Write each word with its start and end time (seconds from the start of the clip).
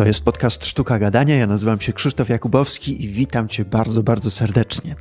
To 0.00 0.06
jest 0.06 0.24
podcast 0.24 0.66
Sztuka 0.66 0.98
Gadania. 0.98 1.36
Ja 1.36 1.46
nazywam 1.46 1.80
się 1.80 1.92
Krzysztof 1.92 2.28
Jakubowski 2.28 3.04
i 3.04 3.08
witam 3.08 3.48
Cię 3.48 3.64
bardzo, 3.64 4.02
bardzo 4.02 4.30
serdecznie. 4.30 4.94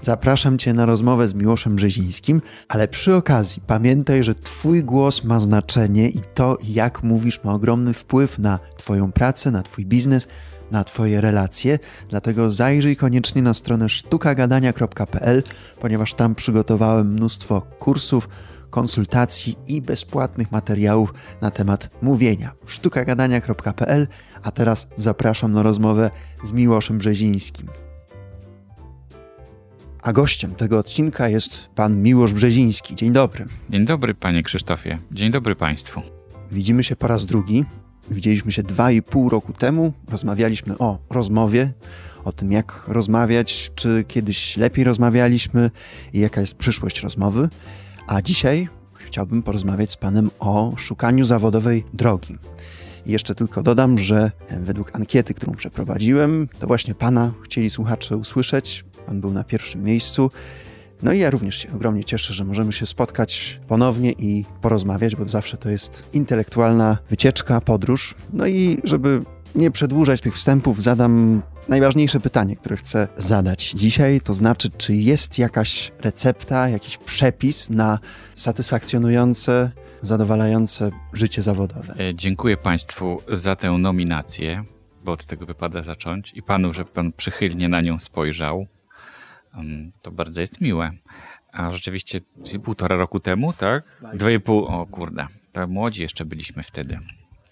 Zapraszam 0.00 0.58
Cię 0.58 0.72
na 0.72 0.86
rozmowę 0.86 1.28
z 1.28 1.34
Miłoszem 1.34 1.76
Brzezińskim, 1.76 2.40
ale 2.68 2.88
przy 2.88 3.14
okazji 3.14 3.62
pamiętaj, 3.66 4.24
że 4.24 4.34
Twój 4.34 4.84
głos 4.84 5.24
ma 5.24 5.40
znaczenie 5.40 6.08
i 6.08 6.20
to, 6.34 6.58
jak 6.68 7.02
mówisz, 7.02 7.44
ma 7.44 7.54
ogromny 7.54 7.92
wpływ 7.92 8.38
na 8.38 8.58
Twoją 8.76 9.12
pracę, 9.12 9.50
na 9.50 9.62
Twój 9.62 9.86
biznes, 9.86 10.28
na 10.70 10.84
Twoje 10.84 11.20
relacje. 11.20 11.78
Dlatego 12.08 12.50
zajrzyj 12.50 12.96
koniecznie 12.96 13.42
na 13.42 13.54
stronę 13.54 13.88
sztukagadania.pl, 13.88 15.42
ponieważ 15.80 16.14
tam 16.14 16.34
przygotowałem 16.34 17.12
mnóstwo 17.12 17.60
kursów, 17.60 18.28
konsultacji 18.70 19.56
i 19.66 19.82
bezpłatnych 19.82 20.52
materiałów 20.52 21.14
na 21.40 21.50
temat 21.50 21.90
mówienia. 22.02 22.52
sztukagadania.pl, 22.66 24.06
a 24.42 24.50
teraz 24.50 24.88
zapraszam 24.96 25.52
na 25.52 25.62
rozmowę 25.62 26.10
z 26.44 26.52
Miłoszem 26.52 26.98
Brzezińskim. 26.98 27.68
A 30.02 30.12
gościem 30.12 30.54
tego 30.54 30.78
odcinka 30.78 31.28
jest 31.28 31.68
pan 31.74 32.02
Miłosz 32.02 32.32
Brzeziński. 32.32 32.94
Dzień 32.94 33.12
dobry. 33.12 33.46
Dzień 33.70 33.86
dobry, 33.86 34.14
panie 34.14 34.42
Krzysztofie. 34.42 34.98
Dzień 35.12 35.30
dobry 35.30 35.56
państwu. 35.56 36.02
Widzimy 36.52 36.84
się 36.84 36.96
po 36.96 37.08
raz 37.08 37.26
drugi. 37.26 37.64
Widzieliśmy 38.10 38.52
się 38.52 38.62
dwa 38.62 38.90
i 38.90 39.02
pół 39.02 39.28
roku 39.28 39.52
temu. 39.52 39.92
Rozmawialiśmy 40.10 40.78
o 40.78 40.98
rozmowie, 41.10 41.72
o 42.24 42.32
tym, 42.32 42.52
jak 42.52 42.84
rozmawiać, 42.88 43.70
czy 43.74 44.04
kiedyś 44.08 44.56
lepiej 44.56 44.84
rozmawialiśmy 44.84 45.70
i 46.12 46.20
jaka 46.20 46.40
jest 46.40 46.54
przyszłość 46.54 47.00
rozmowy. 47.00 47.48
A 48.06 48.22
dzisiaj 48.22 48.68
chciałbym 48.94 49.42
porozmawiać 49.42 49.90
z 49.90 49.96
Panem 49.96 50.30
o 50.38 50.72
szukaniu 50.76 51.24
zawodowej 51.24 51.84
drogi. 51.92 52.36
I 53.06 53.12
jeszcze 53.12 53.34
tylko 53.34 53.62
dodam, 53.62 53.98
że 53.98 54.30
według 54.50 54.96
ankiety, 54.96 55.34
którą 55.34 55.52
przeprowadziłem, 55.52 56.48
to 56.58 56.66
właśnie 56.66 56.94
Pana 56.94 57.32
chcieli 57.44 57.70
słuchacze 57.70 58.16
usłyszeć. 58.16 58.84
Pan 59.06 59.20
był 59.20 59.32
na 59.32 59.44
pierwszym 59.44 59.82
miejscu. 59.82 60.30
No 61.02 61.12
i 61.12 61.18
ja 61.18 61.30
również 61.30 61.56
się 61.56 61.72
ogromnie 61.74 62.04
cieszę, 62.04 62.34
że 62.34 62.44
możemy 62.44 62.72
się 62.72 62.86
spotkać 62.86 63.60
ponownie 63.68 64.12
i 64.12 64.44
porozmawiać, 64.60 65.16
bo 65.16 65.28
zawsze 65.28 65.56
to 65.56 65.70
jest 65.70 66.08
intelektualna 66.12 66.98
wycieczka, 67.10 67.60
podróż. 67.60 68.14
No 68.32 68.46
i 68.46 68.80
żeby 68.84 69.22
nie 69.54 69.70
przedłużać 69.70 70.20
tych 70.20 70.34
wstępów, 70.34 70.82
zadam 70.82 71.42
najważniejsze 71.68 72.20
pytanie, 72.20 72.56
które 72.56 72.76
chcę 72.76 73.08
zadać 73.16 73.70
dzisiaj, 73.70 74.20
to 74.20 74.34
znaczy, 74.34 74.70
czy 74.78 74.94
jest 74.94 75.38
jakaś 75.38 75.92
recepta, 76.00 76.68
jakiś 76.68 76.96
przepis 76.96 77.70
na 77.70 77.98
satysfakcjonujące, 78.36 79.70
zadowalające 80.00 80.90
życie 81.12 81.42
zawodowe? 81.42 81.94
E, 81.98 82.14
dziękuję 82.14 82.56
Państwu 82.56 83.22
za 83.28 83.56
tę 83.56 83.70
nominację, 83.70 84.64
bo 85.04 85.12
od 85.12 85.26
tego 85.26 85.46
wypada 85.46 85.82
zacząć 85.82 86.32
i 86.34 86.42
Panu, 86.42 86.72
że 86.72 86.84
Pan 86.84 87.12
przychylnie 87.12 87.68
na 87.68 87.80
nią 87.80 87.98
spojrzał. 87.98 88.66
To 90.02 90.10
bardzo 90.10 90.40
jest 90.40 90.60
miłe. 90.60 90.90
A 91.52 91.70
rzeczywiście 91.70 92.20
półtora 92.64 92.96
roku 92.96 93.20
temu, 93.20 93.52
tak? 93.52 94.02
Dwa 94.14 94.30
i 94.30 94.40
pół, 94.40 94.64
o 94.64 94.86
kurde, 94.86 95.26
to 95.52 95.66
młodzi 95.66 96.02
jeszcze 96.02 96.24
byliśmy 96.24 96.62
wtedy. 96.62 96.98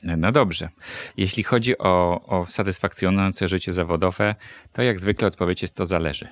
No 0.02 0.32
dobrze. 0.32 0.68
Jeśli 1.16 1.42
chodzi 1.42 1.78
o, 1.78 2.20
o 2.26 2.46
satysfakcjonujące 2.46 3.48
życie 3.48 3.72
zawodowe, 3.72 4.34
to 4.72 4.82
jak 4.82 5.00
zwykle 5.00 5.28
odpowiedź 5.28 5.62
jest 5.62 5.76
to 5.76 5.86
zależy. 5.86 6.28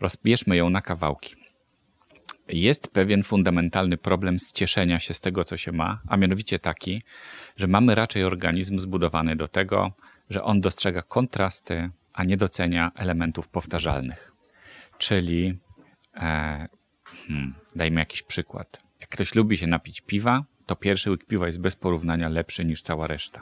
Rozbierzmy 0.00 0.56
ją 0.56 0.70
na 0.70 0.80
kawałki. 0.80 1.34
Jest 2.48 2.88
pewien 2.88 3.22
fundamentalny 3.22 3.96
problem 3.96 4.38
z 4.38 4.52
cieszenia 4.52 5.00
się 5.00 5.14
z 5.14 5.20
tego, 5.20 5.44
co 5.44 5.56
się 5.56 5.72
ma, 5.72 6.00
a 6.08 6.16
mianowicie 6.16 6.58
taki, 6.58 7.02
że 7.56 7.66
mamy 7.66 7.94
raczej 7.94 8.24
organizm 8.24 8.78
zbudowany 8.78 9.36
do 9.36 9.48
tego, 9.48 9.92
że 10.30 10.44
on 10.44 10.60
dostrzega 10.60 11.02
kontrasty, 11.02 11.90
a 12.12 12.24
nie 12.24 12.36
docenia 12.36 12.92
elementów 12.94 13.48
powtarzalnych. 13.48 14.29
Czyli, 15.00 15.58
e, 16.16 16.68
hmm, 17.04 17.54
dajmy 17.76 18.00
jakiś 18.00 18.22
przykład. 18.22 18.82
Jak 19.00 19.10
ktoś 19.10 19.34
lubi 19.34 19.56
się 19.56 19.66
napić 19.66 20.00
piwa, 20.00 20.44
to 20.66 20.76
pierwszy 20.76 21.10
łyk 21.10 21.26
piwa 21.26 21.46
jest 21.46 21.60
bez 21.60 21.76
porównania 21.76 22.28
lepszy 22.28 22.64
niż 22.64 22.82
cała 22.82 23.06
reszta. 23.06 23.40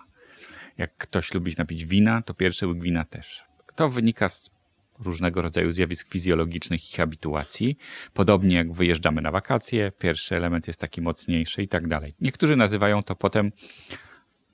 Jak 0.79 0.97
ktoś 0.97 1.35
lubi 1.35 1.55
napić 1.59 1.85
wina, 1.85 2.23
to 2.23 2.35
pierwszy 2.35 2.67
łyk 2.67 2.83
wina 2.83 3.05
też. 3.05 3.45
To 3.75 3.89
wynika 3.89 4.29
z 4.29 4.51
różnego 4.99 5.43
rodzaju 5.43 5.73
zjawisk 5.73 6.09
fizjologicznych 6.09 6.93
i 6.93 6.97
habituacji. 6.97 7.79
Podobnie 8.15 8.57
jak 8.57 8.73
wyjeżdżamy 8.73 9.23
na 9.23 9.31
wakacje, 9.31 9.93
pierwszy 9.99 10.37
element 10.37 10.67
jest 10.67 10.81
taki 10.81 11.03
mocniejszy 11.03 11.63
i 11.63 11.69
tak 11.69 11.89
dalej. 11.89 12.13
Niektórzy 12.21 12.57
nazywają 12.57 13.03
to 13.03 13.17
potem 13.17 13.53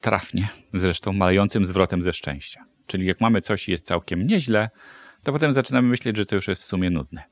trafnie, 0.01 0.49
zresztą 0.75 1.13
malejącym 1.13 1.65
zwrotem 1.65 2.03
ze 2.03 2.13
szczęścia. 2.13 2.65
Czyli 2.87 3.07
jak 3.07 3.21
mamy 3.21 3.41
coś 3.41 3.69
i 3.69 3.71
jest 3.71 3.87
całkiem 3.87 4.27
nieźle, 4.27 4.71
to 5.25 5.33
potem 5.33 5.53
zaczynamy 5.53 5.89
myśleć, 5.89 6.17
że 6.17 6.27
to 6.27 6.35
już 6.35 6.49
jest 6.49 6.63
w 6.63 6.67
sumie 6.67 6.91
nudne. 6.91 7.23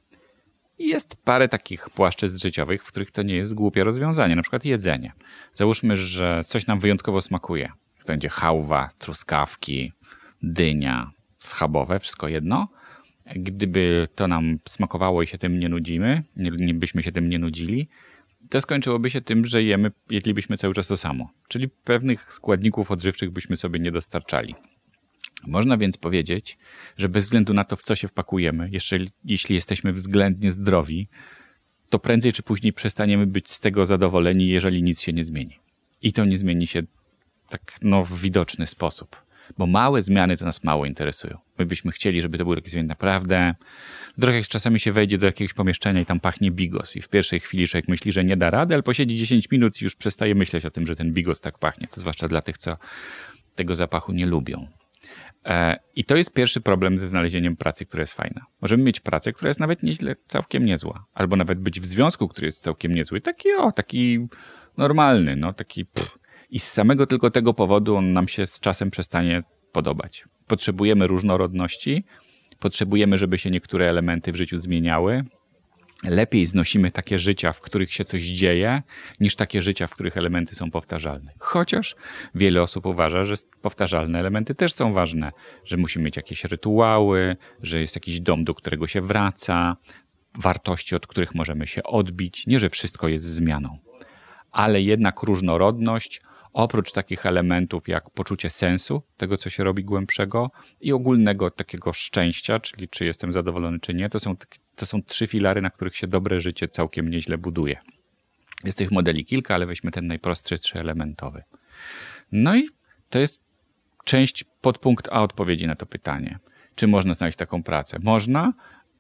I 0.79 0.89
jest 0.89 1.25
parę 1.25 1.49
takich 1.49 1.91
płaszczyzn 1.91 2.39
życiowych, 2.39 2.85
w 2.85 2.89
których 2.89 3.11
to 3.11 3.23
nie 3.23 3.35
jest 3.35 3.55
głupie 3.55 3.85
rozwiązanie, 3.85 4.37
na 4.37 4.43
przykład 4.43 4.65
jedzenie. 4.65 5.13
Załóżmy, 5.55 5.97
że 5.97 6.45
coś 6.47 6.67
nam 6.67 6.81
wyjątkowo 6.81 7.21
smakuje. 7.21 7.73
To 8.01 8.07
będzie 8.07 8.29
hałwa, 8.29 8.89
truskawki, 8.99 9.93
dynia, 10.43 11.11
schabowe, 11.39 11.99
wszystko 11.99 12.29
jedno. 12.29 12.69
Gdyby 13.37 14.09
to 14.15 14.29
nam 14.29 14.59
smakowało 14.69 15.23
i 15.23 15.27
się 15.27 15.39
tym 15.39 15.59
nie 15.59 15.69
nudzimy, 15.69 16.23
nie, 16.37 16.75
byśmy 16.75 17.03
się 17.03 17.13
tym 17.13 17.29
nie 17.29 17.39
nudzili, 17.39 17.89
to 18.51 18.61
skończyłoby 18.61 19.11
się 19.11 19.21
tym, 19.21 19.47
że 19.47 19.63
jemy, 19.63 19.93
jedlibyśmy 20.11 20.57
cały 20.57 20.75
czas 20.75 20.87
to 20.87 20.97
samo. 20.97 21.31
Czyli 21.49 21.69
pewnych 21.69 22.33
składników 22.33 22.91
odżywczych 22.91 23.31
byśmy 23.31 23.57
sobie 23.57 23.81
nie 23.81 23.93
dostarczali. 23.93 24.55
Można 25.47 25.77
więc 25.77 25.97
powiedzieć, 25.97 26.59
że 26.97 27.09
bez 27.09 27.25
względu 27.25 27.55
na 27.55 27.65
to, 27.65 27.77
w 27.77 27.83
co 27.83 27.95
się 27.95 28.09
wpakujemy, 28.09 28.69
jeszcze 28.73 28.99
jeśli 29.25 29.55
jesteśmy 29.55 29.93
względnie 29.93 30.53
zdrowi, 30.53 31.09
to 31.91 31.99
prędzej 31.99 32.33
czy 32.33 32.43
później 32.43 32.73
przestaniemy 32.73 33.27
być 33.27 33.51
z 33.51 33.61
tego 33.61 33.87
zadowoleni, 33.87 34.49
jeżeli 34.49 34.83
nic 34.83 35.01
się 35.01 35.13
nie 35.13 35.25
zmieni. 35.25 35.59
I 36.03 36.13
to 36.13 36.25
nie 36.25 36.39
zmieni 36.39 36.67
się 36.67 36.83
tak 37.49 37.73
no, 37.83 38.05
w 38.05 38.21
widoczny 38.21 38.67
sposób. 38.67 39.17
Bo 39.59 39.67
małe 39.67 40.03
zmiany 40.03 40.37
to 40.37 40.45
nas 40.45 40.65
mało 40.65 40.87
interesują. 40.87 41.39
My 41.59 41.67
byśmy 41.67 41.93
chcieli, 41.93 42.23
żeby 42.23 42.39
to 42.39 42.45
były 42.45 42.57
takie 42.57 42.71
zmiany 42.71 42.89
naprawdę. 42.89 43.55
Trochę 44.21 44.37
jak 44.37 44.49
czasami 44.49 44.81
się 44.81 44.93
wejdzie 44.93 45.19
do 45.19 45.27
jakiegoś 45.27 45.55
pomieszczenia 45.55 46.01
i 46.01 46.07
tam 46.07 46.21
pachnie 46.21 46.51
bigos 46.51 46.97
i 46.97 47.03
w 47.03 47.09
pierwszej 47.09 47.41
chwili 47.41 47.69
człowiek 47.69 47.89
myśli, 47.89 48.13
że 48.13 48.25
nie 48.25 48.37
da 48.37 48.51
rady, 48.51 48.75
ale 48.75 48.83
posiedzi 48.83 49.17
10 49.17 49.51
minut 49.51 49.81
i 49.81 49.85
już 49.85 49.97
przestaje 49.97 50.35
myśleć 50.35 50.67
o 50.67 50.71
tym, 50.71 50.87
że 50.87 50.97
ten 50.97 51.13
bigos 51.13 51.41
tak 51.41 51.59
pachnie. 51.59 51.89
To 51.89 52.01
zwłaszcza 52.01 52.29
dla 52.29 52.43
tych, 52.43 52.59
co 52.59 52.77
tego 53.55 53.75
zapachu 53.75 54.13
nie 54.13 54.27
lubią. 54.27 54.67
E, 55.45 55.79
I 55.95 56.05
to 56.05 56.17
jest 56.17 56.33
pierwszy 56.33 56.61
problem 56.61 56.99
ze 56.99 57.09
znalezieniem 57.09 57.57
pracy, 57.57 57.87
która 57.87 58.01
jest 58.01 58.15
fajna. 58.15 58.47
Możemy 58.61 58.83
mieć 58.85 59.01
pracę, 59.01 59.33
która 59.33 59.49
jest 59.49 59.61
nawet 59.61 59.83
nieźle, 59.83 60.15
całkiem 60.29 60.65
niezła. 60.65 61.05
Albo 61.15 61.37
nawet 61.37 61.59
być 61.61 61.81
w 61.81 61.85
związku, 61.85 62.29
który 62.29 62.47
jest 62.47 62.63
całkiem 62.63 62.95
niezły. 62.95 63.21
Taki, 63.21 63.49
o, 63.53 63.73
taki 63.73 64.27
normalny, 64.77 65.37
no, 65.37 65.53
taki 65.53 65.87
pff. 65.87 66.19
I 66.51 66.59
z 66.59 66.73
samego 66.73 67.07
tylko 67.07 67.31
tego 67.31 67.55
powodu 67.55 67.97
on 67.97 68.13
nam 68.13 68.29
się 68.29 68.47
z 68.47 68.61
czasem 68.61 68.91
przestanie 68.91 69.43
podobać. 69.73 70.25
Potrzebujemy 70.47 71.07
różnorodności, 71.07 72.05
potrzebujemy, 72.59 73.19
żeby 73.19 73.39
się 73.39 73.51
niektóre 73.51 73.89
elementy 73.89 74.33
w 74.33 74.37
życiu 74.37 74.57
zmieniały, 74.57 75.25
lepiej 76.05 76.47
znosimy 76.47 76.91
takie 76.91 77.19
życia, 77.19 77.53
w 77.53 77.61
których 77.61 77.93
się 77.93 78.05
coś 78.05 78.23
dzieje, 78.23 78.83
niż 79.21 79.37
takie 79.37 79.63
życia, 79.63 79.87
w 79.87 79.91
których 79.91 80.17
elementy 80.17 80.55
są 80.55 80.71
powtarzalne. 80.71 81.33
Chociaż 81.39 81.97
wiele 82.35 82.63
osób 82.63 82.87
uważa, 82.87 83.25
że 83.25 83.35
powtarzalne 83.63 84.19
elementy 84.19 84.55
też 84.55 84.73
są 84.73 84.93
ważne, 84.93 85.33
że 85.65 85.77
musimy 85.77 86.05
mieć 86.05 86.17
jakieś 86.17 86.45
rytuały, 86.45 87.37
że 87.63 87.81
jest 87.81 87.97
jakiś 87.97 88.21
dom, 88.21 88.45
do 88.45 88.55
którego 88.55 88.87
się 88.87 89.01
wraca, 89.01 89.77
wartości, 90.35 90.97
od 90.97 91.07
których 91.07 91.35
możemy 91.35 91.67
się 91.67 91.83
odbić, 91.83 92.47
nie 92.47 92.59
że 92.59 92.71
wszystko 92.71 93.09
jest 93.09 93.25
zmianą. 93.25 93.79
Ale 94.51 94.83
jednak 94.83 95.23
różnorodność, 95.23 96.21
oprócz 96.53 96.93
takich 96.93 97.27
elementów 97.27 97.89
jak 97.89 98.11
poczucie 98.11 98.51
sensu 98.51 99.03
tego, 99.17 99.37
co 99.37 99.51
się 99.51 99.65
robi 99.65 99.85
głębszego 99.85 100.51
i 100.81 100.93
ogólnego 100.93 101.51
takiego 101.51 101.93
szczęścia, 101.93 102.61
czyli 102.61 102.89
czy 102.89 103.05
jestem 103.05 103.33
zadowolony, 103.33 103.81
czy 103.81 103.95
nie, 103.95 104.09
to 104.09 104.19
są 104.19 104.37
to 104.77 104.87
są 104.87 105.03
trzy 105.03 105.27
filary, 105.27 105.63
na 105.63 105.71
których 105.71 105.97
się 105.97 106.07
dobre 106.07 106.41
życie 106.41 106.69
całkiem 106.69 107.11
nieźle 107.11 107.39
buduje. 107.39 107.77
Jest 108.65 108.79
tych 108.79 108.91
modeli 108.91 109.25
kilka, 109.25 109.55
ale 109.55 109.67
weźmy 109.67 109.91
ten 109.91 110.07
najprostszy, 110.07 110.59
trzyelementowy. 110.59 111.43
No 112.33 112.57
i 112.57 112.69
to 113.11 113.19
jest 113.19 113.41
część 114.05 114.45
podpunkt 114.61 115.09
A 115.13 115.23
odpowiedzi 115.23 115.67
na 115.67 115.77
to 115.77 115.87
pytanie. 115.87 116.39
Czy 116.75 116.87
można 116.87 117.15
znaleźć 117.15 117.39
taką 117.39 117.63
pracę? 117.63 117.99
Można, 118.03 118.53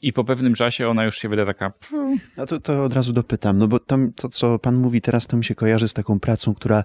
i 0.02 0.12
po 0.12 0.24
pewnym 0.24 0.54
czasie 0.54 0.88
ona 0.88 1.04
już 1.04 1.18
się 1.18 1.28
wyda 1.28 1.46
taka. 1.46 1.72
No 2.36 2.46
to, 2.46 2.60
to 2.60 2.84
od 2.84 2.92
razu 2.92 3.12
dopytam, 3.12 3.58
no 3.58 3.68
bo 3.68 3.78
to, 3.78 3.98
to, 4.16 4.28
co 4.28 4.58
pan 4.58 4.76
mówi 4.76 5.00
teraz, 5.00 5.26
to 5.26 5.36
mi 5.36 5.44
się 5.44 5.54
kojarzy 5.54 5.88
z 5.88 5.94
taką 5.94 6.20
pracą, 6.20 6.54
która 6.54 6.84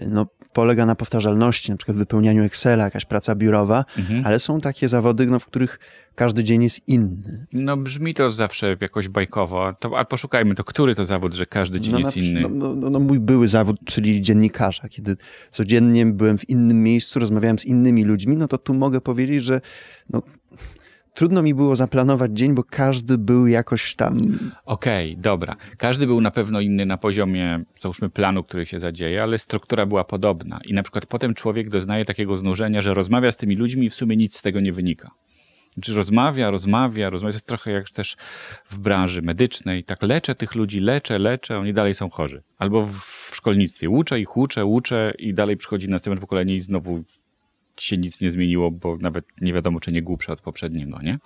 no, 0.00 0.26
polega 0.52 0.86
na 0.86 0.94
powtarzalności, 0.94 1.70
na 1.70 1.76
przykład 1.76 1.96
wypełnianiu 1.96 2.44
Excela, 2.44 2.84
jakaś 2.84 3.04
praca 3.04 3.34
biurowa, 3.34 3.84
mhm. 3.98 4.26
ale 4.26 4.40
są 4.40 4.60
takie 4.60 4.88
zawody, 4.88 5.26
no, 5.26 5.38
w 5.38 5.46
których 5.46 5.78
każdy 6.14 6.44
dzień 6.44 6.62
jest 6.62 6.88
inny. 6.88 7.46
No 7.52 7.76
brzmi 7.76 8.14
to 8.14 8.30
zawsze 8.30 8.76
jakoś 8.80 9.08
bajkowo, 9.08 9.74
to, 9.80 9.96
ale 9.96 10.04
poszukajmy 10.04 10.54
to, 10.54 10.64
który 10.64 10.94
to 10.94 11.04
zawód, 11.04 11.34
że 11.34 11.46
każdy 11.46 11.80
dzień 11.80 11.92
no, 11.92 11.98
jest 11.98 12.16
inny. 12.16 12.40
No, 12.40 12.48
no, 12.48 12.74
no, 12.74 12.90
no, 12.90 13.00
mój 13.00 13.20
były 13.20 13.48
zawód, 13.48 13.76
czyli 13.84 14.22
dziennikarza, 14.22 14.88
kiedy 14.88 15.16
codziennie 15.50 16.06
byłem 16.06 16.38
w 16.38 16.48
innym 16.50 16.82
miejscu, 16.82 17.20
rozmawiałem 17.20 17.58
z 17.58 17.64
innymi 17.64 18.04
ludźmi, 18.04 18.36
no 18.36 18.48
to 18.48 18.58
tu 18.58 18.74
mogę 18.74 19.00
powiedzieć, 19.00 19.44
że 19.44 19.60
no, 20.10 20.22
trudno 21.14 21.42
mi 21.42 21.54
było 21.54 21.76
zaplanować 21.76 22.32
dzień, 22.32 22.54
bo 22.54 22.64
każdy 22.64 23.18
był 23.18 23.46
jakoś 23.46 23.96
tam. 23.96 24.18
Okej, 24.64 25.12
okay, 25.12 25.22
dobra. 25.22 25.56
Każdy 25.78 26.06
był 26.06 26.20
na 26.20 26.30
pewno 26.30 26.60
inny 26.60 26.86
na 26.86 26.96
poziomie, 26.96 27.64
załóżmy, 27.78 28.10
planu, 28.10 28.44
który 28.44 28.66
się 28.66 28.80
zadzieje, 28.80 29.22
ale 29.22 29.38
struktura 29.38 29.86
była 29.86 30.04
podobna. 30.04 30.58
I 30.64 30.74
na 30.74 30.82
przykład 30.82 31.06
potem 31.06 31.34
człowiek 31.34 31.70
doznaje 31.70 32.04
takiego 32.04 32.36
znużenia, 32.36 32.82
że 32.82 32.94
rozmawia 32.94 33.32
z 33.32 33.36
tymi 33.36 33.56
ludźmi 33.56 33.86
i 33.86 33.90
w 33.90 33.94
sumie 33.94 34.16
nic 34.16 34.36
z 34.36 34.42
tego 34.42 34.60
nie 34.60 34.72
wynika. 34.72 35.10
Znaczy 35.74 35.94
rozmawia, 35.94 36.50
rozmawia, 36.50 37.10
rozmawia. 37.10 37.32
To 37.32 37.36
jest 37.36 37.48
trochę 37.48 37.70
jak 37.70 37.90
też 37.90 38.16
w 38.66 38.78
branży 38.78 39.22
medycznej. 39.22 39.84
Tak 39.84 40.02
leczę 40.02 40.34
tych 40.34 40.54
ludzi, 40.54 40.80
leczę, 40.80 41.18
leczę, 41.18 41.58
oni 41.58 41.74
dalej 41.74 41.94
są 41.94 42.10
chorzy. 42.10 42.42
Albo 42.58 42.86
w 42.86 43.30
szkolnictwie. 43.32 43.90
Uczę 43.90 44.20
ich, 44.20 44.36
uczę, 44.36 44.64
uczę 44.64 45.12
i 45.18 45.34
dalej 45.34 45.56
przychodzi 45.56 45.88
następne 45.88 46.20
pokolenie 46.20 46.54
i 46.54 46.60
znowu 46.60 47.04
się 47.80 47.96
nic 47.96 48.20
nie 48.20 48.30
zmieniło, 48.30 48.70
bo 48.70 48.96
nawet 48.96 49.24
nie 49.40 49.52
wiadomo, 49.52 49.80
czy 49.80 49.92
nie 49.92 50.02
głupsze 50.02 50.32
od 50.32 50.40
poprzedniego, 50.40 51.02
nie? 51.02 51.18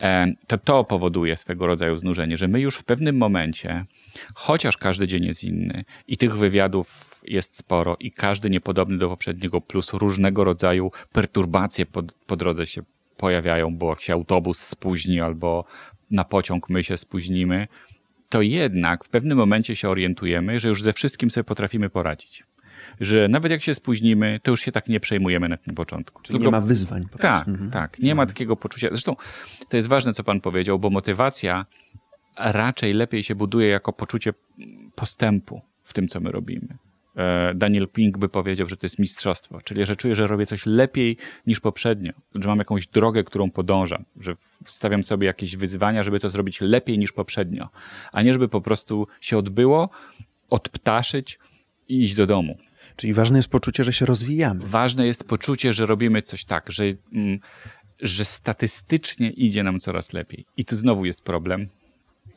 E, 0.00 0.32
to 0.46 0.58
to 0.58 0.84
powoduje 0.84 1.36
swego 1.36 1.66
rodzaju 1.66 1.96
znużenie, 1.96 2.36
że 2.36 2.48
my 2.48 2.60
już 2.60 2.76
w 2.76 2.84
pewnym 2.84 3.16
momencie, 3.16 3.84
chociaż 4.34 4.76
każdy 4.76 5.06
dzień 5.06 5.24
jest 5.24 5.44
inny 5.44 5.84
i 6.08 6.16
tych 6.16 6.38
wywiadów 6.38 7.20
jest 7.26 7.56
sporo 7.56 7.96
i 8.00 8.10
każdy 8.10 8.50
niepodobny 8.50 8.98
do 8.98 9.08
poprzedniego, 9.08 9.60
plus 9.60 9.92
różnego 9.92 10.44
rodzaju 10.44 10.90
perturbacje 11.12 11.86
po, 11.86 12.02
po 12.26 12.36
drodze 12.36 12.66
się 12.66 12.82
pojawiają, 13.16 13.76
bo 13.76 13.90
jak 13.90 14.02
się 14.02 14.12
autobus 14.12 14.58
spóźni 14.58 15.20
albo 15.20 15.64
na 16.10 16.24
pociąg 16.24 16.68
my 16.68 16.84
się 16.84 16.96
spóźnimy, 16.96 17.68
to 18.28 18.42
jednak 18.42 19.04
w 19.04 19.08
pewnym 19.08 19.38
momencie 19.38 19.76
się 19.76 19.88
orientujemy, 19.88 20.60
że 20.60 20.68
już 20.68 20.82
ze 20.82 20.92
wszystkim 20.92 21.30
sobie 21.30 21.44
potrafimy 21.44 21.90
poradzić 21.90 22.44
że 23.00 23.28
nawet 23.28 23.52
jak 23.52 23.62
się 23.62 23.74
spóźnimy, 23.74 24.40
to 24.42 24.50
już 24.50 24.60
się 24.60 24.72
tak 24.72 24.88
nie 24.88 25.00
przejmujemy 25.00 25.48
na 25.48 25.56
tym 25.56 25.74
początku. 25.74 26.22
Czyli 26.22 26.38
Tylko, 26.38 26.44
nie 26.44 26.60
ma 26.60 26.66
wyzwań. 26.66 27.04
Tak, 27.20 27.48
mhm. 27.48 27.70
tak. 27.70 27.98
Nie 27.98 28.14
ma 28.14 28.22
mhm. 28.22 28.34
takiego 28.34 28.56
poczucia. 28.56 28.88
Zresztą 28.88 29.16
to 29.68 29.76
jest 29.76 29.88
ważne, 29.88 30.14
co 30.14 30.24
pan 30.24 30.40
powiedział, 30.40 30.78
bo 30.78 30.90
motywacja 30.90 31.66
raczej 32.38 32.94
lepiej 32.94 33.22
się 33.22 33.34
buduje 33.34 33.68
jako 33.68 33.92
poczucie 33.92 34.32
postępu 34.94 35.60
w 35.82 35.92
tym, 35.92 36.08
co 36.08 36.20
my 36.20 36.32
robimy. 36.32 36.78
E, 37.16 37.54
Daniel 37.54 37.88
Pink 37.88 38.18
by 38.18 38.28
powiedział, 38.28 38.68
że 38.68 38.76
to 38.76 38.86
jest 38.86 38.98
mistrzostwo, 38.98 39.60
czyli 39.60 39.86
że 39.86 39.96
czuję, 39.96 40.14
że 40.14 40.26
robię 40.26 40.46
coś 40.46 40.66
lepiej 40.66 41.16
niż 41.46 41.60
poprzednio, 41.60 42.12
że 42.34 42.48
mam 42.48 42.58
jakąś 42.58 42.86
drogę, 42.86 43.24
którą 43.24 43.50
podążam, 43.50 44.04
że 44.20 44.34
wstawiam 44.64 45.02
sobie 45.02 45.26
jakieś 45.26 45.56
wyzwania, 45.56 46.02
żeby 46.02 46.20
to 46.20 46.30
zrobić 46.30 46.60
lepiej 46.60 46.98
niż 46.98 47.12
poprzednio, 47.12 47.68
a 48.12 48.22
nie 48.22 48.32
żeby 48.32 48.48
po 48.48 48.60
prostu 48.60 49.06
się 49.20 49.38
odbyło, 49.38 49.90
odptaszyć 50.50 51.38
i 51.88 52.02
iść 52.02 52.14
do 52.14 52.26
domu. 52.26 52.58
Czyli 52.98 53.14
ważne 53.14 53.38
jest 53.38 53.48
poczucie, 53.48 53.84
że 53.84 53.92
się 53.92 54.06
rozwijamy. 54.06 54.60
Ważne 54.66 55.06
jest 55.06 55.24
poczucie, 55.24 55.72
że 55.72 55.86
robimy 55.86 56.22
coś 56.22 56.44
tak, 56.44 56.72
że, 56.72 56.84
mm, 57.12 57.38
że 58.00 58.24
statystycznie 58.24 59.30
idzie 59.30 59.62
nam 59.62 59.80
coraz 59.80 60.12
lepiej. 60.12 60.46
I 60.56 60.64
tu 60.64 60.76
znowu 60.76 61.04
jest 61.04 61.22
problem. 61.22 61.68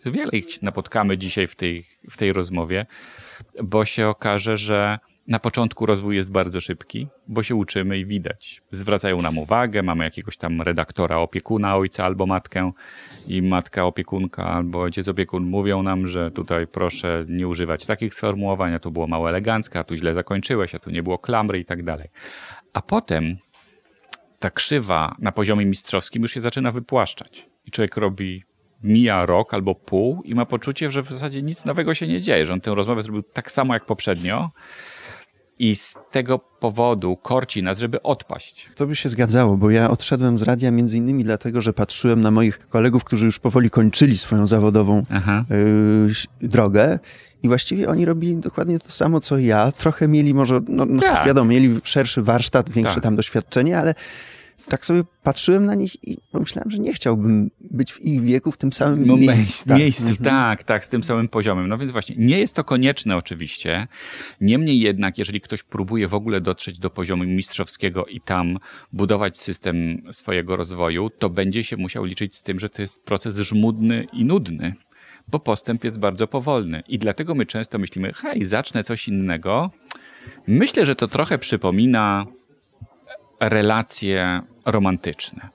Wiele 0.05 0.31
ich 0.31 0.61
napotkamy 0.61 1.17
dzisiaj 1.17 1.47
w 1.47 1.55
tej, 1.55 1.85
w 2.09 2.17
tej 2.17 2.33
rozmowie, 2.33 2.85
bo 3.63 3.85
się 3.85 4.07
okaże, 4.07 4.57
że 4.57 4.99
na 5.27 5.39
początku 5.39 5.85
rozwój 5.85 6.15
jest 6.15 6.31
bardzo 6.31 6.61
szybki, 6.61 7.07
bo 7.27 7.43
się 7.43 7.55
uczymy 7.55 7.97
i 7.97 8.05
widać. 8.05 8.61
Zwracają 8.71 9.21
nam 9.21 9.37
uwagę, 9.37 9.83
mamy 9.83 10.03
jakiegoś 10.03 10.37
tam 10.37 10.61
redaktora, 10.61 11.17
opiekuna, 11.17 11.75
ojca 11.75 12.05
albo 12.05 12.25
matkę 12.25 12.71
i 13.27 13.41
matka 13.41 13.85
opiekunka 13.85 14.45
albo 14.45 14.81
ojciec 14.81 15.07
opiekun 15.07 15.43
mówią 15.43 15.83
nam, 15.83 16.07
że 16.07 16.31
tutaj 16.31 16.67
proszę 16.67 17.25
nie 17.29 17.47
używać 17.47 17.85
takich 17.85 18.15
sformułowań, 18.15 18.73
a 18.73 18.79
tu 18.79 18.91
było 18.91 19.07
mało 19.07 19.29
eleganckie, 19.29 19.79
a 19.79 19.83
tu 19.83 19.95
źle 19.95 20.13
zakończyłeś, 20.13 20.75
a 20.75 20.79
tu 20.79 20.89
nie 20.89 21.03
było 21.03 21.17
klamry 21.17 21.59
i 21.59 21.65
tak 21.65 21.83
dalej. 21.83 22.07
A 22.73 22.81
potem 22.81 23.37
ta 24.39 24.49
krzywa 24.49 25.15
na 25.19 25.31
poziomie 25.31 25.65
mistrzowskim 25.65 26.21
już 26.21 26.31
się 26.31 26.41
zaczyna 26.41 26.71
wypłaszczać 26.71 27.49
i 27.65 27.71
człowiek 27.71 27.97
robi 27.97 28.43
mija 28.83 29.25
rok 29.25 29.53
albo 29.53 29.75
pół 29.75 30.21
i 30.23 30.35
ma 30.35 30.45
poczucie, 30.45 30.91
że 30.91 31.03
w 31.03 31.09
zasadzie 31.09 31.41
nic 31.41 31.65
nowego 31.65 31.93
się 31.93 32.07
nie 32.07 32.21
dzieje, 32.21 32.45
że 32.45 32.53
on 32.53 32.61
tę 32.61 32.75
rozmowę 32.75 33.01
zrobił 33.01 33.23
tak 33.23 33.51
samo 33.51 33.73
jak 33.73 33.85
poprzednio, 33.85 34.49
i 35.61 35.75
z 35.75 35.97
tego 36.11 36.39
powodu 36.39 37.17
korci 37.17 37.63
nas, 37.63 37.79
żeby 37.79 38.01
odpaść. 38.01 38.69
To 38.75 38.87
by 38.87 38.95
się 38.95 39.09
zgadzało, 39.09 39.57
bo 39.57 39.69
ja 39.69 39.89
odszedłem 39.89 40.37
z 40.37 40.41
radia 40.41 40.71
między 40.71 40.97
innymi 40.97 41.23
dlatego, 41.23 41.61
że 41.61 41.73
patrzyłem 41.73 42.21
na 42.21 42.31
moich 42.31 42.67
kolegów, 42.69 43.03
którzy 43.03 43.25
już 43.25 43.39
powoli 43.39 43.69
kończyli 43.69 44.17
swoją 44.17 44.47
zawodową 44.47 45.03
y, 46.41 46.47
drogę 46.47 46.99
i 47.43 47.47
właściwie 47.47 47.89
oni 47.89 48.05
robili 48.05 48.35
dokładnie 48.35 48.79
to 48.79 48.91
samo, 48.91 49.19
co 49.19 49.37
ja. 49.37 49.71
Trochę 49.71 50.07
mieli 50.07 50.33
może, 50.33 50.61
no, 50.67 50.85
no 50.85 51.01
tak. 51.01 51.27
wiadomo, 51.27 51.49
mieli 51.49 51.79
szerszy 51.83 52.21
warsztat, 52.21 52.69
większe 52.69 52.95
tak. 52.95 53.03
tam 53.03 53.15
doświadczenie, 53.15 53.77
ale 53.79 53.95
tak 54.67 54.85
sobie 54.85 55.03
patrzyłem 55.23 55.65
na 55.65 55.75
nich 55.75 56.07
i 56.07 56.17
pomyślałem, 56.31 56.71
że 56.71 56.79
nie 56.79 56.93
chciałbym 56.93 57.51
być 57.71 57.93
w 57.93 58.01
ich 58.01 58.21
wieku 58.21 58.51
w 58.51 58.57
tym 58.57 58.73
samym 58.73 59.07
no, 59.07 59.17
miejscu. 59.17 59.69
Tak. 59.69 59.77
miejscu. 59.77 60.09
Mhm. 60.09 60.25
Tak, 60.25 60.63
tak, 60.63 60.85
z 60.85 60.87
tym 60.87 61.03
samym 61.03 61.27
poziomem. 61.27 61.67
No 61.67 61.77
więc 61.77 61.91
właśnie, 61.91 62.15
nie 62.17 62.39
jest 62.39 62.55
to 62.55 62.63
konieczne 62.63 63.17
oczywiście. 63.17 63.87
Niemniej 64.41 64.79
jednak, 64.79 65.17
jeżeli 65.17 65.41
ktoś 65.41 65.63
próbuje 65.63 66.07
w 66.07 66.13
ogóle 66.13 66.41
dotrzeć 66.41 66.79
do 66.79 66.89
poziomu 66.89 67.23
mistrzowskiego 67.23 68.05
i 68.05 68.21
tam 68.21 68.57
budować 68.93 69.37
system 69.37 70.01
swojego 70.11 70.55
rozwoju, 70.55 71.09
to 71.09 71.29
będzie 71.29 71.63
się 71.63 71.77
musiał 71.77 72.05
liczyć 72.05 72.35
z 72.35 72.43
tym, 72.43 72.59
że 72.59 72.69
to 72.69 72.81
jest 72.81 73.03
proces 73.03 73.37
żmudny 73.37 74.07
i 74.13 74.25
nudny 74.25 74.75
bo 75.27 75.39
postęp 75.39 75.83
jest 75.83 75.99
bardzo 75.99 76.27
powolny. 76.27 76.83
I 76.87 76.99
dlatego 76.99 77.35
my 77.35 77.45
często 77.45 77.79
myślimy, 77.79 78.13
hej, 78.13 78.45
zacznę 78.45 78.83
coś 78.83 79.07
innego. 79.07 79.71
Myślę, 80.47 80.85
że 80.85 80.95
to 80.95 81.07
trochę 81.07 81.37
przypomina 81.37 82.25
relacje 83.39 84.41
romantyczne. 84.65 85.49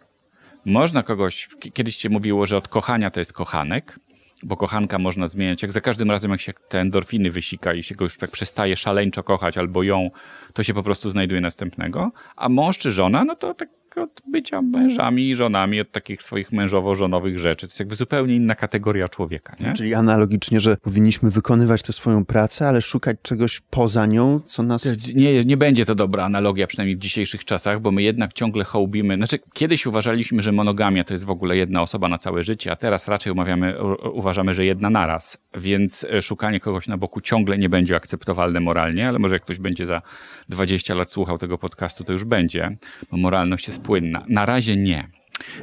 Można 0.65 1.03
kogoś, 1.03 1.49
kiedyś 1.75 1.97
się 1.97 2.09
mówiło, 2.09 2.47
że 2.47 2.57
od 2.57 2.69
kochania 2.69 3.11
to 3.11 3.21
jest 3.21 3.33
kochanek, 3.33 4.01
bo 4.43 4.57
kochanka 4.57 4.99
można 4.99 5.27
zmieniać. 5.27 5.63
Jak 5.63 5.73
za 5.73 5.81
każdym 5.81 6.11
razem, 6.11 6.31
jak 6.31 6.41
się 6.41 6.53
te 6.69 6.81
endorfiny 6.81 7.31
wysika 7.31 7.75
i 7.75 7.83
się 7.83 7.95
go 7.95 8.05
już 8.05 8.19
tak 8.19 8.31
przestaje 8.31 8.77
szaleńczo 8.77 9.23
kochać 9.23 9.59
albo 9.59 9.83
ją, 9.83 10.11
to 10.53 10.63
się 10.63 10.75
po 10.75 10.83
prostu 10.83 11.11
znajduje 11.11 11.41
następnego. 11.41 12.13
A 12.37 12.49
mąż 12.49 12.79
czy 12.79 12.93
żona, 12.93 13.25
no 13.25 13.37
to 13.37 13.55
tak 13.55 13.69
od 13.99 14.23
bycia 14.27 14.63
mężami 14.63 15.31
i 15.31 15.37
żonami, 15.37 15.81
od 15.81 15.93
takich 15.93 16.23
swoich 16.23 16.53
mężowo-żonowych 16.53 17.39
rzeczy. 17.39 17.67
To 17.67 17.71
jest 17.71 17.79
jakby 17.79 17.95
zupełnie 17.95 18.35
inna 18.35 18.55
kategoria 18.55 19.09
człowieka. 19.09 19.57
Nie? 19.61 19.73
Czyli 19.73 19.95
analogicznie, 19.95 20.61
że 20.61 20.77
powinniśmy 20.77 21.31
wykonywać 21.31 21.83
tę 21.83 21.93
swoją 21.93 22.25
pracę, 22.25 22.69
ale 22.69 22.83
szukać 22.83 23.17
czegoś 23.23 23.61
poza 23.61 24.07
nią, 24.07 24.41
co 24.41 24.63
nas... 24.63 25.15
Nie, 25.15 25.45
nie 25.45 25.57
będzie 25.57 25.85
to 25.85 25.95
dobra 25.95 26.25
analogia, 26.25 26.67
przynajmniej 26.67 26.97
w 26.97 26.99
dzisiejszych 26.99 27.45
czasach, 27.45 27.81
bo 27.81 27.91
my 27.91 28.03
jednak 28.03 28.33
ciągle 28.33 28.65
hołbimy. 28.65 29.17
Znaczy, 29.17 29.39
kiedyś 29.53 29.87
uważaliśmy, 29.87 30.43
że 30.43 30.53
monogamia 30.53 31.05
to 31.05 31.15
jest 31.15 31.25
w 31.25 31.31
ogóle 31.31 31.57
jedna 31.57 31.83
osoba 31.83 32.09
na 32.09 32.19
całe 32.19 32.43
życie, 32.43 32.73
a 32.73 32.77
teraz 32.77 33.09
raczej 33.09 33.33
umawiamy, 33.33 33.75
uważamy, 34.13 34.55
że 34.55 34.65
jedna 34.65 34.91
naraz. 34.91 35.43
Więc 35.55 36.07
e, 36.11 36.23
szukanie 36.23 36.61
kogoś 36.61 36.89
na 36.89 36.97
boku 36.97 37.21
ciągle 37.21 37.59
nie 37.59 37.69
będzie 37.69 37.97
akceptowalne 37.97 38.61
moralnie, 38.61 39.09
ale 39.09 39.19
może 39.19 39.35
jak 39.35 39.43
ktoś 39.43 39.59
będzie 39.59 39.87
za 39.87 40.03
20 40.49 40.95
lat 40.95 41.11
słuchał 41.11 41.39
tego 41.39 41.59
podcastu, 41.59 42.05
to 42.05 42.13
już 42.13 42.25
będzie, 42.25 42.77
bo 43.11 43.17
moralność 43.17 43.67
jest 43.67 43.83
płynna. 43.87 44.25
Na 44.29 44.47
razie 44.47 44.77
nie. 44.77 45.09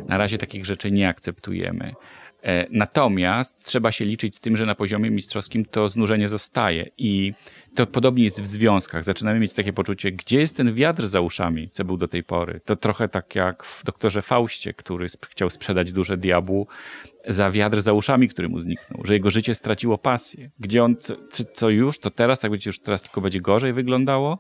Na 0.08 0.18
razie 0.18 0.38
takich 0.38 0.66
rzeczy 0.66 0.92
nie 0.92 1.10
akceptujemy. 1.10 1.94
E, 2.44 2.68
natomiast 2.70 3.64
trzeba 3.64 3.92
się 3.92 4.06
liczyć 4.06 4.36
z 4.36 4.40
tym, 4.40 4.58
że 4.58 4.66
na 4.66 4.76
poziomie 4.76 5.12
mistrzowskim 5.12 5.66
to 5.66 5.90
znużenie 5.90 6.30
zostaje 6.30 6.90
i 6.98 7.34
to 7.76 7.88
podobnie 7.88 8.24
jest 8.24 8.42
w 8.42 8.48
związkach. 8.48 9.04
Zaczynamy 9.04 9.40
mieć 9.40 9.54
takie 9.54 9.74
poczucie, 9.74 10.12
gdzie 10.12 10.40
jest 10.40 10.58
ten 10.58 10.74
wiatr 10.74 11.08
za 11.08 11.22
uszami, 11.22 11.70
co 11.70 11.86
był 11.86 11.98
do 11.98 12.08
tej 12.08 12.24
pory. 12.24 12.62
To 12.66 12.76
trochę 12.76 13.10
tak 13.10 13.36
jak 13.36 13.64
w 13.64 13.84
doktorze 13.84 14.22
Faustie, 14.22 14.74
który 14.74 15.08
chciał 15.30 15.50
sprzedać 15.50 15.92
duże 15.92 16.18
diabłu 16.18 16.68
za 17.28 17.52
wiatr 17.52 17.82
za 17.82 17.94
uszami, 17.94 18.28
który 18.28 18.50
mu 18.50 18.60
zniknął, 18.60 19.06
że 19.06 19.14
jego 19.14 19.30
życie 19.30 19.56
straciło 19.56 19.98
pasję. 19.98 20.52
Gdzie 20.60 20.84
on, 20.84 20.96
co, 20.98 21.16
co 21.54 21.70
już, 21.70 22.00
to 22.00 22.12
teraz, 22.12 22.40
tak 22.40 22.52
będzie 22.52 22.70
już 22.70 22.80
teraz 22.80 23.02
tylko 23.02 23.22
będzie 23.22 23.42
gorzej 23.42 23.74
wyglądało 23.74 24.40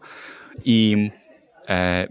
i 0.66 1.10
e, 1.70 2.08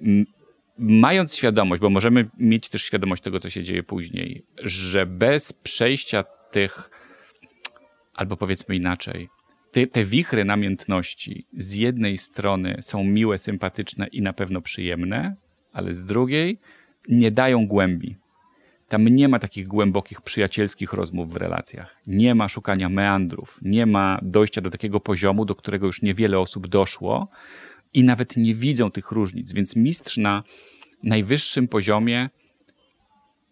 mając 0.83 1.37
świadomość, 1.37 1.83
bo 1.83 1.91
możemy 1.91 2.29
mieć 2.39 2.69
też 2.69 2.83
świadomość 2.83 3.23
tego, 3.23 3.41
co 3.41 3.51
się 3.51 3.62
dzieje 3.62 3.83
później, 3.83 4.45
że 4.62 5.07
bez 5.07 5.53
przejścia 5.53 6.25
tych, 6.51 6.91
albo 8.15 8.37
powiedzmy 8.37 8.77
inaczej, 8.77 9.29
te, 9.73 9.87
te 9.87 10.05
wichry 10.05 10.45
namiętności 10.45 11.47
z 11.57 11.75
jednej 11.75 12.19
strony 12.19 12.77
są 12.81 13.05
miłe, 13.05 13.39
sympatyczne 13.39 14.07
i 14.07 14.23
na 14.23 14.33
pewno 14.33 14.61
przyjemne, 14.61 15.37
ale 15.73 15.93
z 15.93 16.05
drugiej 16.05 16.59
nie 17.09 17.31
dają 17.31 17.67
głębi. 17.67 18.17
Tam 18.89 19.09
nie 19.09 19.29
ma 19.29 19.39
takich 19.39 19.69
głębokich, 19.69 20.21
przyjacielskich 20.21 20.93
rozmów 20.93 21.33
w 21.33 21.37
relacjach. 21.37 21.97
Nie 22.07 22.35
ma 22.35 22.49
szukania 22.49 22.89
meandrów, 22.89 23.59
nie 23.62 23.87
ma 23.87 24.19
dojścia 24.23 24.61
do 24.61 24.71
takiego 24.71 25.01
poziomu, 25.01 25.45
do 25.45 25.55
którego 25.55 25.87
już 25.87 26.03
niewiele 26.03 26.39
osób 26.39 26.69
doszło, 26.69 27.29
i 27.94 28.04
nawet 28.04 28.37
nie 28.37 28.54
widzą 28.54 28.90
tych 28.90 29.11
różnic. 29.11 29.52
Więc 29.52 29.76
mistrz 29.76 30.16
na 30.16 30.42
najwyższym 31.02 31.68
poziomie 31.68 32.30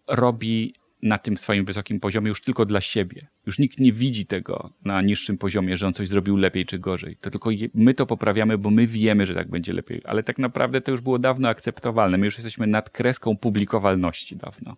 robi 0.07 0.73
na 1.01 1.17
tym 1.17 1.37
swoim 1.37 1.65
wysokim 1.65 1.99
poziomie 1.99 2.29
już 2.29 2.41
tylko 2.41 2.65
dla 2.65 2.81
siebie. 2.81 3.27
Już 3.45 3.59
nikt 3.59 3.79
nie 3.79 3.93
widzi 3.93 4.25
tego 4.25 4.73
na 4.85 5.01
niższym 5.01 5.37
poziomie, 5.37 5.77
że 5.77 5.87
on 5.87 5.93
coś 5.93 6.07
zrobił 6.07 6.37
lepiej 6.37 6.65
czy 6.65 6.79
gorzej. 6.79 7.17
To 7.21 7.29
tylko 7.29 7.49
my 7.73 7.93
to 7.93 8.05
poprawiamy, 8.05 8.57
bo 8.57 8.69
my 8.69 8.87
wiemy, 8.87 9.25
że 9.25 9.35
tak 9.35 9.49
będzie 9.49 9.73
lepiej. 9.73 10.01
Ale 10.05 10.23
tak 10.23 10.39
naprawdę 10.39 10.81
to 10.81 10.91
już 10.91 11.01
było 11.01 11.19
dawno 11.19 11.49
akceptowalne. 11.49 12.17
My 12.17 12.25
już 12.25 12.35
jesteśmy 12.35 12.67
nad 12.67 12.89
kreską 12.89 13.37
publikowalności 13.37 14.35
dawno. 14.35 14.77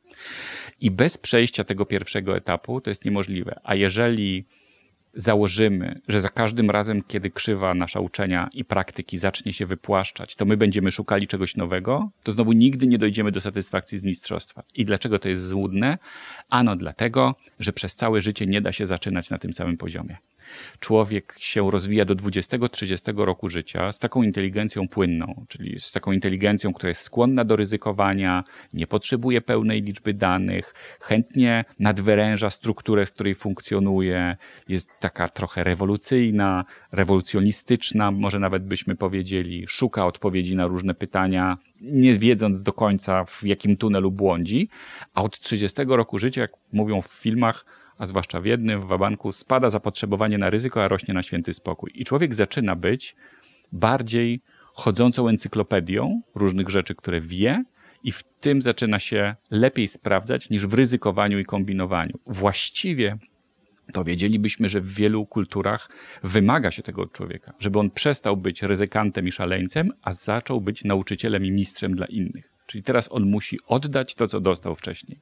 I 0.80 0.92
bez 0.92 1.18
przejścia 1.18 1.64
tego 1.64 1.86
pierwszego 1.86 2.38
etapu 2.38 2.82
to 2.82 2.92
jest 2.92 3.06
niemożliwe. 3.06 3.60
A 3.64 3.76
jeżeli 3.76 4.46
założymy, 5.14 6.02
że 6.08 6.20
za 6.20 6.30
każdym 6.30 6.70
razem, 6.70 7.04
kiedy 7.08 7.30
krzywa 7.30 7.74
nasza 7.74 8.00
uczenia 8.00 8.50
i 8.54 8.66
praktyki 8.66 9.18
zacznie 9.18 9.54
się 9.54 9.66
wypłaszczać, 9.66 10.36
to 10.36 10.46
my 10.46 10.58
będziemy 10.58 10.92
szukali 10.92 11.28
czegoś 11.28 11.56
nowego, 11.56 12.10
to 12.24 12.32
znowu 12.32 12.52
nigdy 12.52 12.88
nie 12.88 12.98
dojdziemy 12.98 13.32
do 13.32 13.42
satysfakcji 13.42 13.98
z 13.98 14.04
mistrzostwa. 14.04 14.64
I 14.76 14.86
dlaczego 14.86 15.20
to 15.20 15.30
jest 15.30 15.48
złudne? 15.48 15.98
Ano 16.50 16.76
dlatego, 16.76 17.36
że 17.60 17.74
przez 17.74 17.96
całe 17.96 18.22
życie 18.22 18.48
nie 18.48 18.62
da 18.62 18.72
się 18.72 18.86
zaczynać 18.86 19.30
na 19.30 19.38
tym 19.38 19.54
samym 19.54 19.78
poziomie 19.78 20.18
człowiek 20.80 21.36
się 21.40 21.72
rozwija 21.72 22.06
do 22.06 22.16
20-30 22.16 23.26
roku 23.26 23.50
życia 23.50 23.92
z 23.92 24.00
taką 24.00 24.24
inteligencją 24.24 24.88
płynną, 24.88 25.46
czyli 25.48 25.80
z 25.80 25.92
taką 25.92 26.12
inteligencją, 26.12 26.74
która 26.74 26.90
jest 26.90 27.02
skłonna 27.02 27.46
do 27.46 27.56
ryzykowania, 27.56 28.44
nie 28.74 28.88
potrzebuje 28.88 29.42
pełnej 29.42 29.82
liczby 29.82 30.14
danych, 30.14 30.74
chętnie 31.02 31.66
nadwyręża 31.80 32.50
strukturę, 32.50 33.06
w 33.06 33.12
której 33.12 33.36
funkcjonuje, 33.36 34.38
jest 34.68 34.90
taka 35.00 35.30
trochę 35.30 35.64
rewolucyjna, 35.64 36.66
rewolucjonistyczna, 36.92 38.12
może 38.12 38.40
nawet 38.40 38.64
byśmy 38.64 38.96
powiedzieli, 38.96 39.66
szuka 39.68 40.06
odpowiedzi 40.06 40.56
na 40.56 40.68
różne 40.68 40.94
pytania, 40.94 41.58
nie 41.82 42.14
wiedząc 42.14 42.64
do 42.64 42.74
końca, 42.74 43.26
w 43.26 43.44
jakim 43.44 43.78
tunelu 43.78 44.12
błądzi, 44.12 44.70
a 45.14 45.22
od 45.24 45.40
30 45.40 45.82
roku 45.88 46.20
życia, 46.20 46.42
jak 46.42 46.52
mówią 46.74 47.02
w 47.02 47.08
filmach, 47.08 47.66
a 47.98 48.06
zwłaszcza 48.06 48.42
w 48.42 48.46
jednym, 48.46 48.82
w 48.82 48.86
wabanku, 48.86 49.32
spada 49.32 49.70
zapotrzebowanie 49.70 50.38
na 50.38 50.50
ryzyko, 50.50 50.84
a 50.84 50.88
rośnie 50.88 51.14
na 51.14 51.22
święty 51.24 51.54
spokój. 51.54 51.92
I 51.96 52.06
człowiek 52.06 52.36
zaczyna 52.36 52.76
być 52.76 53.16
bardziej 53.72 54.42
chodzącą 54.74 55.28
encyklopedią 55.28 56.22
różnych 56.36 56.70
rzeczy, 56.70 56.96
które 56.96 57.22
wie, 57.22 57.64
i 58.04 58.12
w 58.12 58.24
tym 58.24 58.62
zaczyna 58.62 59.00
się 59.00 59.36
lepiej 59.52 59.88
sprawdzać 59.88 60.50
niż 60.50 60.68
w 60.68 60.74
ryzykowaniu 60.74 61.40
i 61.40 61.46
kombinowaniu. 61.46 62.20
Właściwie 62.28 63.18
to 63.94 64.04
wiedzielibyśmy, 64.04 64.70
że 64.70 64.82
w 64.82 64.94
wielu 64.94 65.26
kulturach 65.26 65.90
wymaga 66.24 66.72
się 66.72 66.84
tego 66.84 67.02
od 67.02 67.12
człowieka, 67.12 67.54
żeby 67.60 67.80
on 67.80 67.92
przestał 67.92 68.38
być 68.38 68.64
ryzykantem 68.64 69.28
i 69.28 69.32
szaleńcem, 69.32 69.92
a 70.02 70.14
zaczął 70.14 70.62
być 70.62 70.84
nauczycielem 70.84 71.46
i 71.46 71.52
mistrzem 71.52 71.96
dla 71.96 72.06
innych. 72.06 72.53
Czyli 72.66 72.84
teraz 72.84 73.12
on 73.12 73.24
musi 73.26 73.60
oddać 73.68 74.16
to, 74.16 74.28
co 74.28 74.40
dostał 74.40 74.76
wcześniej. 74.76 75.20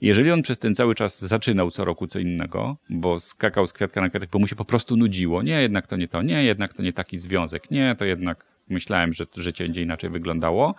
Jeżeli 0.00 0.30
on 0.30 0.42
przez 0.42 0.58
ten 0.58 0.74
cały 0.74 0.94
czas 0.94 1.20
zaczynał 1.24 1.70
co 1.70 1.84
roku 1.84 2.06
co 2.06 2.18
innego, 2.18 2.76
bo 2.90 3.20
skakał 3.20 3.66
z 3.66 3.72
kwiatka 3.72 4.00
na 4.00 4.10
kwiatek, 4.10 4.30
bo 4.30 4.38
mu 4.38 4.48
się 4.48 4.56
po 4.56 4.64
prostu 4.64 4.96
nudziło, 4.96 5.42
nie, 5.42 5.62
jednak 5.62 5.86
to 5.86 5.96
nie 5.96 6.08
to, 6.08 6.22
nie, 6.22 6.44
jednak 6.44 6.74
to 6.74 6.82
nie 6.82 6.92
taki 6.92 7.18
związek, 7.18 7.70
nie, 7.70 7.96
to 7.98 8.04
jednak 8.04 8.44
myślałem, 8.68 9.12
że 9.12 9.26
życie 9.36 9.64
będzie 9.64 9.82
inaczej 9.82 10.10
wyglądało, 10.10 10.74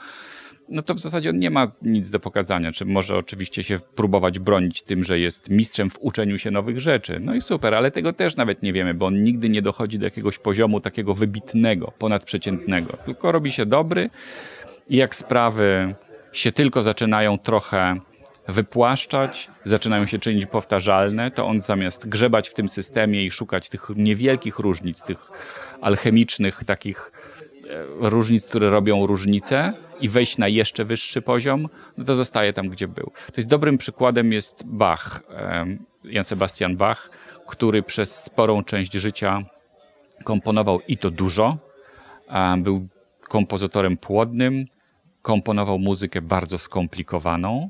no 0.70 0.82
to 0.82 0.94
w 0.94 1.00
zasadzie 1.00 1.30
on 1.30 1.40
nie 1.40 1.50
ma 1.50 1.72
nic 1.82 2.10
do 2.10 2.20
pokazania. 2.20 2.72
Czy 2.72 2.86
może 2.86 3.16
oczywiście 3.16 3.64
się 3.64 3.80
próbować 3.96 4.40
bronić 4.40 4.82
tym, 4.82 5.04
że 5.04 5.20
jest 5.20 5.50
mistrzem 5.50 5.90
w 5.90 5.98
uczeniu 6.00 6.38
się 6.38 6.52
nowych 6.52 6.80
rzeczy. 6.80 7.20
No 7.20 7.36
i 7.36 7.42
super, 7.42 7.74
ale 7.74 7.92
tego 7.92 8.14
też 8.14 8.36
nawet 8.36 8.64
nie 8.64 8.74
wiemy, 8.74 8.94
bo 8.94 9.06
on 9.06 9.24
nigdy 9.24 9.50
nie 9.50 9.62
dochodzi 9.62 10.00
do 10.00 10.06
jakiegoś 10.06 10.38
poziomu 10.38 10.82
takiego 10.82 11.14
wybitnego, 11.14 11.94
ponadprzeciętnego. 12.00 12.98
Tylko 13.06 13.32
robi 13.32 13.52
się 13.52 13.66
dobry 13.66 14.10
i 14.90 14.96
jak 14.98 15.16
sprawy 15.16 15.96
się 16.32 16.52
tylko 16.52 16.84
zaczynają 16.84 17.38
trochę 17.38 18.00
wypłaszczać, 18.48 19.50
zaczynają 19.66 20.06
się 20.06 20.20
czynić 20.20 20.46
powtarzalne, 20.46 21.32
to 21.32 21.48
on 21.48 21.62
zamiast 21.62 22.10
grzebać 22.10 22.50
w 22.50 22.54
tym 22.54 22.70
systemie 22.70 23.26
i 23.26 23.32
szukać 23.32 23.70
tych 23.70 23.90
niewielkich 23.96 24.60
różnic, 24.60 25.04
tych 25.04 25.32
alchemicznych 25.82 26.64
takich 26.64 27.12
e, 28.02 28.10
różnic, 28.10 28.48
które 28.48 28.70
robią 28.70 29.06
różnicę 29.06 29.74
i 30.02 30.10
wejść 30.10 30.38
na 30.38 30.48
jeszcze 30.48 30.86
wyższy 30.86 31.22
poziom, 31.22 31.70
no 31.98 32.06
to 32.06 32.16
zostaje 32.16 32.54
tam, 32.54 32.70
gdzie 32.70 32.88
był. 32.88 33.06
To 33.06 33.34
jest 33.38 33.50
dobrym 33.50 33.78
przykładem 33.78 34.34
jest 34.34 34.64
Bach, 34.66 35.24
Jan 36.04 36.24
Sebastian 36.24 36.78
Bach, 36.78 37.10
który 37.48 37.84
przez 37.84 38.24
sporą 38.24 38.64
część 38.64 38.94
życia 38.94 39.44
komponował 40.24 40.82
i 40.88 40.98
to 40.98 41.12
dużo. 41.12 41.58
Był 42.58 42.88
kompozytorem 43.30 43.98
płodnym, 43.98 44.66
komponował 45.26 45.80
muzykę 45.80 46.22
bardzo 46.22 46.58
skomplikowaną 46.58 47.70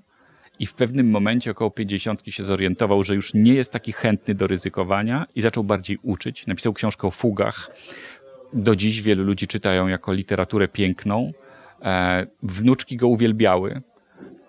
i 0.59 0.65
w 0.65 0.73
pewnym 0.73 1.09
momencie 1.09 1.51
około 1.51 1.71
50 1.71 2.21
się 2.27 2.43
zorientował, 2.43 3.03
że 3.03 3.15
już 3.15 3.33
nie 3.33 3.53
jest 3.53 3.71
taki 3.71 3.91
chętny 3.91 4.35
do 4.35 4.47
ryzykowania 4.47 5.25
i 5.35 5.41
zaczął 5.41 5.63
bardziej 5.63 5.97
uczyć. 6.03 6.47
Napisał 6.47 6.73
książkę 6.73 7.07
o 7.07 7.11
fugach. 7.11 7.71
Do 8.53 8.75
dziś 8.75 9.01
wielu 9.01 9.23
ludzi 9.23 9.47
czytają 9.47 9.87
jako 9.87 10.13
literaturę 10.13 10.67
piękną. 10.67 11.31
E, 11.81 12.27
wnuczki 12.43 12.97
go 12.97 13.07
uwielbiały 13.07 13.81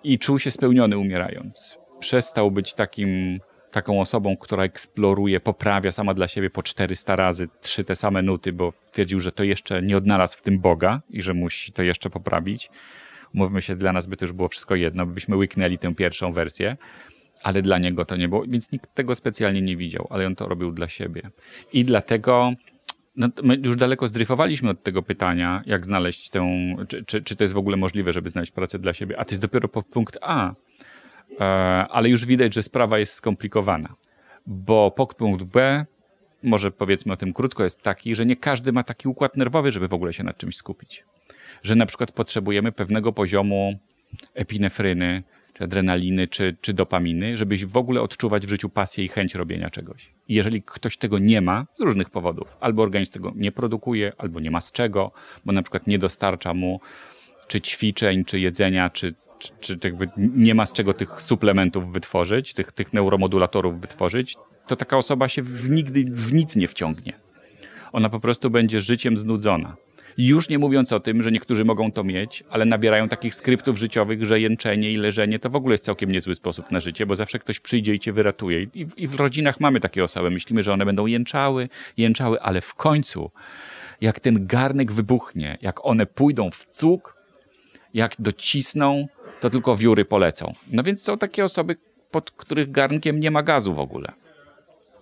i 0.03 0.19
czuł 0.19 0.39
się 0.39 0.51
spełniony 0.51 0.97
umierając. 0.97 1.77
Przestał 1.99 2.51
być 2.51 2.73
takim 2.73 3.39
taką 3.77 4.01
osobą, 4.01 4.37
która 4.37 4.63
eksploruje, 4.63 5.39
poprawia 5.39 5.91
sama 5.91 6.13
dla 6.13 6.27
siebie 6.27 6.49
po 6.49 6.63
400 6.63 7.15
razy 7.15 7.49
trzy 7.61 7.83
te 7.83 7.95
same 7.95 8.21
nuty, 8.21 8.53
bo 8.53 8.73
twierdził, 8.91 9.19
że 9.19 9.31
to 9.31 9.43
jeszcze 9.43 9.81
nie 9.81 9.97
odnalazł 9.97 10.37
w 10.37 10.41
tym 10.41 10.59
Boga 10.59 11.01
i 11.09 11.21
że 11.21 11.33
musi 11.33 11.71
to 11.71 11.83
jeszcze 11.83 12.09
poprawić. 12.09 12.69
Mówmy 13.33 13.61
się, 13.61 13.75
dla 13.75 13.93
nas 13.93 14.07
by 14.07 14.17
to 14.17 14.25
już 14.25 14.31
było 14.31 14.49
wszystko 14.49 14.75
jedno, 14.75 15.05
byśmy 15.05 15.35
łyknęli 15.35 15.77
tę 15.77 15.95
pierwszą 15.95 16.31
wersję, 16.31 16.77
ale 17.43 17.61
dla 17.61 17.77
niego 17.77 18.05
to 18.05 18.15
nie 18.15 18.29
było, 18.29 18.43
więc 18.47 18.71
nikt 18.71 18.93
tego 18.93 19.15
specjalnie 19.15 19.61
nie 19.61 19.77
widział, 19.77 20.07
ale 20.09 20.27
on 20.27 20.35
to 20.35 20.47
robił 20.47 20.71
dla 20.71 20.87
siebie. 20.87 21.21
I 21.73 21.85
dlatego 21.85 22.51
no, 23.15 23.27
już 23.63 23.75
daleko 23.75 24.07
zdryfowaliśmy 24.07 24.69
od 24.69 24.83
tego 24.83 25.03
pytania, 25.03 25.63
jak 25.65 25.85
znaleźć 25.85 26.29
tę, 26.29 26.75
czy, 26.87 27.05
czy, 27.05 27.21
czy 27.21 27.35
to 27.35 27.43
jest 27.43 27.53
w 27.53 27.57
ogóle 27.57 27.77
możliwe, 27.77 28.13
żeby 28.13 28.29
znaleźć 28.29 28.51
pracę 28.51 28.79
dla 28.79 28.93
siebie, 28.93 29.19
a 29.19 29.25
to 29.25 29.31
jest 29.31 29.41
dopiero 29.41 29.67
punkt 29.67 30.17
A, 30.21 30.53
ale 31.89 32.09
już 32.09 32.25
widać, 32.25 32.53
że 32.53 32.63
sprawa 32.63 32.99
jest 32.99 33.13
skomplikowana, 33.13 33.95
bo 34.45 34.91
punkt 35.17 35.43
B, 35.43 35.85
może 36.43 36.71
powiedzmy 36.71 37.13
o 37.13 37.17
tym 37.17 37.33
krótko, 37.33 37.63
jest 37.63 37.81
taki, 37.81 38.15
że 38.15 38.25
nie 38.25 38.35
każdy 38.35 38.71
ma 38.71 38.83
taki 38.83 39.07
układ 39.07 39.37
nerwowy, 39.37 39.71
żeby 39.71 39.87
w 39.87 39.93
ogóle 39.93 40.13
się 40.13 40.23
nad 40.23 40.37
czymś 40.37 40.55
skupić. 40.55 41.03
Że 41.63 41.75
na 41.75 41.85
przykład 41.85 42.11
potrzebujemy 42.11 42.71
pewnego 42.71 43.13
poziomu 43.13 43.79
epinefryny, 44.33 45.23
czy 45.53 45.63
adrenaliny, 45.63 46.27
czy, 46.27 46.57
czy 46.61 46.73
dopaminy, 46.73 47.37
żebyś 47.37 47.65
w 47.65 47.77
ogóle 47.77 48.01
odczuwać 48.01 48.45
w 48.45 48.49
życiu 48.49 48.69
pasję 48.69 49.05
i 49.05 49.07
chęć 49.07 49.35
robienia 49.35 49.69
czegoś. 49.69 50.11
I 50.27 50.33
jeżeli 50.33 50.63
ktoś 50.63 50.97
tego 50.97 51.19
nie 51.19 51.41
ma, 51.41 51.65
z 51.73 51.81
różnych 51.81 52.09
powodów, 52.09 52.57
albo 52.59 52.83
organizm 52.83 53.13
tego 53.13 53.33
nie 53.35 53.51
produkuje, 53.51 54.13
albo 54.17 54.39
nie 54.39 54.51
ma 54.51 54.61
z 54.61 54.71
czego, 54.71 55.11
bo 55.45 55.51
na 55.51 55.63
przykład 55.63 55.87
nie 55.87 55.99
dostarcza 55.99 56.53
mu 56.53 56.79
czy 57.47 57.61
ćwiczeń, 57.61 58.25
czy 58.25 58.39
jedzenia, 58.39 58.89
czy, 58.89 59.13
czy, 59.39 59.53
czy 59.59 59.79
jakby 59.83 60.09
nie 60.17 60.55
ma 60.55 60.65
z 60.65 60.73
czego 60.73 60.93
tych 60.93 61.21
suplementów 61.21 61.93
wytworzyć, 61.93 62.53
tych, 62.53 62.71
tych 62.71 62.93
neuromodulatorów 62.93 63.81
wytworzyć, 63.81 64.35
to 64.67 64.75
taka 64.75 64.97
osoba 64.97 65.27
się 65.27 65.41
w, 65.41 65.69
nigdy 65.69 66.05
w 66.11 66.33
nic 66.33 66.55
nie 66.55 66.67
wciągnie. 66.67 67.13
Ona 67.91 68.09
po 68.09 68.19
prostu 68.19 68.49
będzie 68.49 68.81
życiem 68.81 69.17
znudzona. 69.17 69.75
Już 70.17 70.49
nie 70.49 70.59
mówiąc 70.59 70.93
o 70.93 70.99
tym, 70.99 71.23
że 71.23 71.31
niektórzy 71.31 71.65
mogą 71.65 71.91
to 71.91 72.03
mieć, 72.03 72.43
ale 72.49 72.65
nabierają 72.65 73.09
takich 73.09 73.35
skryptów 73.35 73.77
życiowych, 73.77 74.25
że 74.25 74.39
jęczenie 74.39 74.91
i 74.91 74.97
leżenie 74.97 75.39
to 75.39 75.49
w 75.49 75.55
ogóle 75.55 75.73
jest 75.73 75.83
całkiem 75.83 76.11
niezły 76.11 76.35
sposób 76.35 76.71
na 76.71 76.79
życie, 76.79 77.05
bo 77.05 77.15
zawsze 77.15 77.39
ktoś 77.39 77.59
przyjdzie 77.59 77.93
i 77.93 77.99
cię 77.99 78.13
wyratuje. 78.13 78.63
I 78.73 78.85
w, 78.85 78.97
i 78.97 79.07
w 79.07 79.15
rodzinach 79.15 79.59
mamy 79.59 79.79
takie 79.79 80.03
osoby. 80.03 80.31
Myślimy, 80.31 80.63
że 80.63 80.73
one 80.73 80.85
będą 80.85 81.05
jęczały, 81.05 81.69
jęczały, 81.97 82.41
ale 82.41 82.61
w 82.61 82.73
końcu, 82.73 83.31
jak 84.01 84.19
ten 84.19 84.47
garnek 84.47 84.91
wybuchnie, 84.91 85.57
jak 85.61 85.85
one 85.85 86.05
pójdą 86.05 86.51
w 86.51 86.65
cuk, 86.65 87.16
jak 87.93 88.15
docisną, 88.19 89.07
to 89.39 89.49
tylko 89.49 89.75
wióry 89.75 90.05
polecą. 90.05 90.53
No 90.71 90.83
więc 90.83 91.03
są 91.03 91.17
takie 91.17 91.45
osoby, 91.45 91.75
pod 92.11 92.31
których 92.31 92.71
garnkiem 92.71 93.19
nie 93.19 93.31
ma 93.31 93.43
gazu 93.43 93.73
w 93.73 93.79
ogóle. 93.79 94.11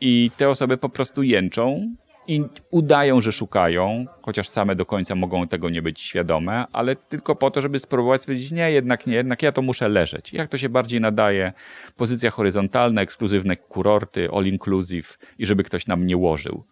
I 0.02 0.32
te 0.38 0.50
osoby 0.50 0.78
po 0.78 0.90
prostu 0.90 1.24
jęczą 1.24 1.96
i 2.28 2.44
udają, 2.72 3.22
że 3.22 3.32
szukają, 3.32 4.06
chociaż 4.22 4.50
same 4.50 4.76
do 4.76 4.86
końca 4.86 5.16
mogą 5.16 5.48
tego 5.48 5.70
nie 5.70 5.82
być 5.82 6.02
świadome, 6.02 6.66
ale 6.72 6.96
tylko 6.96 7.36
po 7.36 7.52
to, 7.52 7.62
żeby 7.62 7.80
spróbować 7.80 8.22
stwierdzić, 8.22 8.52
nie, 8.52 8.72
jednak 8.72 9.08
nie, 9.08 9.16
jednak 9.16 9.44
ja 9.44 9.52
to 9.52 9.62
muszę 9.62 9.90
leżeć. 9.90 10.34
Jak 10.34 10.48
to 10.48 10.58
się 10.58 10.70
bardziej 10.70 11.02
nadaje? 11.02 11.54
Pozycja 11.98 12.32
horyzontalna, 12.32 13.02
ekskluzywne 13.02 13.56
kurorty, 13.56 14.30
all 14.34 14.46
inclusive 14.46 15.18
i 15.40 15.46
żeby 15.46 15.64
ktoś 15.64 15.88
nam 15.88 16.06
nie 16.06 16.18
łożył. 16.18 16.64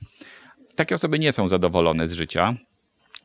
Takie 0.75 0.95
osoby 0.95 1.19
nie 1.19 1.31
są 1.31 1.47
zadowolone 1.47 2.07
z 2.07 2.11
życia, 2.11 2.55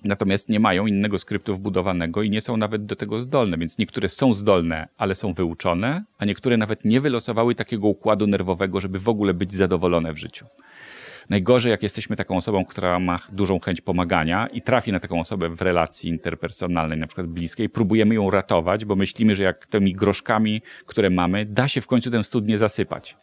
Natomiast 0.05 0.49
nie 0.49 0.61
mają 0.61 0.87
innego 0.87 1.19
skryptu 1.19 1.55
wbudowanego 1.55 2.23
i 2.23 2.31
nie 2.31 2.41
są 2.41 2.57
nawet 2.57 2.87
do 2.87 2.97
tego 2.97 3.19
zdolne, 3.19 3.59
więc 3.59 3.79
niektóre 3.79 4.09
są 4.09 4.35
zdolne, 4.35 4.89
ale 4.97 5.15
są 5.15 5.33
wyuczone, 5.33 6.05
a 6.19 6.25
niektóre 6.25 6.57
nawet 6.57 6.85
nie 6.85 7.01
wylosowały 7.01 7.55
takiego 7.55 7.89
układu 7.89 8.27
nerwowego, 8.27 8.81
żeby 8.81 8.99
w 8.99 9.09
ogóle 9.09 9.35
być 9.35 9.55
zadowolone 9.55 10.13
w 10.13 10.19
życiu. 10.19 10.47
Najgorzej, 11.31 11.71
jak 11.71 11.83
jesteśmy 11.83 12.17
taką 12.17 12.37
osobą, 12.37 12.65
która 12.65 12.99
ma 12.99 13.19
dużą 13.33 13.59
chęć 13.61 13.81
pomagania 13.81 14.47
i 14.47 14.63
trafi 14.63 14.93
na 14.93 15.01
taką 15.01 15.21
osobę 15.21 15.49
w 15.49 15.63
relacji 15.63 16.11
interpersonalnej, 16.11 16.99
na 16.99 17.07
przykład 17.07 17.27
bliskiej, 17.27 17.69
próbujemy 17.69 18.15
ją 18.15 18.31
ratować, 18.31 18.85
bo 18.85 18.97
myślimy, 18.97 19.35
że 19.35 19.43
jak 19.43 19.67
tymi 19.67 19.95
groszkami, 19.95 20.63
które 20.87 21.11
mamy, 21.11 21.47
da 21.47 21.69
się 21.69 21.81
w 21.81 21.87
końcu 21.87 22.11
tę 22.11 22.25
studnię 22.25 22.59
zasypać. 22.59 23.17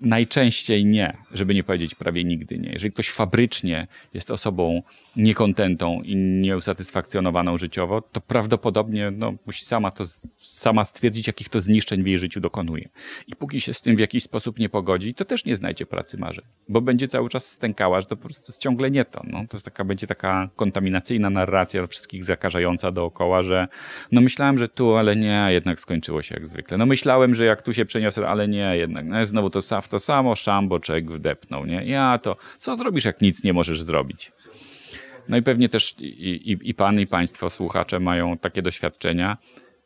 Najczęściej 0.00 0.86
nie, 0.86 1.16
żeby 1.32 1.54
nie 1.54 1.64
powiedzieć 1.64 1.94
prawie 1.94 2.24
nigdy 2.24 2.58
nie. 2.58 2.70
Jeżeli 2.72 2.92
ktoś 2.92 3.10
fabrycznie 3.10 3.86
jest 4.14 4.30
osobą 4.30 4.82
niekontentą 5.16 6.02
i 6.02 6.16
nieusatysfakcjonowaną 6.16 7.56
życiowo, 7.56 8.00
to 8.00 8.20
prawdopodobnie 8.20 9.10
no, 9.10 9.34
musi 9.46 9.64
sama 9.64 9.90
to 9.90 10.04
sama 10.36 10.84
stwierdzić, 10.84 11.26
jakich 11.26 11.48
to 11.48 11.60
zniszczeń 11.60 12.02
w 12.02 12.06
jej 12.06 12.18
życiu 12.18 12.40
dokonuje. 12.40 12.88
I 13.26 13.36
póki 13.36 13.60
się 13.60 13.74
z 13.74 13.82
tym 13.82 13.96
w 13.96 13.98
jakiś 13.98 14.22
sposób 14.22 14.58
nie 14.58 14.68
pogodzi, 14.68 15.14
to 15.14 15.24
też 15.24 15.44
nie 15.44 15.56
znajdzie 15.56 15.86
pracy 15.86 16.18
marzeń, 16.18 16.44
bo 16.68 16.80
będzie 16.80 17.08
cały 17.08 17.28
czas 17.28 17.46
stękała, 17.46 18.00
że 18.00 18.06
to 18.06 18.16
po 18.16 18.22
prostu 18.22 18.44
jest 18.48 18.62
ciągle 18.62 18.90
nie 18.90 19.04
to. 19.04 19.22
No. 19.24 19.44
To 19.48 19.60
taka, 19.60 19.84
będzie 19.84 20.06
taka 20.06 20.48
kontaminacyjna 20.56 21.30
narracja 21.30 21.86
wszystkich 21.86 22.24
zakażająca 22.24 22.92
dookoła, 22.92 23.42
że 23.42 23.68
no 24.12 24.20
myślałem, 24.20 24.58
że 24.58 24.68
tu, 24.68 24.94
ale 24.94 25.16
nie, 25.16 25.46
jednak 25.50 25.80
skończyło 25.80 26.22
się 26.22 26.34
jak 26.34 26.46
zwykle. 26.46 26.78
No 26.78 26.86
myślałem, 26.86 27.34
że 27.34 27.44
jak 27.44 27.62
tu 27.62 27.72
się 27.72 27.84
przeniosę, 27.84 28.28
ale 28.28 28.48
nie, 28.48 28.76
jednak 28.76 29.06
no, 29.06 29.26
znowu 29.26 29.50
to, 29.50 29.62
to 29.88 29.98
samo, 29.98 30.36
szambo, 30.36 30.80
czek 30.80 31.10
wdepnął, 31.10 31.66
nie? 31.66 31.84
Ja 31.86 32.18
to, 32.18 32.36
co 32.58 32.76
zrobisz, 32.76 33.04
jak 33.04 33.20
nic 33.20 33.44
nie 33.44 33.52
możesz 33.52 33.82
zrobić? 33.82 34.32
No 35.28 35.36
i 35.36 35.42
pewnie 35.42 35.68
też 35.68 35.94
i, 35.98 36.04
i, 36.52 36.58
i 36.62 36.74
pan, 36.74 37.00
i 37.00 37.06
państwo, 37.06 37.50
słuchacze 37.50 38.00
mają 38.00 38.38
takie 38.38 38.62
doświadczenia, 38.62 39.36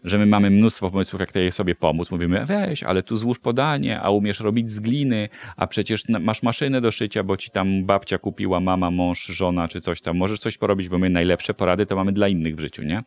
że 0.05 0.19
my 0.19 0.27
mamy 0.27 0.51
mnóstwo 0.51 0.91
pomysłów, 0.91 1.21
jak 1.21 1.33
tej 1.33 1.53
sobie 1.53 1.75
pomóc. 1.75 2.11
Mówimy, 2.11 2.47
weź, 2.47 2.83
ale 2.83 3.03
tu 3.03 3.17
złóż 3.17 3.39
podanie, 3.39 4.01
a 4.01 4.11
umiesz 4.11 4.41
robić 4.41 4.71
z 4.71 4.81
gliny, 4.81 5.29
a 5.57 5.67
przecież 5.67 6.09
masz 6.09 6.43
maszynę 6.43 6.81
do 6.81 6.91
szycia, 6.91 7.23
bo 7.23 7.37
ci 7.37 7.51
tam 7.51 7.85
babcia 7.85 8.19
kupiła, 8.19 8.61
mama, 8.61 8.91
mąż, 8.91 9.27
żona, 9.27 9.69
czy 9.69 9.81
coś 9.81 10.01
tam. 10.01 10.17
Możesz 10.17 10.41
coś 10.41 10.59
porobić, 10.59 10.89
bo 10.89 10.99
my 10.99 11.11
najlepsze 11.11 11.55
porady 11.55 11.87
to 11.87 11.97
mamy 11.97 12.13
dla 12.13 12.29
innych 12.29 12.57
w 12.57 12.61
życiu, 12.61 12.83
nie? 12.83 13.03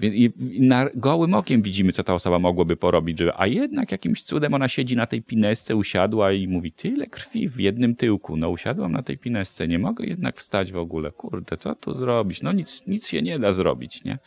I 0.00 0.32
na 0.60 0.88
gołym 0.94 1.34
okiem 1.34 1.62
widzimy, 1.62 1.92
co 1.92 2.04
ta 2.04 2.14
osoba 2.14 2.38
mogłaby 2.38 2.76
porobić, 2.76 3.18
że, 3.18 3.32
a 3.36 3.46
jednak 3.46 3.92
jakimś 3.92 4.22
cudem 4.22 4.54
ona 4.54 4.68
siedzi 4.68 4.96
na 4.96 5.06
tej 5.06 5.22
pinesce, 5.22 5.76
usiadła 5.76 6.32
i 6.32 6.48
mówi, 6.48 6.72
tyle 6.72 7.06
krwi 7.06 7.48
w 7.48 7.60
jednym 7.60 7.96
tyłku. 7.96 8.36
No 8.36 8.50
usiadłam 8.50 8.92
na 8.92 9.02
tej 9.02 9.18
pinesce, 9.18 9.68
nie 9.68 9.78
mogę 9.78 10.06
jednak 10.06 10.36
wstać 10.36 10.72
w 10.72 10.76
ogóle. 10.76 11.10
Kurde, 11.10 11.56
co 11.56 11.74
tu 11.74 11.94
zrobić? 11.94 12.42
No 12.42 12.52
nic, 12.52 12.86
nic 12.86 13.08
się 13.08 13.22
nie 13.22 13.38
da 13.38 13.52
zrobić, 13.52 14.04
nie? 14.04 14.18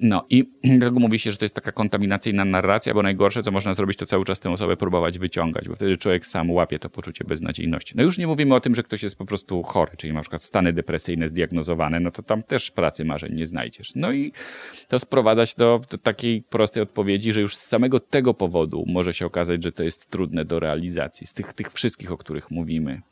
No 0.00 0.26
i 0.30 0.44
dlatego 0.78 1.00
mówi 1.00 1.18
się, 1.18 1.30
że 1.30 1.36
to 1.36 1.44
jest 1.44 1.54
taka 1.54 1.72
kontaminacyjna 1.72 2.44
narracja, 2.44 2.94
bo 2.94 3.02
najgorsze, 3.02 3.42
co 3.42 3.50
można 3.50 3.74
zrobić, 3.74 3.98
to 3.98 4.06
cały 4.06 4.24
czas 4.24 4.40
tę 4.40 4.50
osobę 4.50 4.76
próbować 4.76 5.18
wyciągać, 5.18 5.68
bo 5.68 5.74
wtedy 5.74 5.96
człowiek 5.96 6.26
sam 6.26 6.50
łapie 6.50 6.78
to 6.78 6.90
poczucie 6.90 7.24
beznadziejności. 7.24 7.94
No 7.96 8.02
już 8.02 8.18
nie 8.18 8.26
mówimy 8.26 8.54
o 8.54 8.60
tym, 8.60 8.74
że 8.74 8.82
ktoś 8.82 9.02
jest 9.02 9.18
po 9.18 9.24
prostu 9.24 9.62
chory, 9.62 9.92
czyli 9.96 10.12
na 10.12 10.20
przykład 10.20 10.42
stany 10.42 10.72
depresyjne 10.72 11.28
zdiagnozowane, 11.28 12.00
no 12.00 12.10
to 12.10 12.22
tam 12.22 12.42
też 12.42 12.70
pracy 12.70 13.04
marzeń 13.04 13.34
nie 13.34 13.46
znajdziesz. 13.46 13.94
No 13.94 14.12
i 14.12 14.32
to 14.88 14.98
sprowadzać 14.98 15.54
do, 15.54 15.80
do 15.90 15.98
takiej 15.98 16.42
prostej 16.42 16.82
odpowiedzi, 16.82 17.32
że 17.32 17.40
już 17.40 17.56
z 17.56 17.66
samego 17.66 18.00
tego 18.00 18.34
powodu 18.34 18.84
może 18.86 19.14
się 19.14 19.26
okazać, 19.26 19.64
że 19.64 19.72
to 19.72 19.82
jest 19.82 20.10
trudne 20.10 20.44
do 20.44 20.60
realizacji, 20.60 21.26
z 21.26 21.34
tych, 21.34 21.52
tych 21.52 21.72
wszystkich, 21.72 22.12
o 22.12 22.16
których 22.16 22.50
mówimy 22.50 23.02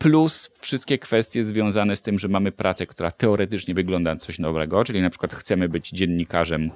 plus 0.00 0.50
wszystkie 0.60 0.98
kwestie 0.98 1.44
związane 1.44 1.96
z 1.96 2.02
tym, 2.02 2.18
że 2.18 2.28
mamy 2.28 2.52
pracę, 2.52 2.86
która 2.86 3.10
teoretycznie 3.10 3.74
wygląda 3.74 4.14
na 4.14 4.20
coś 4.20 4.38
nowego, 4.38 4.84
czyli 4.84 5.02
na 5.02 5.10
przykład 5.10 5.34
chcemy 5.34 5.68
być 5.68 5.90
dziennikarzem, 5.90 6.70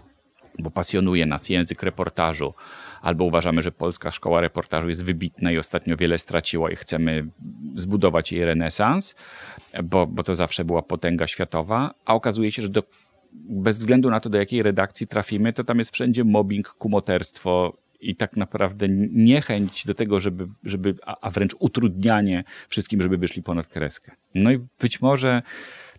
bo 0.59 0.71
pasjonuje 0.71 1.27
nas 1.27 1.49
język 1.49 1.83
reportażu, 1.83 2.55
albo 3.03 3.25
uważamy, 3.25 3.63
że 3.63 3.73
polska 3.73 4.11
szkoła 4.11 4.41
reportażu 4.41 4.89
jest 4.89 5.05
wybitna 5.05 5.53
i 5.53 5.59
ostatnio 5.59 5.97
wiele 5.97 6.19
straciła 6.19 6.71
i 6.71 6.77
chcemy 6.77 7.27
zbudować 7.75 8.33
jej 8.33 8.45
renesans, 8.45 9.15
bo, 9.85 10.07
bo 10.07 10.23
to 10.23 10.35
zawsze 10.35 10.65
była 10.65 10.83
potęga 10.83 11.27
światowa, 11.27 11.95
a 12.05 12.15
okazuje 12.15 12.53
się, 12.53 12.63
że 12.63 12.69
do, 12.69 12.83
bez 13.33 13.79
względu 13.79 14.11
na 14.11 14.21
to, 14.21 14.31
do 14.31 14.39
jakiej 14.39 14.63
redakcji 14.63 15.07
trafimy, 15.07 15.53
to 15.53 15.65
tam 15.65 15.79
jest 15.79 15.95
wszędzie 15.95 16.25
mobbing, 16.25 16.69
kumoterstwo, 16.69 17.84
i 18.11 18.17
tak 18.17 18.37
naprawdę 18.37 18.89
niechęć 19.11 19.87
do 19.87 19.95
tego, 19.95 20.21
żeby, 20.21 20.49
żeby 20.65 20.95
a 21.05 21.31
wręcz 21.31 21.57
utrudnianie 21.59 22.45
wszystkim, 22.69 23.03
żeby 23.03 23.19
wyszli 23.19 23.43
ponad 23.43 23.69
kreskę. 23.69 24.13
No 24.35 24.51
i 24.51 24.59
być 24.81 25.01
może 25.01 25.43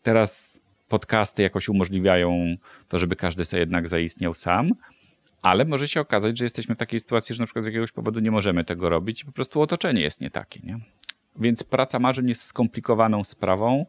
teraz 0.01 0.59
podcasty 0.87 1.41
jakoś 1.41 1.69
umożliwiają 1.69 2.55
to, 2.87 2.99
żeby 2.99 3.15
każdy 3.15 3.45
sobie 3.45 3.59
jednak 3.59 3.87
zaistniał 3.87 4.33
sam, 4.33 4.71
ale 5.41 5.65
może 5.65 5.87
się 5.87 6.01
okazać, 6.01 6.37
że 6.37 6.45
jesteśmy 6.45 6.75
w 6.75 6.77
takiej 6.77 6.99
sytuacji, 6.99 7.35
że 7.35 7.43
na 7.43 7.45
przykład 7.45 7.63
z 7.63 7.67
jakiegoś 7.67 7.91
powodu 7.91 8.19
nie 8.19 8.31
możemy 8.31 8.63
tego 8.63 8.89
robić 8.89 9.21
i 9.21 9.25
po 9.25 9.31
prostu 9.31 9.61
otoczenie 9.61 10.01
jest 10.01 10.21
nie 10.21 10.29
takie. 10.29 10.59
Nie? 10.63 10.79
Więc 11.39 11.63
praca 11.63 11.99
marzeń 11.99 12.29
jest 12.29 12.43
skomplikowaną 12.43 13.23
sprawą 13.23 13.85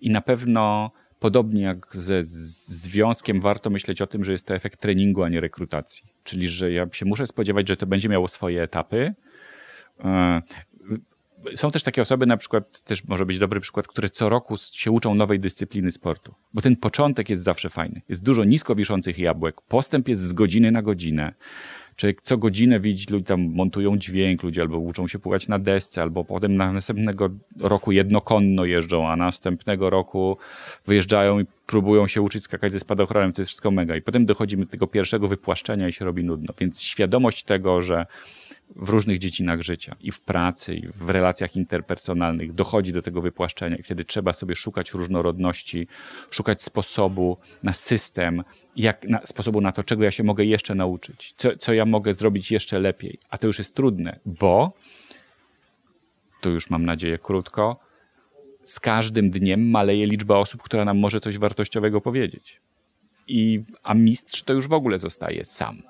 i 0.00 0.10
na 0.10 0.20
pewno 0.20 0.90
podobnie 1.24 1.62
jak 1.62 1.86
ze 1.92 2.22
związkiem, 2.22 3.40
warto 3.40 3.70
myśleć 3.70 4.02
o 4.02 4.06
tym, 4.06 4.24
że 4.24 4.32
jest 4.32 4.46
to 4.46 4.54
efekt 4.54 4.80
treningu, 4.80 5.22
a 5.22 5.28
nie 5.28 5.40
rekrutacji. 5.40 6.04
Czyli, 6.24 6.48
że 6.48 6.72
ja 6.72 6.86
się 6.92 7.06
muszę 7.06 7.26
spodziewać, 7.26 7.68
że 7.68 7.76
to 7.76 7.86
będzie 7.86 8.08
miało 8.08 8.28
swoje 8.28 8.62
etapy. 8.62 9.14
E, 10.04 10.42
są 11.54 11.70
też 11.70 11.82
takie 11.82 12.02
osoby, 12.02 12.26
na 12.26 12.36
przykład, 12.36 12.80
też 12.80 13.04
może 13.04 13.26
być 13.26 13.38
dobry 13.38 13.60
przykład, 13.60 13.88
które 13.88 14.10
co 14.10 14.28
roku 14.28 14.54
się 14.72 14.90
uczą 14.90 15.14
nowej 15.14 15.40
dyscypliny 15.40 15.92
sportu. 15.92 16.34
Bo 16.54 16.60
ten 16.60 16.76
początek 16.76 17.30
jest 17.30 17.42
zawsze 17.42 17.70
fajny. 17.70 18.02
Jest 18.08 18.24
dużo 18.24 18.44
nisko 18.44 18.74
wiszących 18.74 19.18
jabłek, 19.18 19.60
postęp 19.60 20.08
jest 20.08 20.22
z 20.22 20.32
godziny 20.32 20.72
na 20.72 20.82
godzinę. 20.82 21.34
Człowiek 21.96 22.22
co 22.22 22.36
godzinę 22.36 22.80
widzi, 22.80 23.06
ludzie 23.10 23.24
tam 23.24 23.40
montują 23.40 23.98
dźwięk, 23.98 24.42
ludzie 24.42 24.62
albo 24.62 24.78
uczą 24.78 25.08
się 25.08 25.18
pływać 25.18 25.48
na 25.48 25.58
desce, 25.58 26.02
albo 26.02 26.24
potem 26.24 26.56
na 26.56 26.72
następnego 26.72 27.30
roku 27.60 27.92
jednokonno 27.92 28.64
jeżdżą, 28.64 29.08
a 29.08 29.16
następnego 29.16 29.90
roku 29.90 30.36
wyjeżdżają 30.86 31.40
i 31.40 31.44
próbują 31.66 32.06
się 32.06 32.22
uczyć 32.22 32.42
skakać 32.42 32.72
ze 32.72 32.80
spadochronem. 32.80 33.32
To 33.32 33.40
jest 33.40 33.48
wszystko 33.48 33.70
mega. 33.70 33.96
I 33.96 34.02
potem 34.02 34.26
dochodzimy 34.26 34.64
do 34.64 34.70
tego 34.70 34.86
pierwszego 34.86 35.28
wypłaszczenia 35.28 35.88
i 35.88 35.92
się 35.92 36.04
robi 36.04 36.24
nudno. 36.24 36.54
Więc 36.60 36.82
świadomość 36.82 37.42
tego, 37.42 37.82
że 37.82 38.06
w 38.76 38.88
różnych 38.88 39.18
dziedzinach 39.18 39.62
życia 39.62 39.96
i 40.00 40.12
w 40.12 40.20
pracy, 40.20 40.74
i 40.74 40.88
w 40.88 41.10
relacjach 41.10 41.56
interpersonalnych 41.56 42.52
dochodzi 42.52 42.92
do 42.92 43.02
tego 43.02 43.20
wypłaszczenia 43.20 43.76
i 43.76 43.82
wtedy 43.82 44.04
trzeba 44.04 44.32
sobie 44.32 44.54
szukać 44.54 44.92
różnorodności, 44.92 45.88
szukać 46.30 46.62
sposobu 46.62 47.36
na 47.62 47.72
system, 47.72 48.44
jak, 48.76 49.08
na, 49.08 49.20
sposobu 49.26 49.60
na 49.60 49.72
to, 49.72 49.82
czego 49.82 50.04
ja 50.04 50.10
się 50.10 50.22
mogę 50.22 50.44
jeszcze 50.44 50.74
nauczyć, 50.74 51.34
co, 51.36 51.56
co 51.56 51.74
ja 51.74 51.86
mogę 51.86 52.14
zrobić 52.14 52.52
jeszcze 52.52 52.78
lepiej. 52.78 53.18
A 53.30 53.38
to 53.38 53.46
już 53.46 53.58
jest 53.58 53.74
trudne, 53.74 54.18
bo 54.26 54.72
to 56.40 56.50
już 56.50 56.70
mam 56.70 56.84
nadzieję 56.84 57.18
krótko, 57.18 57.80
z 58.62 58.80
każdym 58.80 59.30
dniem 59.30 59.70
maleje 59.70 60.06
liczba 60.06 60.36
osób, 60.36 60.62
która 60.62 60.84
nam 60.84 60.98
może 60.98 61.20
coś 61.20 61.38
wartościowego 61.38 62.00
powiedzieć. 62.00 62.60
I, 63.28 63.62
a 63.82 63.94
mistrz 63.94 64.42
to 64.42 64.52
już 64.52 64.68
w 64.68 64.72
ogóle 64.72 64.98
zostaje 64.98 65.44
sam 65.44 65.82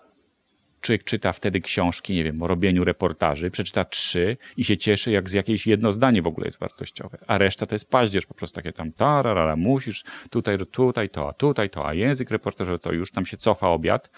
człowiek 0.84 1.04
czyta 1.04 1.32
wtedy 1.32 1.60
książki, 1.60 2.14
nie 2.14 2.24
wiem, 2.24 2.42
o 2.42 2.46
robieniu 2.46 2.84
reportaży, 2.84 3.50
przeczyta 3.50 3.84
trzy 3.84 4.36
i 4.56 4.64
się 4.64 4.76
cieszy, 4.76 5.10
jak 5.10 5.30
z 5.30 5.32
jakieś 5.32 5.66
jedno 5.66 5.92
zdanie 5.92 6.22
w 6.22 6.26
ogóle 6.26 6.46
jest 6.46 6.60
wartościowe, 6.60 7.18
a 7.26 7.38
reszta 7.38 7.66
to 7.66 7.74
jest 7.74 7.90
paździerz, 7.90 8.26
po 8.26 8.34
prostu 8.34 8.56
takie 8.56 8.72
tam 8.72 8.92
tararara, 8.92 9.56
musisz, 9.56 10.04
tutaj, 10.30 10.58
tutaj 10.70 11.10
to, 11.10 11.28
a 11.28 11.32
tutaj 11.32 11.70
to, 11.70 11.88
a 11.88 11.94
język 11.94 12.30
reportażowy 12.30 12.78
to 12.78 12.92
już 12.92 13.10
tam 13.10 13.26
się 13.26 13.36
cofa 13.36 13.68
obiad, 13.68 14.10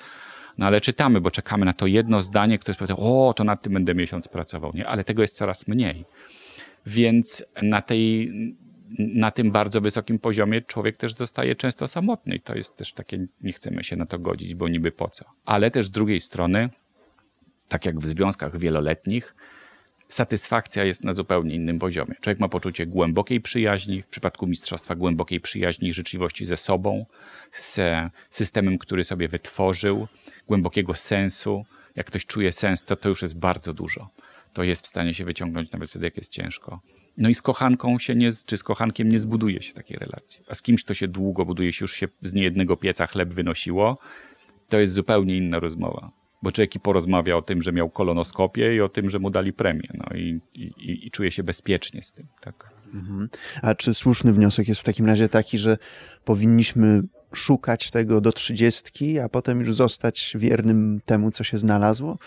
no 0.59 0.67
ale 0.67 0.81
czytamy, 0.81 1.21
bo 1.21 1.31
czekamy 1.31 1.65
na 1.65 1.73
to 1.73 1.87
jedno 1.87 2.23
zdanie, 2.23 2.59
które 2.59 2.77
jest 2.81 2.93
o, 2.97 3.35
to 3.37 3.45
nad 3.45 3.63
tym 3.63 3.73
będę 3.73 3.95
miesiąc 3.95 4.29
pracował, 4.29 4.73
nie? 4.75 4.89
Ale 4.89 5.05
tego 5.05 5.23
jest 5.23 5.37
coraz 5.37 5.69
mniej. 5.69 6.05
Więc 6.87 7.45
na 7.63 7.83
tej 7.83 8.33
na 8.99 9.31
tym 9.31 9.51
bardzo 9.51 9.81
wysokim 9.81 10.19
poziomie 10.19 10.63
człowiek 10.63 10.97
też 10.97 11.15
zostaje 11.15 11.57
często 11.57 11.89
samotny 11.89 12.35
i 12.37 12.41
to 12.41 12.55
jest 12.55 12.77
też 12.77 12.93
takie, 12.93 13.27
nie 13.41 13.53
chcemy 13.53 13.85
się 13.85 13.97
na 13.97 14.07
to 14.07 14.19
godzić, 14.19 14.55
bo 14.55 14.69
niby 14.69 14.93
po 14.93 15.09
co. 15.09 15.25
Ale 15.45 15.71
też 15.71 15.87
z 15.87 15.91
drugiej 15.91 16.21
strony, 16.21 16.71
tak 17.69 17.87
jak 17.87 17.99
w 17.99 18.07
związkach 18.07 18.59
wieloletnich, 18.59 19.35
satysfakcja 20.09 20.85
jest 20.85 21.05
na 21.05 21.13
zupełnie 21.13 21.55
innym 21.55 21.79
poziomie. 21.79 22.15
Człowiek 22.21 22.41
ma 22.41 22.49
poczucie 22.49 22.87
głębokiej 22.87 23.41
przyjaźni, 23.41 24.03
w 24.03 24.07
przypadku 24.07 24.47
mistrzostwa 24.47 24.95
głębokiej 24.95 25.41
przyjaźni 25.41 25.89
i 25.89 25.93
życzliwości 25.93 26.47
ze 26.47 26.57
sobą, 26.57 27.07
z 27.53 27.81
systemem, 28.31 28.79
który 28.79 29.05
sobie 29.05 29.29
wytworzył, 29.29 30.09
głębokiego 30.47 30.95
sensu. 30.95 31.65
Jak 31.97 32.07
ktoś 32.07 32.27
czuje 32.27 32.53
sens, 32.53 32.85
to 32.85 32.97
to 32.97 33.09
już 33.09 33.23
jest 33.23 33.39
bardzo 33.39 33.73
dużo. 33.73 34.11
To 34.53 34.63
jest 34.63 34.85
w 34.85 34.87
stanie 34.87 35.15
się 35.15 35.25
wyciągnąć 35.25 35.73
nawet 35.73 35.91
wtedy, 35.91 36.07
jak 36.07 36.17
jest 36.17 36.33
ciężko. 36.33 36.81
No 37.19 37.29
i 37.29 37.35
z 37.35 37.43
kochanką 37.43 37.99
się 37.99 38.15
nie, 38.15 38.31
czy 38.47 38.57
z 38.57 38.63
kochankiem 38.63 39.09
nie 39.09 39.19
zbuduje 39.19 39.63
się 39.63 39.75
takiej 39.75 39.99
relacji. 39.99 40.45
A 40.49 40.55
z 40.55 40.63
kimś, 40.63 40.85
to 40.85 40.95
się 40.95 41.09
długo 41.09 41.45
buduje 41.45 41.73
się, 41.73 41.85
już 41.85 41.93
się 41.93 42.09
z 42.23 42.35
niejednego 42.35 42.77
pieca 42.77 43.07
chleb 43.07 43.35
wynosiło, 43.35 43.99
to 44.69 44.79
jest 44.79 44.95
zupełnie 44.95 45.37
inna 45.37 45.59
rozmowa. 45.59 46.11
Bo 46.43 46.53
człowiek 46.53 46.75
i 46.75 46.81
porozmawia 46.81 47.37
o 47.37 47.43
tym, 47.43 47.63
że 47.63 47.73
miał 47.73 47.91
kolonoskopię 47.91 48.75
i 48.75 48.81
o 48.81 48.89
tym, 48.89 49.11
że 49.11 49.19
mu 49.19 49.31
dali 49.31 49.53
premię. 49.53 49.89
No 49.95 50.17
i, 50.17 50.41
i, 50.55 51.07
i 51.07 51.11
czuje 51.11 51.31
się 51.31 51.43
bezpiecznie 51.43 52.03
z 52.03 52.13
tym. 52.13 52.27
Tak. 52.41 52.71
Mhm. 52.95 53.29
A 53.63 53.75
czy 53.75 53.95
słuszny 53.95 54.33
wniosek 54.33 54.69
jest 54.69 54.81
w 54.81 54.85
takim 54.85 55.07
razie 55.07 55.29
taki, 55.29 55.59
że 55.59 55.79
powinniśmy 56.25 57.03
szukać 57.39 57.91
tego 57.91 58.21
do 58.21 58.33
trzydziestki, 58.33 59.19
a 59.19 59.29
potem 59.29 59.61
już 59.61 59.75
zostać 59.75 60.33
wiernym 60.39 61.01
temu, 61.05 61.31
co 61.31 61.45
się 61.45 61.59
znalazło? 61.59 62.19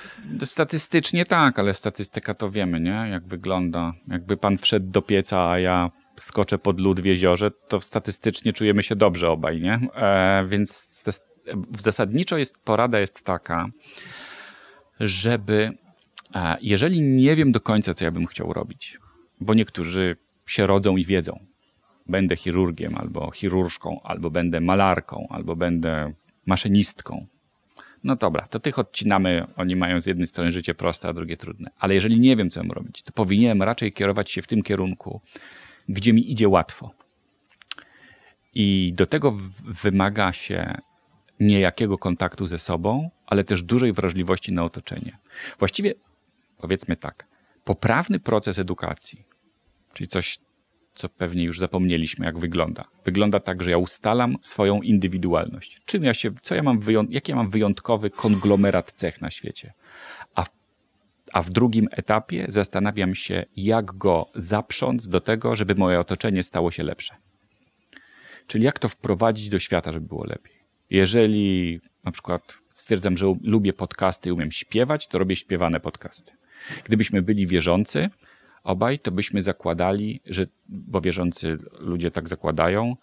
Statystycznie 0.43 1.26
tak, 1.26 1.60
ale 1.60 1.74
statystyka 1.74 2.34
to 2.34 2.52
wiemy, 2.52 2.80
nie? 2.80 3.08
Jak 3.12 3.28
wygląda. 3.28 3.93
Jakby 4.08 4.38
pan 4.38 4.58
wszedł 4.58 4.91
do 4.91 5.02
pieca, 5.02 5.50
a 5.50 5.60
ja 5.60 5.91
skoczę 6.15 6.58
pod 6.58 6.80
lód 6.80 7.00
w 7.00 7.06
jeziorze, 7.06 7.52
to 7.52 7.82
statystycznie 7.82 8.54
czujemy 8.54 8.84
się 8.84 8.95
dobrze 8.95 9.30
obaj, 9.30 9.62
nie? 9.62 9.80
E, 9.95 10.45
więc 10.50 11.04
zasadniczo 11.78 12.38
jest, 12.38 12.58
porada 12.58 13.00
jest 13.00 13.26
taka, 13.26 13.67
żeby 15.00 15.72
e, 16.36 16.58
jeżeli 16.62 17.02
nie 17.02 17.36
wiem 17.36 17.52
do 17.52 17.62
końca, 17.62 17.93
co 17.93 18.06
ja 18.06 18.12
bym 18.12 18.26
chciał 18.26 18.54
robić, 18.54 19.00
bo 19.41 19.54
niektórzy 19.54 20.17
się 20.45 20.67
rodzą 20.67 20.98
i 20.98 21.06
wiedzą, 21.06 21.39
będę 22.10 22.36
chirurgiem, 22.36 22.95
albo 22.98 23.32
chirurżką, 23.32 24.02
albo 24.04 24.30
będę 24.30 24.62
malarką, 24.62 25.28
albo 25.30 25.56
będę 25.56 26.13
maszynistką. 26.45 27.26
No 28.04 28.15
dobra, 28.15 28.48
to 28.48 28.60
tych 28.60 28.80
odcinamy, 28.80 29.45
oni 29.56 29.76
mają 29.76 30.00
z 30.00 30.06
jednej 30.06 30.28
strony 30.28 30.52
życie 30.52 30.76
proste, 30.76 31.08
a 31.08 31.13
drugie 31.13 31.38
trudne. 31.38 31.72
Ale 31.80 31.93
jeżeli 31.93 32.19
nie 32.19 32.36
wiem, 32.36 32.50
co 32.50 32.63
mam 32.63 32.72
robić, 32.72 33.04
to 33.04 33.12
powinienem 33.12 33.63
raczej 33.63 33.93
kierować 33.93 34.32
się 34.32 34.41
w 34.41 34.48
tym 34.48 34.63
kierunku, 34.63 35.22
gdzie 35.89 36.13
mi 36.13 36.32
idzie 36.32 36.50
łatwo. 36.50 36.91
I 38.54 38.93
do 38.95 39.06
tego 39.06 39.38
wymaga 39.63 40.34
się 40.34 40.78
niejakiego 41.39 41.98
kontaktu 41.98 42.48
ze 42.48 42.60
sobą, 42.60 43.10
ale 43.26 43.43
też 43.43 43.63
dużej 43.63 43.93
wrażliwości 43.93 44.52
na 44.52 44.63
otoczenie. 44.63 45.17
Właściwie, 45.60 45.93
powiedzmy 46.58 46.95
tak, 46.98 47.28
poprawny 47.63 48.19
proces 48.19 48.60
edukacji, 48.60 49.24
czyli 49.93 50.08
coś, 50.08 50.38
co 50.99 51.09
pewnie 51.09 51.43
już 51.43 51.59
zapomnieliśmy, 51.59 52.25
jak 52.25 52.39
wygląda. 52.39 52.85
Wygląda 53.05 53.39
tak, 53.39 53.63
że 53.63 53.71
ja 53.71 53.77
ustalam 53.77 54.38
swoją 54.41 54.81
indywidualność. 54.81 55.81
Czym 55.85 56.03
ja 56.03 56.13
się, 56.13 56.31
co 56.41 56.55
ja 56.55 56.63
mam, 56.63 56.79
jaki 57.09 57.31
ja 57.31 57.35
mam 57.35 57.49
wyjątkowy 57.49 58.09
konglomerat 58.09 58.91
cech 58.91 59.21
na 59.21 59.31
świecie. 59.31 59.73
A 60.35 60.45
a 61.33 61.41
w 61.41 61.49
drugim 61.49 61.88
etapie 61.91 62.45
zastanawiam 62.47 63.15
się, 63.15 63.45
jak 63.55 63.85
go 63.85 64.29
zaprząc 64.35 65.07
do 65.07 65.21
tego, 65.21 65.55
żeby 65.55 65.75
moje 65.75 65.99
otoczenie 65.99 66.43
stało 66.43 66.71
się 66.71 66.83
lepsze. 66.83 67.15
Czyli 68.47 68.63
jak 68.63 68.79
to 68.79 68.89
wprowadzić 68.89 69.49
do 69.49 69.59
świata, 69.59 69.91
żeby 69.91 70.07
było 70.07 70.25
lepiej. 70.25 70.55
Jeżeli 70.89 71.79
na 72.03 72.12
przykład 72.12 72.57
stwierdzam, 72.71 73.17
że 73.17 73.35
lubię 73.43 73.73
podcasty 73.73 74.29
i 74.29 74.31
umiem 74.31 74.51
śpiewać, 74.51 75.07
to 75.07 75.17
robię 75.17 75.35
śpiewane 75.35 75.79
podcasty. 75.79 76.31
Gdybyśmy 76.83 77.21
byli 77.21 77.47
wierzący, 77.47 78.09
obaj, 78.63 79.00
to 79.00 79.12
byśmy 79.12 79.41
zakładali, 79.41 80.22
że, 80.26 80.45
bo 80.69 81.02
wierzący 81.02 81.58
ludzie 81.80 82.12
tak 82.12 82.30
zakładają, 82.30 82.95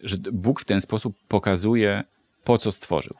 że 0.00 0.16
Bóg 0.32 0.60
w 0.60 0.64
ten 0.64 0.80
sposób 0.80 1.16
pokazuje, 1.28 2.04
po 2.44 2.58
co 2.58 2.72
stworzył 2.72 3.14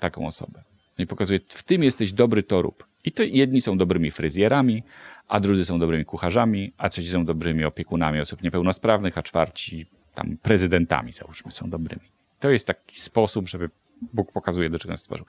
taką 0.00 0.26
osobę. 0.26 0.62
No 0.98 1.02
I 1.04 1.06
pokazuje, 1.06 1.40
w 1.48 1.62
tym 1.62 1.82
jesteś 1.82 2.12
dobry, 2.12 2.42
to 2.42 2.62
rób. 2.62 2.86
I 3.04 3.12
to 3.12 3.22
jedni 3.22 3.60
są 3.60 3.78
dobrymi 3.78 4.10
fryzjerami, 4.10 4.82
a 5.28 5.40
drudzy 5.40 5.64
są 5.64 5.78
dobrymi 5.78 6.04
kucharzami, 6.04 6.72
a 6.78 6.88
trzeci 6.88 7.08
są 7.08 7.24
dobrymi 7.24 7.64
opiekunami 7.64 8.20
osób 8.20 8.42
niepełnosprawnych, 8.42 9.18
a 9.18 9.22
czwarci 9.22 9.86
tam 10.14 10.36
prezydentami, 10.42 11.12
załóżmy, 11.12 11.52
są 11.52 11.70
dobrymi. 11.70 12.02
To 12.40 12.50
jest 12.50 12.66
taki 12.66 13.00
sposób, 13.00 13.48
żeby 13.48 13.70
Bóg 14.12 14.32
pokazuje, 14.32 14.70
do 14.70 14.78
czego 14.78 14.92
nas 14.92 15.00
stworzył. 15.00 15.26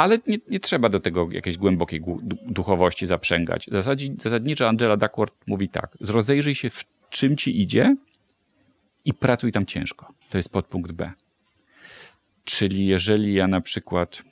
Ale 0.00 0.18
nie, 0.26 0.38
nie, 0.48 0.60
trzeba 0.60 0.88
do 0.88 1.00
tego 1.00 1.28
jakiejś 1.30 1.58
głębokiej 1.58 2.02
duchowości 2.46 3.06
zaprzęgać. 3.06 3.68
Zasadzi, 3.72 4.14
zasadniczo 4.18 4.68
Angela 4.68 4.96
Duckworth 4.96 5.36
mówi 5.46 5.68
tak, 5.68 5.96
rozejrzyj 6.00 6.54
się 6.54 6.70
w 6.70 6.84
czym 7.10 7.36
ci 7.36 7.62
idzie 7.62 7.96
i 9.04 9.14
pracuj 9.14 9.52
tam 9.52 9.66
ciężko. 9.66 10.12
To 10.30 10.38
jest 10.38 10.52
podpunkt 10.52 10.92
B. 10.92 11.12
Czyli 12.44 12.86
jeżeli 12.86 13.34
ja 13.34 13.48
na 13.48 13.60
przykład 13.60 14.22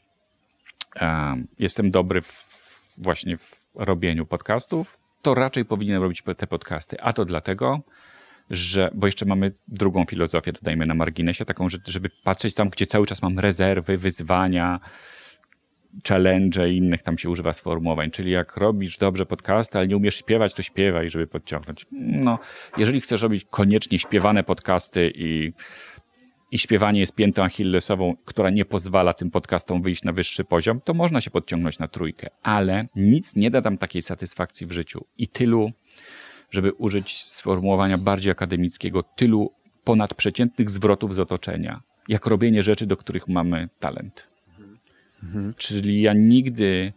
um, 1.01 1.49
jestem 1.59 1.91
dobry 1.91 2.23
w, 2.23 2.47
właśnie 2.99 3.37
w 3.37 3.65
robieniu 3.75 4.27
podcastów, 4.27 4.99
to 5.23 5.35
raczej 5.35 5.65
powinienem 5.65 6.03
robić 6.03 6.23
te 6.37 6.47
podcasty. 6.47 7.01
A 7.01 7.13
to 7.13 7.25
dlatego, 7.25 7.81
że, 8.51 8.91
bo 8.95 9.07
jeszcze 9.07 9.27
mamy 9.27 9.53
drugą 9.69 10.05
filozofię, 10.05 10.53
dodajmy 10.53 10.87
na 10.87 10.95
marginesie, 10.95 11.45
taką, 11.45 11.67
żeby 11.87 12.11
patrzeć 12.25 12.55
tam, 12.55 12.69
gdzie 12.69 12.87
cały 12.87 13.07
czas 13.07 13.23
mam 13.23 13.39
rezerwy, 13.39 13.97
wyzwania, 13.97 14.81
challenge 16.09 16.71
i 16.71 16.77
innych 16.77 17.03
tam 17.03 17.19
się 17.19 17.31
używa 17.31 17.53
sformułowań. 17.53 18.11
Czyli 18.11 18.31
jak 18.31 18.57
robisz 18.57 18.99
dobrze 18.99 19.27
podcasty, 19.27 19.79
ale 19.79 19.89
nie 19.89 19.97
umiesz 19.97 20.17
śpiewać, 20.17 20.55
to 20.55 20.63
śpiewaj, 20.63 21.11
żeby 21.11 21.27
podciągnąć. 21.27 21.87
No, 21.93 22.39
jeżeli 22.77 23.01
chcesz 23.01 23.23
robić 23.23 23.47
koniecznie 23.51 23.99
śpiewane 23.99 24.45
podcasty 24.45 25.13
i, 25.15 25.53
i 26.51 26.59
śpiewanie 26.59 27.01
jest 27.01 27.15
piętą 27.15 27.43
achillesową, 27.43 28.17
która 28.25 28.51
nie 28.51 28.65
pozwala 28.65 29.15
tym 29.15 29.31
podcastom 29.31 29.83
wyjść 29.83 30.03
na 30.05 30.13
wyższy 30.13 30.45
poziom, 30.45 30.81
to 30.81 30.95
można 30.95 31.21
się 31.21 31.31
podciągnąć 31.31 31.79
na 31.79 31.89
trójkę, 31.89 32.29
ale 32.43 32.89
nic 32.97 33.37
nie 33.37 33.51
da 33.51 33.63
tam 33.63 33.79
takiej 33.79 34.03
satysfakcji 34.03 34.67
w 34.67 34.73
życiu 34.73 35.05
i 35.19 35.29
tylu, 35.29 35.73
żeby 36.51 36.73
użyć 36.73 37.25
sformułowania 37.25 37.99
bardziej 37.99 38.33
akademickiego, 38.33 39.03
tylu 39.03 39.53
ponadprzeciętnych 39.85 40.71
zwrotów 40.71 41.15
z 41.15 41.19
otoczenia, 41.19 41.83
jak 42.09 42.27
robienie 42.27 42.63
rzeczy, 42.63 42.87
do 42.87 42.97
których 42.97 43.29
mamy 43.29 43.69
talent. 43.79 44.29
Czyli 45.57 46.03
ja 46.03 46.13
nigdy, 46.13 46.93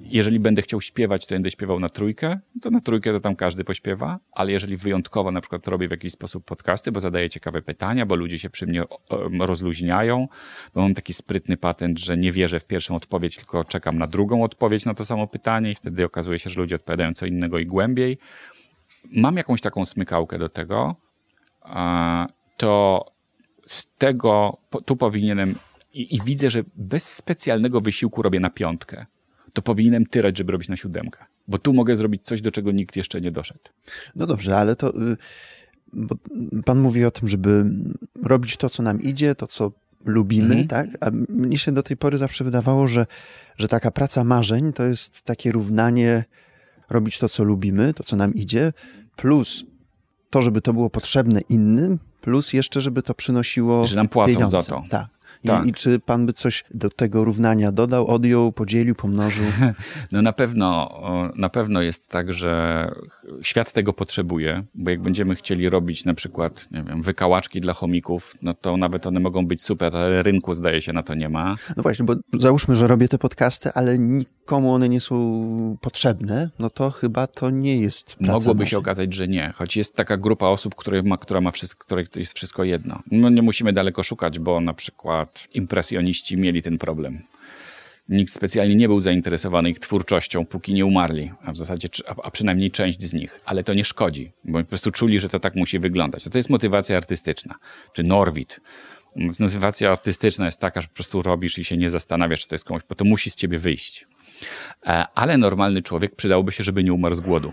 jeżeli 0.00 0.40
będę 0.40 0.62
chciał 0.62 0.80
śpiewać, 0.80 1.26
to 1.26 1.34
będę 1.34 1.50
śpiewał 1.50 1.80
na 1.80 1.88
trójkę, 1.88 2.40
to 2.62 2.70
na 2.70 2.80
trójkę 2.80 3.12
to 3.12 3.20
tam 3.20 3.36
każdy 3.36 3.64
pośpiewa, 3.64 4.18
ale 4.32 4.52
jeżeli 4.52 4.76
wyjątkowo 4.76 5.30
na 5.30 5.40
przykład 5.40 5.68
robię 5.68 5.88
w 5.88 5.90
jakiś 5.90 6.12
sposób 6.12 6.44
podcasty, 6.44 6.92
bo 6.92 7.00
zadaję 7.00 7.30
ciekawe 7.30 7.62
pytania, 7.62 8.06
bo 8.06 8.14
ludzie 8.14 8.38
się 8.38 8.50
przy 8.50 8.66
mnie 8.66 8.84
rozluźniają, 9.40 10.28
bo 10.74 10.82
mam 10.82 10.94
taki 10.94 11.12
sprytny 11.12 11.56
patent, 11.56 11.98
że 11.98 12.16
nie 12.16 12.32
wierzę 12.32 12.60
w 12.60 12.64
pierwszą 12.64 12.96
odpowiedź, 12.96 13.36
tylko 13.36 13.64
czekam 13.64 13.98
na 13.98 14.06
drugą 14.06 14.42
odpowiedź 14.42 14.84
na 14.84 14.94
to 14.94 15.04
samo 15.04 15.26
pytanie 15.26 15.70
i 15.70 15.74
wtedy 15.74 16.04
okazuje 16.04 16.38
się, 16.38 16.50
że 16.50 16.60
ludzie 16.60 16.76
odpowiadają 16.76 17.14
co 17.14 17.26
innego 17.26 17.58
i 17.58 17.66
głębiej. 17.66 18.18
Mam 19.12 19.36
jakąś 19.36 19.60
taką 19.60 19.84
smykałkę 19.84 20.38
do 20.38 20.48
tego, 20.48 20.96
to 22.56 23.04
z 23.66 23.86
tego 23.98 24.58
tu 24.86 24.96
powinienem 24.96 25.54
i, 25.94 26.16
i 26.16 26.20
widzę, 26.24 26.50
że 26.50 26.64
bez 26.76 27.14
specjalnego 27.14 27.80
wysiłku 27.80 28.22
robię 28.22 28.40
na 28.40 28.50
piątkę, 28.50 29.06
to 29.52 29.62
powinienem 29.62 30.06
tyrać, 30.06 30.38
żeby 30.38 30.52
robić 30.52 30.68
na 30.68 30.76
siódemkę. 30.76 31.24
Bo 31.48 31.58
tu 31.58 31.72
mogę 31.72 31.96
zrobić 31.96 32.22
coś, 32.22 32.40
do 32.40 32.50
czego 32.50 32.72
nikt 32.72 32.96
jeszcze 32.96 33.20
nie 33.20 33.30
doszedł. 33.30 33.60
No 34.16 34.26
dobrze, 34.26 34.58
ale 34.58 34.76
to. 34.76 34.96
Y, 35.12 35.16
bo 35.92 36.16
pan 36.64 36.80
mówi 36.80 37.04
o 37.04 37.10
tym, 37.10 37.28
żeby 37.28 37.64
robić 38.22 38.56
to, 38.56 38.70
co 38.70 38.82
nam 38.82 39.02
idzie, 39.02 39.34
to, 39.34 39.46
co 39.46 39.72
lubimy, 40.04 40.54
mhm. 40.54 40.68
tak? 40.68 40.88
A 41.00 41.10
mnie 41.28 41.58
się 41.58 41.72
do 41.72 41.82
tej 41.82 41.96
pory 41.96 42.18
zawsze 42.18 42.44
wydawało, 42.44 42.88
że, 42.88 43.06
że 43.58 43.68
taka 43.68 43.90
praca 43.90 44.24
marzeń 44.24 44.72
to 44.72 44.84
jest 44.84 45.22
takie 45.22 45.52
równanie 45.52 46.24
robić 46.90 47.18
to, 47.18 47.28
co 47.28 47.44
lubimy, 47.44 47.94
to, 47.94 48.02
co 48.02 48.16
nam 48.16 48.34
idzie, 48.34 48.72
plus 49.16 49.64
to, 50.30 50.42
żeby 50.42 50.60
to 50.60 50.72
było 50.72 50.90
potrzebne 50.90 51.40
innym, 51.40 51.98
plus 52.20 52.52
jeszcze, 52.52 52.80
żeby 52.80 53.02
to 53.02 53.14
przynosiło. 53.14 53.86
Że 53.86 53.96
nam 53.96 54.08
płacą 54.08 54.32
pieniądze. 54.32 54.60
za 54.62 54.70
to. 54.70 54.84
Tak. 54.88 55.06
Tak. 55.46 55.66
I, 55.66 55.68
I, 55.68 55.72
czy 55.72 56.00
pan 56.00 56.26
by 56.26 56.32
coś 56.32 56.64
do 56.74 56.90
tego 56.90 57.24
równania 57.24 57.72
dodał, 57.72 58.06
odjął, 58.06 58.52
podzielił, 58.52 58.94
pomnożył? 58.94 59.44
No 60.12 60.22
na 60.22 60.32
pewno, 60.32 61.00
na 61.36 61.48
pewno 61.48 61.82
jest 61.82 62.08
tak, 62.08 62.32
że 62.32 62.90
świat 63.42 63.72
tego 63.72 63.92
potrzebuje, 63.92 64.64
bo 64.74 64.90
jak 64.90 65.02
będziemy 65.02 65.34
chcieli 65.34 65.68
robić 65.68 66.04
na 66.04 66.14
przykład, 66.14 66.68
nie 66.70 66.82
wiem, 66.82 67.02
wykałaczki 67.02 67.60
dla 67.60 67.72
chomików, 67.72 68.34
no 68.42 68.54
to 68.54 68.76
nawet 68.76 69.06
one 69.06 69.20
mogą 69.20 69.46
być 69.46 69.62
super, 69.62 69.96
ale 69.96 70.22
rynku 70.22 70.54
zdaje 70.54 70.80
się 70.80 70.92
na 70.92 71.02
to 71.02 71.14
nie 71.14 71.28
ma. 71.28 71.56
No 71.76 71.82
właśnie, 71.82 72.04
bo 72.04 72.14
załóżmy, 72.38 72.76
że 72.76 72.86
robię 72.86 73.08
te 73.08 73.18
podcasty, 73.18 73.72
ale 73.72 73.98
nikomu 73.98 74.72
one 74.72 74.88
nie 74.88 75.00
są 75.00 75.76
potrzebne, 75.80 76.50
no 76.58 76.70
to 76.70 76.90
chyba 76.90 77.26
to 77.26 77.50
nie 77.50 77.80
jest 77.80 78.16
praca 78.16 78.32
Mogłoby 78.32 78.66
się 78.66 78.78
okazać, 78.78 79.14
że 79.14 79.28
nie, 79.28 79.52
choć 79.56 79.76
jest 79.76 79.94
taka 79.94 80.16
grupa 80.16 80.46
osób, 80.46 80.74
która 80.74 81.02
ma, 81.02 81.18
która 81.18 81.40
ma 81.40 81.50
wszystko, 81.50 81.84
której 81.84 82.08
to 82.08 82.20
jest 82.20 82.36
wszystko 82.36 82.64
jedno. 82.64 83.02
No 83.10 83.30
nie 83.30 83.42
musimy 83.42 83.72
daleko 83.72 84.02
szukać, 84.02 84.38
bo 84.38 84.60
na 84.60 84.74
przykład 84.74 85.31
impresjoniści 85.54 86.36
mieli 86.36 86.62
ten 86.62 86.78
problem. 86.78 87.22
Nikt 88.08 88.32
specjalnie 88.32 88.76
nie 88.76 88.88
był 88.88 89.00
zainteresowany 89.00 89.70
ich 89.70 89.78
twórczością, 89.78 90.46
póki 90.46 90.74
nie 90.74 90.86
umarli, 90.86 91.30
a 91.44 91.52
w 91.52 91.56
zasadzie, 91.56 91.88
a 92.22 92.30
przynajmniej 92.30 92.70
część 92.70 93.02
z 93.02 93.12
nich. 93.12 93.40
Ale 93.44 93.64
to 93.64 93.74
nie 93.74 93.84
szkodzi, 93.84 94.32
bo 94.44 94.58
po 94.58 94.64
prostu 94.64 94.90
czuli, 94.90 95.20
że 95.20 95.28
to 95.28 95.40
tak 95.40 95.54
musi 95.54 95.78
wyglądać. 95.78 96.24
To 96.24 96.38
jest 96.38 96.50
motywacja 96.50 96.96
artystyczna. 96.96 97.54
Czy 97.92 98.02
Norwid. 98.02 98.60
Motywacja 99.40 99.90
artystyczna 99.90 100.46
jest 100.46 100.60
taka, 100.60 100.80
że 100.80 100.88
po 100.88 100.94
prostu 100.94 101.22
robisz 101.22 101.58
i 101.58 101.64
się 101.64 101.76
nie 101.76 101.90
zastanawiasz, 101.90 102.40
czy 102.40 102.48
to 102.48 102.54
jest 102.54 102.64
komuś, 102.64 102.82
bo 102.88 102.94
to 102.94 103.04
musi 103.04 103.30
z 103.30 103.36
ciebie 103.36 103.58
wyjść. 103.58 104.06
E, 104.86 105.04
ale 105.14 105.38
normalny 105.38 105.82
człowiek 105.82 106.16
przydałoby 106.16 106.52
się, 106.52 106.64
żeby 106.64 106.84
nie 106.84 106.92
umarł 106.92 107.14
z 107.14 107.20
głodu. 107.20 107.52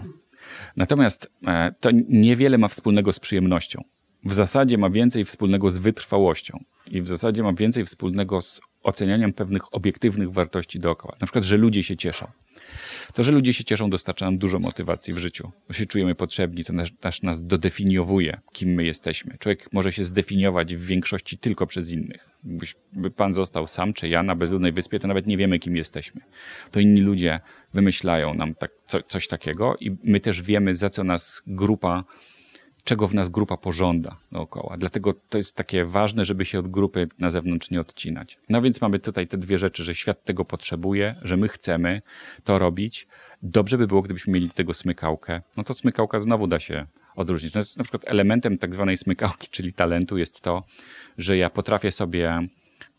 Natomiast 0.77 1.31
e, 1.47 1.73
to 1.79 1.89
niewiele 2.09 2.57
ma 2.57 2.67
wspólnego 2.67 3.13
z 3.13 3.19
przyjemnością 3.19 3.83
w 4.23 4.33
zasadzie 4.33 4.77
ma 4.77 4.89
więcej 4.89 5.25
wspólnego 5.25 5.71
z 5.71 5.77
wytrwałością 5.77 6.63
i 6.89 7.01
w 7.01 7.07
zasadzie 7.07 7.43
ma 7.43 7.53
więcej 7.53 7.85
wspólnego 7.85 8.41
z 8.41 8.61
ocenianiem 8.83 9.33
pewnych 9.33 9.73
obiektywnych 9.73 10.31
wartości 10.31 10.79
dookoła. 10.79 11.15
Na 11.21 11.27
przykład, 11.27 11.43
że 11.43 11.57
ludzie 11.57 11.83
się 11.83 11.97
cieszą. 11.97 12.27
To, 13.13 13.23
że 13.23 13.31
ludzie 13.31 13.53
się 13.53 13.63
cieszą, 13.63 13.89
dostarcza 13.89 14.25
nam 14.25 14.37
dużo 14.37 14.59
motywacji 14.59 15.13
w 15.13 15.17
życiu. 15.17 15.51
Bo 15.67 15.73
się 15.73 15.85
czujemy 15.85 16.15
potrzebni, 16.15 16.63
to 16.63 16.73
nas, 16.73 16.89
nas, 17.03 17.23
nas 17.23 17.45
dodefiniowuje, 17.45 18.41
kim 18.53 18.69
my 18.69 18.83
jesteśmy. 18.83 19.37
Człowiek 19.39 19.73
może 19.73 19.91
się 19.91 20.03
zdefiniować 20.03 20.75
w 20.75 20.85
większości 20.85 21.37
tylko 21.37 21.67
przez 21.67 21.91
innych. 21.91 22.29
Gdyby 22.43 23.11
pan 23.11 23.33
został 23.33 23.67
sam, 23.67 23.93
czy 23.93 24.07
ja 24.07 24.23
na 24.23 24.35
bezludnej 24.35 24.71
wyspie, 24.71 24.99
to 24.99 25.07
nawet 25.07 25.27
nie 25.27 25.37
wiemy, 25.37 25.59
kim 25.59 25.75
jesteśmy. 25.75 26.21
To 26.71 26.79
inni 26.79 27.01
ludzie 27.01 27.39
wymyślają 27.73 28.33
nam 28.33 28.55
tak, 28.55 28.71
co, 28.85 29.03
coś 29.03 29.27
takiego 29.27 29.75
i 29.79 29.97
my 30.03 30.19
też 30.19 30.41
wiemy, 30.41 30.75
za 30.75 30.89
co 30.89 31.03
nas 31.03 31.41
grupa 31.47 32.03
czego 32.83 33.07
w 33.07 33.13
nas 33.13 33.29
grupa 33.29 33.57
pożąda 33.57 34.17
dookoła. 34.31 34.77
Dlatego 34.77 35.13
to 35.29 35.37
jest 35.37 35.55
takie 35.55 35.85
ważne, 35.85 36.25
żeby 36.25 36.45
się 36.45 36.59
od 36.59 36.67
grupy 36.67 37.07
na 37.19 37.31
zewnątrz 37.31 37.71
nie 37.71 37.81
odcinać. 37.81 38.37
No 38.49 38.61
więc 38.61 38.81
mamy 38.81 38.99
tutaj 38.99 39.27
te 39.27 39.37
dwie 39.37 39.57
rzeczy, 39.57 39.83
że 39.83 39.95
świat 39.95 40.23
tego 40.23 40.45
potrzebuje, 40.45 41.15
że 41.21 41.37
my 41.37 41.47
chcemy 41.47 42.01
to 42.43 42.59
robić. 42.59 43.07
Dobrze 43.43 43.77
by 43.77 43.87
było, 43.87 44.01
gdybyśmy 44.01 44.33
mieli 44.33 44.49
tego 44.49 44.73
smykałkę. 44.73 45.41
No 45.57 45.63
to 45.63 45.73
smykałka 45.73 46.19
znowu 46.19 46.47
da 46.47 46.59
się 46.59 46.85
odróżnić. 47.15 47.53
No 47.53 47.61
na 47.77 47.83
przykład 47.83 48.03
elementem 48.05 48.57
tak 48.57 48.73
zwanej 48.73 48.97
smykałki, 48.97 49.47
czyli 49.55 49.73
talentu 49.73 50.17
jest 50.17 50.41
to, 50.41 50.63
że 51.17 51.37
ja 51.37 51.49
potrafię 51.49 51.91
sobie 51.91 52.47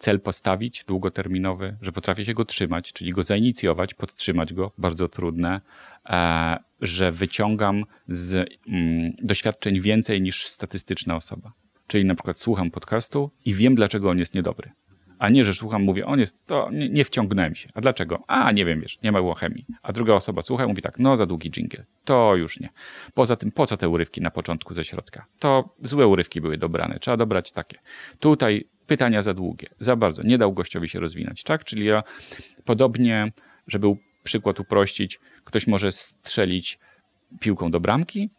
cel 0.01 0.21
postawić 0.21 0.85
długoterminowy, 0.85 1.77
że 1.83 1.93
potrafię 1.93 2.25
się 2.25 2.35
go 2.35 2.45
trzymać, 2.45 2.93
czyli 2.93 3.13
go 3.13 3.23
zainicjować, 3.23 3.95
podtrzymać 3.95 4.55
go, 4.55 4.73
bardzo 4.79 5.09
trudne, 5.09 5.61
e, 6.09 6.59
że 6.81 7.13
wyciągam 7.13 7.85
z 8.09 8.35
mm, 8.69 9.13
doświadczeń 9.23 9.81
więcej 9.81 10.23
niż 10.23 10.47
statystyczna 10.47 11.17
osoba. 11.17 11.53
Czyli 11.87 12.05
na 12.05 12.15
przykład 12.15 12.39
słucham 12.39 12.71
podcastu 12.71 13.31
i 13.45 13.55
wiem, 13.55 13.75
dlaczego 13.75 14.11
on 14.11 14.19
jest 14.19 14.35
niedobry. 14.35 14.71
A 15.19 15.29
nie, 15.29 15.45
że 15.45 15.55
słucham, 15.55 15.83
mówię, 15.83 16.07
on 16.07 16.21
jest, 16.21 16.47
to 16.47 16.69
nie, 16.73 16.89
nie 16.89 17.05
wciągnąłem 17.05 17.55
się. 17.55 17.69
A 17.75 17.81
dlaczego? 17.81 18.23
A, 18.27 18.53
nie 18.53 18.65
wiem, 18.65 18.81
wiesz, 18.81 19.03
nie 19.03 19.13
ma 19.13 19.19
było 19.19 19.35
chemii. 19.35 19.67
A 19.83 19.93
druga 19.93 20.15
osoba 20.15 20.43
słucha 20.43 20.67
mówi 20.67 20.83
tak, 20.83 20.99
no 20.99 21.17
za 21.17 21.27
długi 21.27 21.51
dżingiel. 21.51 21.85
To 22.05 22.37
już 22.37 22.61
nie. 22.61 22.69
Poza 23.15 23.37
tym, 23.37 23.53
po 23.53 23.67
co 23.67 23.77
te 23.77 23.89
urywki 23.89 24.21
na 24.21 24.31
początku 24.31 24.75
ze 24.75 24.85
środka? 24.85 25.27
To 25.39 25.75
złe 25.83 26.07
urywki 26.07 26.41
były 26.41 26.59
dobrane, 26.59 26.99
trzeba 26.99 27.17
dobrać 27.17 27.53
takie. 27.53 27.79
Tutaj 28.21 28.65
pytania 28.91 29.23
za 29.23 29.35
długie, 29.35 29.69
za 29.81 29.97
bardzo. 29.97 30.23
Nie 30.23 30.39
dał 30.39 30.53
gościowi 30.53 30.89
się 30.89 31.01
rozwinąć, 31.01 31.43
tak? 31.43 31.65
Czyli 31.65 31.85
ja 31.85 32.03
podobnie, 32.65 33.33
żeby 33.67 33.97
przykład 34.23 34.61
uprościć, 34.61 35.21
ktoś 35.45 35.67
może 35.67 35.93
strzelić 35.93 36.79
piłką 37.41 37.71
do 37.71 37.81
bramki 37.81 38.31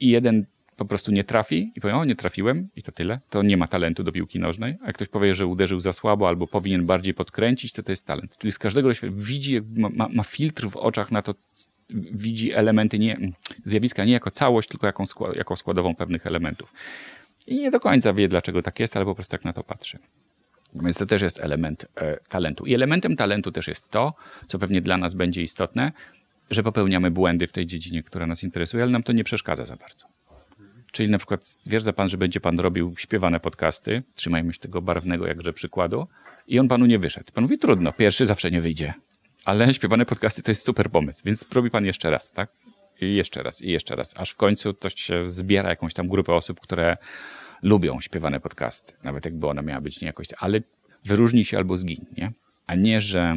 i 0.00 0.08
jeden 0.08 0.46
po 0.76 0.84
prostu 0.84 1.12
nie 1.12 1.24
trafi 1.24 1.72
i 1.76 1.80
powie, 1.80 1.94
o 1.94 2.04
nie 2.04 2.16
trafiłem 2.16 2.68
i 2.76 2.82
to 2.82 2.92
tyle, 2.92 3.20
to 3.30 3.42
nie 3.42 3.56
ma 3.56 3.68
talentu 3.68 4.04
do 4.04 4.12
piłki 4.12 4.38
nożnej, 4.38 4.76
a 4.82 4.86
jak 4.86 4.94
ktoś 4.96 5.08
powie, 5.08 5.34
że 5.34 5.46
uderzył 5.46 5.80
za 5.80 5.92
słabo 5.92 6.28
albo 6.28 6.46
powinien 6.46 6.86
bardziej 6.86 7.14
podkręcić, 7.14 7.72
to 7.72 7.82
to 7.82 7.92
jest 7.92 8.06
talent. 8.06 8.38
Czyli 8.38 8.52
z 8.52 8.58
każdego 8.58 8.90
widzi, 9.10 9.60
ma, 9.76 10.08
ma 10.08 10.22
filtr 10.22 10.68
w 10.68 10.76
oczach 10.76 11.12
na 11.12 11.22
to, 11.22 11.34
widzi 12.12 12.52
elementy, 12.52 12.98
nie, 12.98 13.32
zjawiska 13.64 14.04
nie 14.04 14.12
jako 14.12 14.30
całość, 14.30 14.68
tylko 14.68 15.06
skład, 15.06 15.36
jako 15.36 15.56
składową 15.56 15.94
pewnych 15.94 16.26
elementów. 16.26 16.72
I 17.46 17.56
nie 17.56 17.70
do 17.70 17.80
końca 17.80 18.12
wie, 18.12 18.28
dlaczego 18.28 18.62
tak 18.62 18.80
jest, 18.80 18.96
ale 18.96 19.04
po 19.04 19.14
prostu 19.14 19.30
tak 19.30 19.44
na 19.44 19.52
to 19.52 19.64
patrzy. 19.64 19.98
Więc 20.74 20.98
to 20.98 21.06
też 21.06 21.22
jest 21.22 21.40
element 21.40 21.86
e, 21.96 22.18
talentu. 22.28 22.66
I 22.66 22.74
elementem 22.74 23.16
talentu 23.16 23.52
też 23.52 23.68
jest 23.68 23.90
to, 23.90 24.14
co 24.46 24.58
pewnie 24.58 24.82
dla 24.82 24.96
nas 24.96 25.14
będzie 25.14 25.42
istotne, 25.42 25.92
że 26.50 26.62
popełniamy 26.62 27.10
błędy 27.10 27.46
w 27.46 27.52
tej 27.52 27.66
dziedzinie, 27.66 28.02
która 28.02 28.26
nas 28.26 28.42
interesuje, 28.42 28.82
ale 28.82 28.92
nam 28.92 29.02
to 29.02 29.12
nie 29.12 29.24
przeszkadza 29.24 29.64
za 29.64 29.76
bardzo. 29.76 30.06
Czyli 30.92 31.10
na 31.10 31.18
przykład 31.18 31.48
stwierdza 31.48 31.92
pan, 31.92 32.08
że 32.08 32.16
będzie 32.16 32.40
pan 32.40 32.60
robił 32.60 32.94
śpiewane 32.98 33.40
podcasty, 33.40 34.02
trzymajmy 34.14 34.52
się 34.52 34.58
tego 34.58 34.82
barwnego 34.82 35.26
jakże 35.26 35.52
przykładu, 35.52 36.06
i 36.46 36.58
on 36.58 36.68
panu 36.68 36.86
nie 36.86 36.98
wyszedł. 36.98 37.32
Pan 37.32 37.44
mówi, 37.44 37.58
trudno, 37.58 37.92
pierwszy 37.92 38.26
zawsze 38.26 38.50
nie 38.50 38.60
wyjdzie. 38.60 38.94
Ale 39.44 39.74
śpiewane 39.74 40.06
podcasty 40.06 40.42
to 40.42 40.50
jest 40.50 40.64
super 40.64 40.90
pomysł, 40.90 41.22
więc 41.24 41.46
robi 41.52 41.70
pan 41.70 41.84
jeszcze 41.84 42.10
raz, 42.10 42.32
tak? 42.32 42.50
I 43.02 43.14
jeszcze 43.14 43.42
raz, 43.42 43.62
i 43.62 43.70
jeszcze 43.70 43.96
raz, 43.96 44.16
aż 44.16 44.30
w 44.30 44.36
końcu 44.36 44.72
to 44.72 44.88
się 44.88 45.28
zbiera 45.28 45.68
jakąś 45.68 45.94
tam 45.94 46.08
grupę 46.08 46.34
osób, 46.34 46.60
które 46.60 46.96
lubią 47.62 48.00
śpiewane 48.00 48.40
podcasty, 48.40 48.92
nawet 49.02 49.24
jakby 49.24 49.46
ona 49.46 49.62
miała 49.62 49.80
być 49.80 50.00
nie 50.00 50.06
jakoś, 50.06 50.26
ale 50.38 50.60
wyróżnij 51.04 51.44
się 51.44 51.56
albo 51.56 51.76
zgiń, 51.76 52.06
nie? 52.18 52.32
A 52.66 52.74
nie, 52.74 53.00
że 53.00 53.34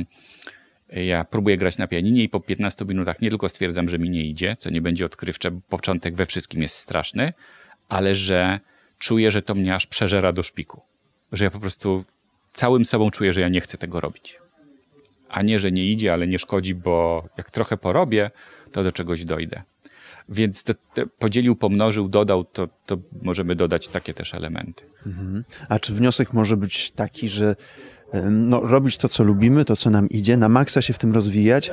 ja 0.89 1.25
próbuję 1.25 1.58
grać 1.58 1.78
na 1.78 1.88
pianinie 1.88 2.23
i 2.23 2.30
po 2.30 2.39
15 2.39 2.86
minutach 2.86 3.21
nie 3.21 3.30
tylko 3.30 3.49
stwierdzam, 3.49 3.89
że 3.89 3.99
mi 3.99 4.10
nie 4.10 4.25
idzie, 4.25 4.56
co 4.56 4.69
nie 4.69 4.82
będzie 4.82 5.06
odkrywcze, 5.06 5.51
bo 5.51 5.62
początek 5.69 6.15
we 6.15 6.25
wszystkim 6.25 6.62
jest 6.62 6.78
straszny, 6.78 7.34
ale 7.89 8.15
że 8.15 8.60
czuję, 8.99 9.32
że 9.32 9.41
to 9.41 9.56
mnie 9.56 9.75
aż 9.75 9.88
przeżera 9.88 10.34
do 10.34 10.43
szpiku. 10.43 10.82
Że 11.32 11.45
ja 11.45 11.51
po 11.51 11.60
prostu 11.60 12.06
całym 12.54 12.86
sobą 12.86 13.12
czuję, 13.12 13.34
że 13.34 13.41
ja 13.41 13.49
nie 13.49 13.62
chcę 13.62 13.78
tego 13.78 13.99
robić. 13.99 14.39
A 15.30 15.41
nie, 15.41 15.60
że 15.60 15.71
nie 15.71 15.86
idzie, 15.86 16.13
ale 16.13 16.28
nie 16.28 16.39
szkodzi, 16.39 16.75
bo 16.75 17.25
jak 17.38 17.51
trochę 17.51 17.78
porobię, 17.78 18.32
to 18.76 18.84
do 18.84 18.92
czegoś 18.92 19.26
dojdę. 19.26 19.62
Więc 20.30 20.64
to, 20.64 20.74
to 20.94 21.08
podzielił, 21.20 21.56
pomnożył, 21.56 22.10
dodał, 22.10 22.44
to, 22.44 22.70
to 22.86 22.98
możemy 23.22 23.56
dodać 23.56 23.88
takie 23.88 24.14
też 24.14 24.34
elementy. 24.34 24.84
Mhm. 25.06 25.44
A 25.70 25.80
czy 25.80 25.94
wniosek 25.94 26.34
może 26.34 26.58
być 26.58 26.92
taki, 26.92 27.30
że 27.30 27.56
no, 28.30 28.60
robić 28.62 28.98
to, 28.98 29.10
co 29.10 29.24
lubimy, 29.24 29.66
to, 29.66 29.76
co 29.76 29.90
nam 29.90 30.10
idzie, 30.10 30.38
na 30.38 30.50
maksa 30.50 30.82
się 30.82 30.94
w 30.94 30.98
tym 30.98 31.14
rozwijać 31.14 31.72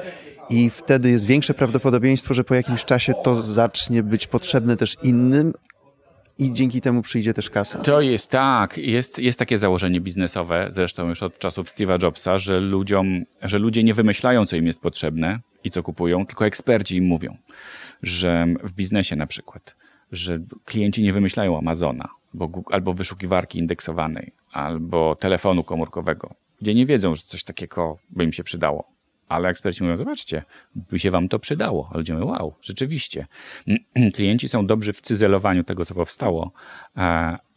i 0.51 0.71
wtedy 0.71 1.11
jest 1.11 1.27
większe 1.27 1.55
prawdopodobieństwo, 1.55 2.35
że 2.35 2.45
po 2.45 2.55
jakimś 2.55 2.85
czasie 2.85 3.15
to 3.25 3.43
zacznie 3.43 4.03
być 4.03 4.27
potrzebne 4.27 4.77
też 4.77 4.97
innym, 5.03 5.53
i 6.39 6.53
dzięki 6.53 6.81
temu 6.81 7.03
przyjdzie 7.03 7.35
też 7.35 7.51
kasa. 7.51 7.79
To 7.79 8.01
jest 8.01 8.31
tak, 8.31 8.79
jest, 8.79 9.19
jest 9.19 9.39
takie 9.39 9.59
założenie 9.59 10.01
biznesowe, 10.01 10.67
zresztą 10.71 11.09
już 11.09 11.23
od 11.23 11.39
czasów 11.39 11.69
Steve'a 11.69 12.03
Jobsa, 12.03 12.39
że 12.39 12.61
ludziom, 12.61 13.25
że 13.43 13.59
ludzie 13.59 13.85
nie 13.85 13.95
wymyślają, 13.95 14.47
co 14.47 14.57
im 14.57 14.67
jest 14.67 14.81
potrzebne 14.81 15.41
i 15.65 15.71
co 15.71 15.83
kupują, 15.83 16.27
tylko 16.27 16.47
eksperci 16.47 16.97
im 16.97 17.05
mówią, 17.05 17.37
że 18.03 18.47
w 18.65 18.73
biznesie 18.73 19.17
na 19.17 19.27
przykład, 19.27 19.77
że 20.13 20.39
klienci 20.65 21.03
nie 21.03 21.13
wymyślają 21.13 21.59
Amazona, 21.59 22.09
bo, 22.35 22.51
albo 22.71 22.95
wyszukiwarki 22.95 23.59
indeksowanej, 23.59 24.33
albo 24.53 25.15
telefonu 25.15 25.65
komórkowego, 25.65 26.35
gdzie 26.61 26.75
nie 26.75 26.87
wiedzą, 26.87 27.15
że 27.15 27.23
coś 27.23 27.45
takiego 27.45 27.99
by 28.11 28.25
im 28.25 28.33
się 28.33 28.45
przydało. 28.45 28.93
Ale 29.29 29.49
eksperci 29.49 29.83
mówią, 29.83 29.97
zobaczcie, 29.97 30.43
by 30.75 30.99
się 30.99 31.11
wam 31.11 31.29
to 31.29 31.39
przydało. 31.39 31.91
A 31.93 31.99
ludzie 31.99 32.15
mówią, 32.15 32.27
wow, 32.27 32.55
rzeczywiście. 32.63 33.27
Klienci 34.15 34.49
są 34.49 34.67
dobrzy 34.67 34.93
w 34.93 35.01
cyzelowaniu 35.01 35.65
tego, 35.65 35.85
co 35.85 35.95
powstało. 35.95 36.53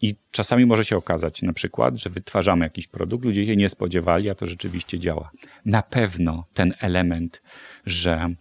I 0.01 0.15
czasami 0.31 0.65
może 0.65 0.85
się 0.85 0.97
okazać 0.97 1.41
na 1.41 1.53
przykład, 1.53 1.95
że 1.95 2.09
wytwarzamy 2.09 2.65
jakiś 2.65 2.87
produkt, 2.87 3.25
ludzie 3.25 3.45
się 3.45 3.55
nie 3.55 3.69
spodziewali, 3.69 4.29
a 4.29 4.35
to 4.35 4.47
rzeczywiście 4.47 4.99
działa. 4.99 5.31
Na 5.65 5.81
pewno 5.81 6.45
ten 6.53 6.73
element, 6.79 7.41
że 7.85 8.35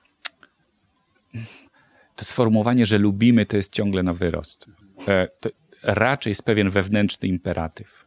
to 2.17 2.25
sformułowanie, 2.25 2.87
że 2.87 2.99
lubimy, 2.99 3.47
to 3.47 3.57
jest 3.57 3.73
ciągle 3.73 4.03
na 4.03 4.13
wyrost. 4.13 4.67
E, 5.09 5.29
to 5.41 5.51
raczej 5.83 6.31
jest 6.31 6.43
pewien 6.43 6.71
wewnętrzny 6.71 7.29
imperatyw. 7.29 8.05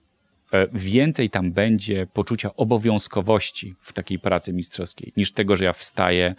E, 0.53 0.67
więcej 0.73 1.29
tam 1.29 1.51
będzie 1.51 2.07
poczucia 2.13 2.55
obowiązkowości 2.55 3.75
w 3.81 3.93
takiej 3.93 4.19
pracy 4.19 4.53
mistrzowskiej, 4.53 5.13
niż 5.17 5.31
tego, 5.31 5.55
że 5.55 5.65
ja 5.65 5.73
wstaję 5.73 6.35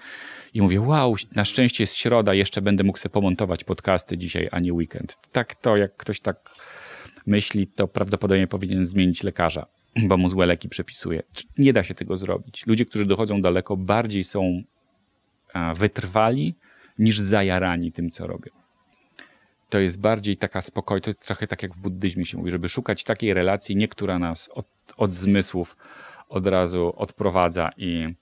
i 0.55 0.63
mówię, 0.63 0.81
wow, 0.81 1.17
na 1.35 1.45
szczęście 1.45 1.83
jest 1.83 1.97
środa, 1.97 2.35
jeszcze 2.35 2.63
będę 2.63 2.85
mógł 2.85 2.99
sobie 2.99 3.13
pomontować 3.13 3.65
podcasty 3.65 4.19
dzisiaj, 4.19 4.49
a 4.53 4.61
nie 4.61 4.73
weekend. 4.73 5.17
Tak 5.33 5.55
to, 5.55 5.77
jak 5.77 5.97
ktoś 5.97 6.21
tak 6.21 6.51
myśli, 7.27 7.67
to 7.67 7.89
prawdopodobnie 7.89 8.47
powinien 8.47 8.87
zmienić 8.87 9.23
lekarza, 9.23 9.67
bo 9.97 10.17
mu 10.17 10.29
złe 10.29 10.47
leki 10.47 10.69
przepisuje. 10.69 11.23
Nie 11.59 11.73
da 11.73 11.83
się 11.83 11.95
tego 11.95 12.17
zrobić. 12.17 12.67
Ludzie, 12.67 12.85
którzy 12.85 13.07
dochodzą 13.07 13.43
daleko, 13.43 13.77
bardziej 13.77 14.25
są 14.25 14.63
wytrwali 15.75 16.55
niż 16.99 17.19
zajarani 17.19 17.93
tym, 17.93 18.11
co 18.11 18.27
robią 18.27 18.59
to 19.69 19.79
jest 19.79 20.01
bardziej 20.01 20.37
taka 20.37 20.63
spokojna, 20.63 21.01
to 21.01 21.11
jest 21.11 21.27
trochę 21.27 21.47
tak 21.47 21.63
jak 21.63 21.75
w 21.75 21.79
buddyzmie 21.79 22.27
się 22.27 22.39
mówi, 22.39 22.51
żeby 22.51 22.69
szukać 22.69 23.05
takiej 23.05 23.35
relacji, 23.35 23.77
nie 23.77 23.89
która 23.89 24.19
nas 24.19 24.49
od, 24.53 24.67
od 24.97 25.15
zmysłów 25.15 25.77
od 26.29 26.47
razu 26.47 26.93
odprowadza 26.97 27.71
i 27.77 28.15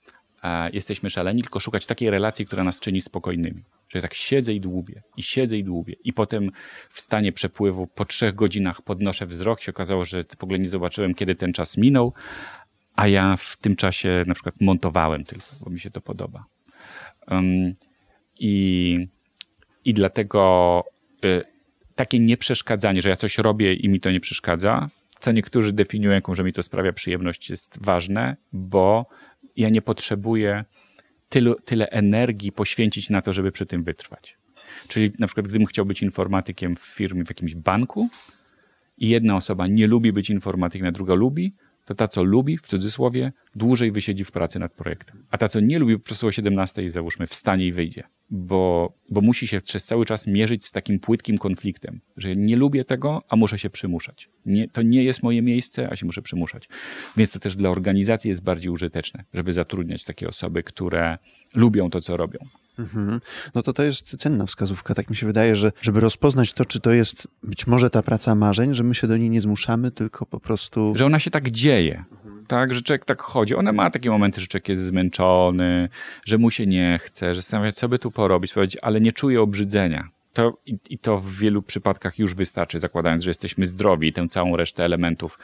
e, 0.43 0.69
jesteśmy 0.69 1.09
szaleni, 1.09 1.41
tylko 1.41 1.59
szukać 1.59 1.85
takiej 1.85 2.09
relacji, 2.09 2.45
która 2.45 2.63
nas 2.63 2.79
czyni 2.79 3.01
spokojnymi. 3.01 3.63
Że 3.89 4.01
tak 4.01 4.13
siedzę 4.13 4.53
i 4.53 4.61
dłubię, 4.61 5.01
i 5.17 5.23
siedzę 5.23 5.57
i 5.57 5.63
dłubię. 5.63 5.95
I 6.03 6.13
potem 6.13 6.51
w 6.89 7.01
stanie 7.01 7.31
przepływu 7.31 7.87
po 7.87 8.05
trzech 8.05 8.35
godzinach 8.35 8.81
podnoszę 8.81 9.25
wzrok. 9.25 9.61
Się 9.61 9.71
okazało, 9.71 10.05
że 10.05 10.23
w 10.39 10.43
ogóle 10.43 10.59
nie 10.59 10.69
zobaczyłem, 10.69 11.15
kiedy 11.15 11.35
ten 11.35 11.53
czas 11.53 11.77
minął, 11.77 12.13
a 12.95 13.07
ja 13.07 13.35
w 13.37 13.57
tym 13.57 13.75
czasie 13.75 14.23
na 14.27 14.33
przykład 14.33 14.55
montowałem 14.61 15.23
tylko, 15.23 15.45
bo 15.61 15.69
mi 15.69 15.79
się 15.79 15.91
to 15.91 16.01
podoba. 16.01 16.45
I, 18.39 18.97
I 19.85 19.93
dlatego 19.93 20.83
Y, 21.25 21.43
takie 21.95 22.19
nieprzeszkadzanie, 22.19 23.01
że 23.01 23.09
ja 23.09 23.15
coś 23.15 23.37
robię 23.37 23.73
i 23.73 23.89
mi 23.89 23.99
to 23.99 24.11
nie 24.11 24.19
przeszkadza, 24.19 24.89
co 25.19 25.31
niektórzy 25.31 25.73
definiują 25.73 26.15
jako, 26.15 26.35
że 26.35 26.43
mi 26.43 26.53
to 26.53 26.63
sprawia 26.63 26.93
przyjemność, 26.93 27.49
jest 27.49 27.85
ważne, 27.85 28.37
bo 28.53 29.05
ja 29.55 29.69
nie 29.69 29.81
potrzebuję 29.81 30.65
tylu, 31.29 31.55
tyle 31.65 31.89
energii 31.89 32.51
poświęcić 32.51 33.09
na 33.09 33.21
to, 33.21 33.33
żeby 33.33 33.51
przy 33.51 33.65
tym 33.65 33.83
wytrwać. 33.83 34.37
Czyli 34.87 35.11
na 35.19 35.27
przykład, 35.27 35.47
gdybym 35.47 35.67
chciał 35.67 35.85
być 35.85 36.01
informatykiem 36.01 36.75
w 36.75 36.79
firmie, 36.79 37.25
w 37.25 37.29
jakimś 37.29 37.55
banku 37.55 38.09
i 38.97 39.09
jedna 39.09 39.35
osoba 39.35 39.67
nie 39.67 39.87
lubi 39.87 40.13
być 40.13 40.29
informatykiem, 40.29 40.87
a 40.87 40.91
druga 40.91 41.13
lubi, 41.13 41.53
to 41.87 41.95
ta, 41.95 42.07
co 42.07 42.23
lubi, 42.23 42.57
w 42.57 42.61
cudzysłowie, 42.61 43.31
dłużej 43.55 43.91
wysiedzi 43.91 44.23
w 44.23 44.31
pracy 44.31 44.59
nad 44.59 44.73
projektem. 44.73 45.25
A 45.31 45.37
ta, 45.37 45.47
co 45.47 45.59
nie 45.59 45.79
lubi, 45.79 45.97
po 45.97 46.05
prostu 46.05 46.27
o 46.27 46.31
17 46.31 46.91
załóżmy 46.91 47.27
wstanie 47.27 47.65
i 47.65 47.71
wyjdzie. 47.71 48.03
Bo, 48.29 48.93
bo 49.09 49.21
musi 49.21 49.47
się 49.47 49.61
przez 49.61 49.85
cały 49.85 50.05
czas 50.05 50.27
mierzyć 50.27 50.65
z 50.65 50.71
takim 50.71 50.99
płytkim 50.99 51.37
konfliktem, 51.37 52.01
że 52.17 52.35
nie 52.35 52.55
lubię 52.55 52.85
tego, 52.85 53.23
a 53.29 53.35
muszę 53.35 53.59
się 53.59 53.69
przymuszać. 53.69 54.29
Nie, 54.45 54.69
to 54.69 54.81
nie 54.81 55.03
jest 55.03 55.23
moje 55.23 55.41
miejsce, 55.41 55.89
a 55.89 55.95
się 55.95 56.05
muszę 56.05 56.21
przymuszać. 56.21 56.69
Więc 57.17 57.31
to 57.31 57.39
też 57.39 57.55
dla 57.55 57.69
organizacji 57.69 58.29
jest 58.29 58.43
bardziej 58.43 58.71
użyteczne, 58.71 59.23
żeby 59.33 59.53
zatrudniać 59.53 60.05
takie 60.05 60.27
osoby, 60.27 60.63
które 60.63 61.17
lubią 61.55 61.89
to, 61.89 62.01
co 62.01 62.17
robią. 62.17 62.39
Mhm. 62.79 63.21
No 63.55 63.63
to 63.63 63.73
to 63.73 63.83
jest 63.83 64.17
cenna 64.17 64.45
wskazówka. 64.45 64.93
Tak 64.95 65.09
mi 65.09 65.15
się 65.15 65.27
wydaje, 65.27 65.55
że 65.55 65.71
żeby 65.81 65.99
rozpoznać 65.99 66.53
to, 66.53 66.65
czy 66.65 66.79
to 66.79 66.91
jest 66.91 67.27
być 67.43 67.67
może 67.67 67.89
ta 67.89 68.03
praca 68.03 68.35
marzeń, 68.35 68.73
że 68.73 68.83
my 68.83 68.95
się 68.95 69.07
do 69.07 69.17
niej 69.17 69.29
nie 69.29 69.41
zmuszamy, 69.41 69.91
tylko 69.91 70.25
po 70.25 70.39
prostu. 70.39 70.93
Że 70.95 71.05
ona 71.05 71.19
się 71.19 71.31
tak 71.31 71.51
dzieje. 71.51 72.03
Tak, 72.47 72.73
że 72.73 72.81
człowiek 72.81 73.05
tak 73.05 73.21
chodzi. 73.21 73.55
Ona 73.55 73.73
ma 73.73 73.89
takie 73.89 74.09
momenty, 74.09 74.41
że 74.41 74.47
człowiek 74.47 74.69
jest 74.69 74.83
zmęczony, 74.83 75.89
że 76.25 76.37
mu 76.37 76.51
się 76.51 76.65
nie 76.65 76.99
chce, 77.03 77.35
że 77.35 77.41
zastanawia 77.41 77.71
co 77.71 77.89
by 77.89 77.99
tu 77.99 78.11
porobić, 78.11 78.53
powiedzieć, 78.53 78.77
ale 78.81 79.01
nie 79.01 79.11
czuje 79.11 79.41
obrzydzenia 79.41 80.09
to, 80.33 80.57
i, 80.65 80.77
i, 80.89 80.99
to 80.99 81.17
w 81.17 81.31
wielu 81.31 81.61
przypadkach 81.61 82.19
już 82.19 82.35
wystarczy, 82.35 82.79
zakładając, 82.79 83.23
że 83.23 83.29
jesteśmy 83.29 83.65
zdrowi 83.65 84.07
i 84.07 84.13
tę 84.13 84.27
całą 84.27 84.55
resztę 84.55 84.85
elementów 84.85 85.39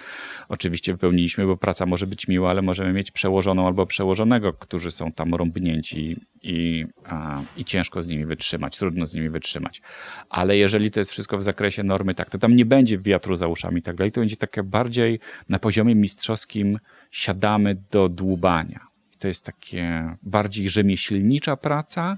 oczywiście 0.49 0.93
wypełniliśmy, 0.93 1.45
bo 1.45 1.57
praca 1.57 1.85
może 1.85 2.07
być 2.07 2.27
miła, 2.27 2.49
ale 2.49 2.61
możemy 2.61 2.93
mieć 2.93 3.11
przełożoną 3.11 3.67
albo 3.67 3.85
przełożonego, 3.85 4.53
którzy 4.53 4.91
są 4.91 5.11
tam 5.11 5.35
rąbnięci 5.35 6.15
i, 6.43 6.85
a, 7.05 7.41
i 7.57 7.65
ciężko 7.65 8.01
z 8.01 8.07
nimi 8.07 8.25
wytrzymać, 8.25 8.77
trudno 8.77 9.05
z 9.05 9.13
nimi 9.13 9.29
wytrzymać. 9.29 9.81
Ale 10.29 10.57
jeżeli 10.57 10.91
to 10.91 10.99
jest 10.99 11.11
wszystko 11.11 11.37
w 11.37 11.43
zakresie 11.43 11.83
normy, 11.83 12.15
tak, 12.15 12.29
to 12.29 12.37
tam 12.37 12.55
nie 12.55 12.65
będzie 12.65 12.97
wiatru 12.97 13.35
za 13.35 13.47
uszami 13.47 13.79
i 13.79 13.83
tak 13.83 13.95
dalej, 13.95 14.11
to 14.11 14.21
będzie 14.21 14.37
takie 14.37 14.63
bardziej 14.63 15.19
na 15.49 15.59
poziomie 15.59 15.95
mistrzowskim 15.95 16.79
siadamy 17.11 17.83
do 17.91 18.09
dłubania. 18.09 18.79
To 19.19 19.27
jest 19.27 19.45
takie 19.45 20.15
bardziej 20.23 20.69
rzemieślnicza 20.69 21.57
praca 21.57 22.17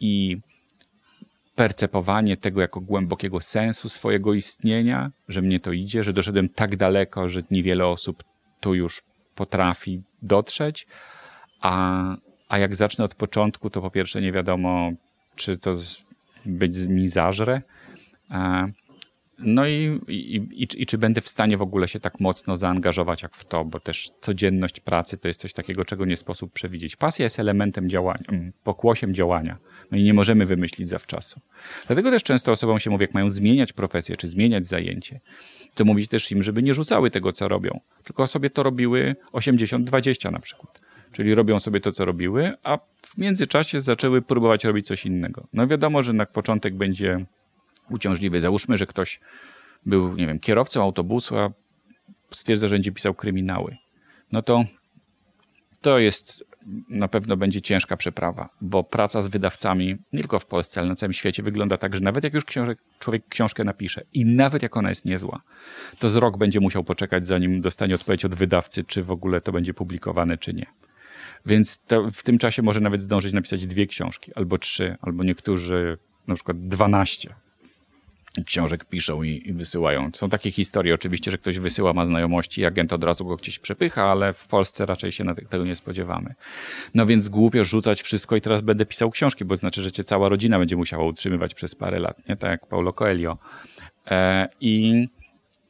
i 0.00 0.40
percepowanie 1.54 2.36
tego 2.36 2.60
jako 2.60 2.80
głębokiego 2.80 3.40
sensu 3.40 3.88
swojego 3.88 4.34
istnienia, 4.34 5.10
że 5.28 5.42
mnie 5.42 5.60
to 5.60 5.72
idzie, 5.72 6.02
że 6.02 6.12
doszedłem 6.12 6.48
tak 6.48 6.76
daleko, 6.76 7.28
że 7.28 7.42
niewiele 7.50 7.86
osób 7.86 8.24
tu 8.60 8.74
już 8.74 9.02
potrafi 9.34 10.02
dotrzeć, 10.22 10.86
a, 11.60 12.16
a 12.48 12.58
jak 12.58 12.76
zacznę 12.76 13.04
od 13.04 13.14
początku, 13.14 13.70
to 13.70 13.80
po 13.80 13.90
pierwsze 13.90 14.20
nie 14.20 14.32
wiadomo, 14.32 14.90
czy 15.36 15.58
to 15.58 15.74
być 16.46 16.86
mi 16.88 17.08
zażre, 17.08 17.62
no 19.38 19.66
i, 19.66 20.00
i, 20.08 20.36
i, 20.36 20.82
i, 20.82 20.86
czy 20.86 20.98
będę 20.98 21.20
w 21.20 21.28
stanie 21.28 21.56
w 21.56 21.62
ogóle 21.62 21.88
się 21.88 22.00
tak 22.00 22.20
mocno 22.20 22.56
zaangażować 22.56 23.22
jak 23.22 23.36
w 23.36 23.44
to, 23.44 23.64
bo 23.64 23.80
też 23.80 24.10
codzienność 24.20 24.80
pracy 24.80 25.18
to 25.18 25.28
jest 25.28 25.40
coś 25.40 25.52
takiego, 25.52 25.84
czego 25.84 26.04
nie 26.04 26.16
sposób 26.16 26.52
przewidzieć. 26.52 26.96
Pasja 26.96 27.24
jest 27.24 27.40
elementem 27.40 27.90
działania, 27.90 28.24
mm, 28.28 28.52
pokłosiem 28.64 29.14
działania. 29.14 29.58
No 29.90 29.98
i 29.98 30.02
nie 30.02 30.14
możemy 30.14 30.46
wymyślić 30.46 30.88
zawczasu. 30.88 31.40
Dlatego 31.86 32.10
też 32.10 32.22
często 32.22 32.52
osobom 32.52 32.78
się 32.78 32.90
mówi, 32.90 33.02
jak 33.02 33.14
mają 33.14 33.30
zmieniać 33.30 33.72
profesję, 33.72 34.16
czy 34.16 34.28
zmieniać 34.28 34.66
zajęcie, 34.66 35.20
to 35.74 35.84
mówić 35.84 36.08
też 36.08 36.32
im, 36.32 36.42
żeby 36.42 36.62
nie 36.62 36.74
rzucały 36.74 37.10
tego, 37.10 37.32
co 37.32 37.48
robią, 37.48 37.80
tylko 38.04 38.26
sobie 38.26 38.50
to 38.50 38.62
robiły 38.62 39.16
80-20 39.32 40.32
na 40.32 40.38
przykład. 40.38 40.80
Czyli 41.12 41.34
robią 41.34 41.60
sobie 41.60 41.80
to, 41.80 41.92
co 41.92 42.04
robiły, 42.04 42.52
a 42.62 42.78
w 43.02 43.18
międzyczasie 43.18 43.80
zaczęły 43.80 44.22
próbować 44.22 44.64
robić 44.64 44.86
coś 44.86 45.06
innego. 45.06 45.46
No 45.52 45.66
wiadomo, 45.66 46.02
że 46.02 46.12
na 46.12 46.26
początek 46.26 46.76
będzie 46.76 47.26
uciążliwy. 47.90 48.40
Załóżmy, 48.40 48.76
że 48.76 48.86
ktoś 48.86 49.20
był, 49.86 50.16
nie 50.16 50.26
wiem, 50.26 50.40
kierowcą 50.40 50.82
autobusu, 50.82 51.38
a 51.38 51.50
stwierdza, 52.30 52.68
że 52.68 52.74
będzie 52.74 52.92
pisał 52.92 53.14
kryminały. 53.14 53.76
No 54.32 54.42
to 54.42 54.64
to 55.80 55.98
jest 55.98 56.44
na 56.88 57.08
pewno 57.08 57.36
będzie 57.36 57.62
ciężka 57.62 57.96
przeprawa, 57.96 58.48
bo 58.60 58.84
praca 58.84 59.22
z 59.22 59.28
wydawcami, 59.28 59.96
nie 60.12 60.20
tylko 60.20 60.38
w 60.38 60.46
Polsce, 60.46 60.80
ale 60.80 60.88
na 60.88 60.94
całym 60.94 61.12
świecie 61.12 61.42
wygląda 61.42 61.78
tak, 61.78 61.94
że 61.94 62.00
nawet 62.00 62.24
jak 62.24 62.34
już 62.34 62.44
książek, 62.44 62.78
człowiek 62.98 63.28
książkę 63.28 63.64
napisze 63.64 64.02
i 64.12 64.24
nawet 64.24 64.62
jak 64.62 64.76
ona 64.76 64.88
jest 64.88 65.04
niezła, 65.04 65.42
to 65.98 66.08
z 66.08 66.16
rok 66.16 66.38
będzie 66.38 66.60
musiał 66.60 66.84
poczekać, 66.84 67.26
zanim 67.26 67.60
dostanie 67.60 67.94
odpowiedź 67.94 68.24
od 68.24 68.34
wydawcy, 68.34 68.84
czy 68.84 69.02
w 69.02 69.10
ogóle 69.10 69.40
to 69.40 69.52
będzie 69.52 69.74
publikowane, 69.74 70.38
czy 70.38 70.54
nie. 70.54 70.66
Więc 71.46 71.82
w 72.12 72.22
tym 72.22 72.38
czasie 72.38 72.62
może 72.62 72.80
nawet 72.80 73.02
zdążyć 73.02 73.32
napisać 73.32 73.66
dwie 73.66 73.86
książki, 73.86 74.32
albo 74.34 74.58
trzy, 74.58 74.96
albo 75.00 75.24
niektórzy 75.24 75.98
na 76.26 76.34
przykład 76.34 76.68
dwanaście 76.68 77.34
książek 78.46 78.84
piszą 78.84 79.22
i, 79.22 79.48
i, 79.48 79.52
wysyłają. 79.52 80.10
Są 80.14 80.28
takie 80.28 80.50
historie 80.50 80.94
oczywiście, 80.94 81.30
że 81.30 81.38
ktoś 81.38 81.58
wysyła, 81.58 81.92
ma 81.92 82.06
znajomości 82.06 82.60
i 82.60 82.64
agent 82.64 82.92
od 82.92 83.04
razu 83.04 83.24
go 83.24 83.36
gdzieś 83.36 83.58
przepycha, 83.58 84.04
ale 84.04 84.32
w 84.32 84.46
Polsce 84.46 84.86
raczej 84.86 85.12
się 85.12 85.24
tego 85.50 85.64
nie 85.64 85.76
spodziewamy. 85.76 86.34
No 86.94 87.06
więc 87.06 87.28
głupio 87.28 87.64
rzucać 87.64 88.02
wszystko 88.02 88.36
i 88.36 88.40
teraz 88.40 88.60
będę 88.60 88.86
pisał 88.86 89.10
książki, 89.10 89.44
bo 89.44 89.56
znaczy, 89.56 89.82
że 89.82 89.92
cię 89.92 90.04
cała 90.04 90.28
rodzina 90.28 90.58
będzie 90.58 90.76
musiała 90.76 91.04
utrzymywać 91.04 91.54
przez 91.54 91.74
parę 91.74 91.98
lat, 91.98 92.28
nie? 92.28 92.36
Tak 92.36 92.50
jak 92.50 92.66
Paulo 92.66 92.92
Coelho. 92.92 93.38
E, 94.10 94.48
I 94.60 95.06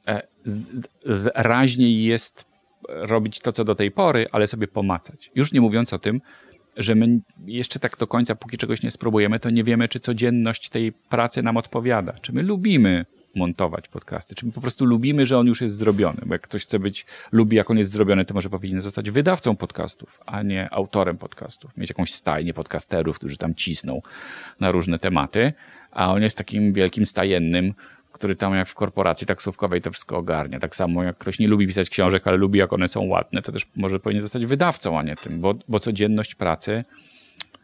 e, 0.08 0.22
z, 0.44 0.86
z, 1.04 1.32
raźniej 1.34 2.04
jest 2.04 2.54
robić 2.88 3.40
to, 3.40 3.52
co 3.52 3.64
do 3.64 3.74
tej 3.74 3.90
pory, 3.90 4.26
ale 4.32 4.46
sobie 4.46 4.68
pomacać. 4.68 5.30
Już 5.34 5.52
nie 5.52 5.60
mówiąc 5.60 5.92
o 5.92 5.98
tym, 5.98 6.20
że 6.76 6.94
my 6.94 7.20
jeszcze 7.46 7.80
tak 7.80 7.96
do 7.96 8.06
końca, 8.06 8.34
póki 8.34 8.58
czegoś 8.58 8.82
nie 8.82 8.90
spróbujemy, 8.90 9.40
to 9.40 9.50
nie 9.50 9.64
wiemy, 9.64 9.88
czy 9.88 10.00
codzienność 10.00 10.68
tej 10.68 10.92
pracy 10.92 11.42
nam 11.42 11.56
odpowiada. 11.56 12.12
Czy 12.12 12.32
my 12.32 12.42
lubimy 12.42 13.06
montować 13.34 13.88
podcasty, 13.88 14.34
czy 14.34 14.46
my 14.46 14.52
po 14.52 14.60
prostu 14.60 14.84
lubimy, 14.84 15.26
że 15.26 15.38
on 15.38 15.46
już 15.46 15.60
jest 15.60 15.76
zrobiony. 15.76 16.18
Bo 16.26 16.34
jak 16.34 16.42
ktoś 16.42 16.62
chce 16.62 16.78
być, 16.78 17.06
lubi, 17.32 17.56
jak 17.56 17.70
on 17.70 17.78
jest 17.78 17.90
zrobiony, 17.90 18.24
to 18.24 18.34
może 18.34 18.50
powinien 18.50 18.80
zostać 18.80 19.10
wydawcą 19.10 19.56
podcastów, 19.56 20.20
a 20.26 20.42
nie 20.42 20.72
autorem 20.72 21.18
podcastów. 21.18 21.76
Mieć 21.76 21.88
jakąś 21.88 22.12
stajnię 22.12 22.54
podcasterów, 22.54 23.18
którzy 23.18 23.36
tam 23.36 23.54
cisną 23.54 24.02
na 24.60 24.70
różne 24.70 24.98
tematy, 24.98 25.52
a 25.90 26.12
on 26.12 26.22
jest 26.22 26.38
takim 26.38 26.72
wielkim 26.72 27.06
stajennym, 27.06 27.74
który 28.14 28.36
tam 28.36 28.54
jak 28.54 28.68
w 28.68 28.74
korporacji 28.74 29.26
taksówkowej 29.26 29.82
to 29.82 29.90
wszystko 29.90 30.16
ogarnia. 30.16 30.58
Tak 30.58 30.76
samo 30.76 31.02
jak 31.02 31.18
ktoś 31.18 31.38
nie 31.38 31.48
lubi 31.48 31.66
pisać 31.66 31.90
książek, 31.90 32.26
ale 32.26 32.36
lubi 32.36 32.58
jak 32.58 32.72
one 32.72 32.88
są 32.88 33.06
ładne, 33.06 33.42
to 33.42 33.52
też 33.52 33.66
może 33.76 34.00
powinien 34.00 34.22
zostać 34.22 34.46
wydawcą, 34.46 34.98
a 34.98 35.02
nie 35.02 35.16
tym, 35.16 35.40
bo, 35.40 35.54
bo 35.68 35.80
codzienność 35.80 36.34
pracy 36.34 36.82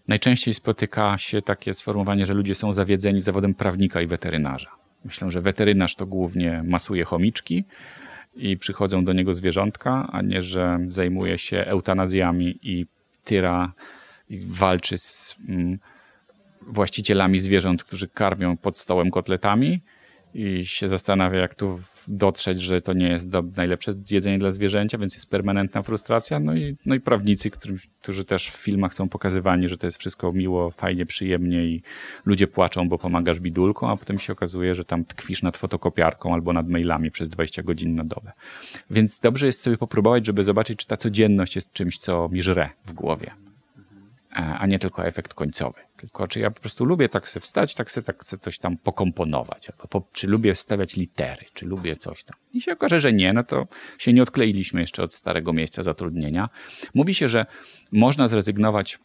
najczęściej 0.09 0.55
spotyka 0.55 1.19
się 1.19 1.43
takie 1.43 1.75
sformułowanie, 1.75 2.27
że 2.27 2.35
ludzie 2.35 2.55
są 2.55 2.73
zawiedzeni 2.73 3.21
zawodem 3.21 3.55
prawnika 3.55 4.01
i 4.01 4.07
weterynarza. 4.07 4.71
Myślę, 5.05 5.31
że 5.31 5.41
weterynarz 5.41 5.95
to 5.95 6.07
głównie 6.07 6.63
masuje 6.67 7.05
chomiczki 7.05 7.65
i 8.35 8.57
przychodzą 8.57 9.05
do 9.05 9.13
niego 9.13 9.35
zwierzątka, 9.35 10.09
a 10.13 10.23
nie, 10.23 10.43
że 10.43 10.79
zajmuje 10.89 11.39
się 11.39 11.57
eutanazjami 11.57 12.59
i 12.63 12.87
tyra 13.25 13.73
i 14.29 14.41
walczy 14.47 14.99
z 14.99 15.37
mm, 15.49 15.79
właścicielami 16.63 17.39
zwierząt, 17.39 17.85
którzy 17.85 18.09
karmią 18.09 18.57
pod 18.57 18.79
stołem 18.79 19.11
kotletami 19.11 19.81
i 20.35 20.67
się 20.67 20.89
zastanawia, 20.89 21.39
jak 21.39 21.55
tu 21.55 21.81
dotrzeć, 22.09 22.61
że 22.61 22.81
to 22.81 22.93
nie 22.93 23.09
jest 23.09 23.29
do, 23.29 23.43
najlepsze 23.57 23.93
jedzenie 24.11 24.39
dla 24.39 24.51
zwierzęcia, 24.51 24.99
więc 24.99 25.15
jest 25.15 25.31
permanentna 25.31 25.83
frustracja. 25.83 26.41
No 26.41 26.55
i, 26.55 26.77
no 26.87 26.95
i 26.95 27.01
prawnicy, 27.01 27.51
którzy, 27.51 27.89
którzy 28.03 28.25
też 28.25 28.51
w 28.51 28.57
filmach 28.57 28.95
są 28.95 29.09
pokazywani, 29.09 29.69
że 29.69 29.79
to 29.79 29.87
jest 29.87 29.99
wszystko 29.99 30.33
miło, 30.33 30.71
fajnie, 30.71 31.07
przyjemnie 31.07 31.65
i 31.65 31.83
ludzie 32.27 32.47
płaczą, 32.47 32.89
bo 32.89 32.99
pomagasz 32.99 33.41
bidulką, 33.41 33.91
a 33.91 33.97
potem 33.97 34.19
się 34.19 34.33
okazuje, 34.33 34.75
że 34.75 34.85
tam 34.85 35.05
tkwisz 35.05 35.43
nad 35.43 35.57
fotokopiarką 35.57 36.35
albo 36.35 36.53
nad 36.53 36.69
mailami 36.69 37.11
przez 37.11 37.29
20 37.29 37.63
godzin 37.63 37.95
na 37.95 38.05
dobę. 38.05 38.33
Więc 38.91 39.19
dobrze 39.19 39.47
jest 39.47 39.61
sobie 39.61 39.79
popróbować, 39.79 40.27
żeby 40.27 40.45
zobaczyć, 40.45 40.79
czy 40.79 40.87
ta 40.87 40.97
codzienność 40.97 41.57
jest 41.57 41.73
czymś, 41.73 41.99
co 41.99 42.29
mi 42.29 42.43
żre 42.43 42.71
w 42.85 42.93
głowie, 42.93 43.31
a 44.31 44.67
nie 44.67 44.79
tylko 44.79 45.07
efekt 45.07 45.35
końcowy. 45.35 45.81
Tylko 45.97 46.29
czy 46.29 46.41
ja 46.41 46.51
po 46.51 46.61
prostu 46.61 46.85
lubię 46.85 47.09
tak 47.09 47.29
sobie 47.29 47.41
wstać, 47.41 47.75
tak 47.75 47.91
sobie, 47.91 48.05
tak 48.05 48.25
coś 48.25 48.59
tam 48.59 48.77
pokomponować, 48.77 49.71
albo 49.71 49.89
po, 49.89 50.03
czy 50.13 50.27
lubię 50.27 50.55
stawiać 50.55 50.97
litery, 50.97 51.45
czy 51.55 51.67
lubię 51.67 51.97
coś 51.97 52.25
tam. 52.25 52.37
I 52.53 52.61
się 52.61 52.73
okaże, 52.73 53.01
że 53.01 53.13
nie, 53.13 53.33
no 53.33 53.45
to 53.45 53.67
się 53.99 54.13
nie 54.13 54.23
odkleiliśmy 54.23 54.81
jeszcze 54.81 55.03
od 55.03 55.15
starego 55.15 55.53
miejsca 55.53 55.83
zatrudnienia. 55.83 56.49
Mówi 56.95 57.15
się, 57.15 57.29
że 57.29 57.47
można 57.93 58.29
zrezygnować 58.29 58.99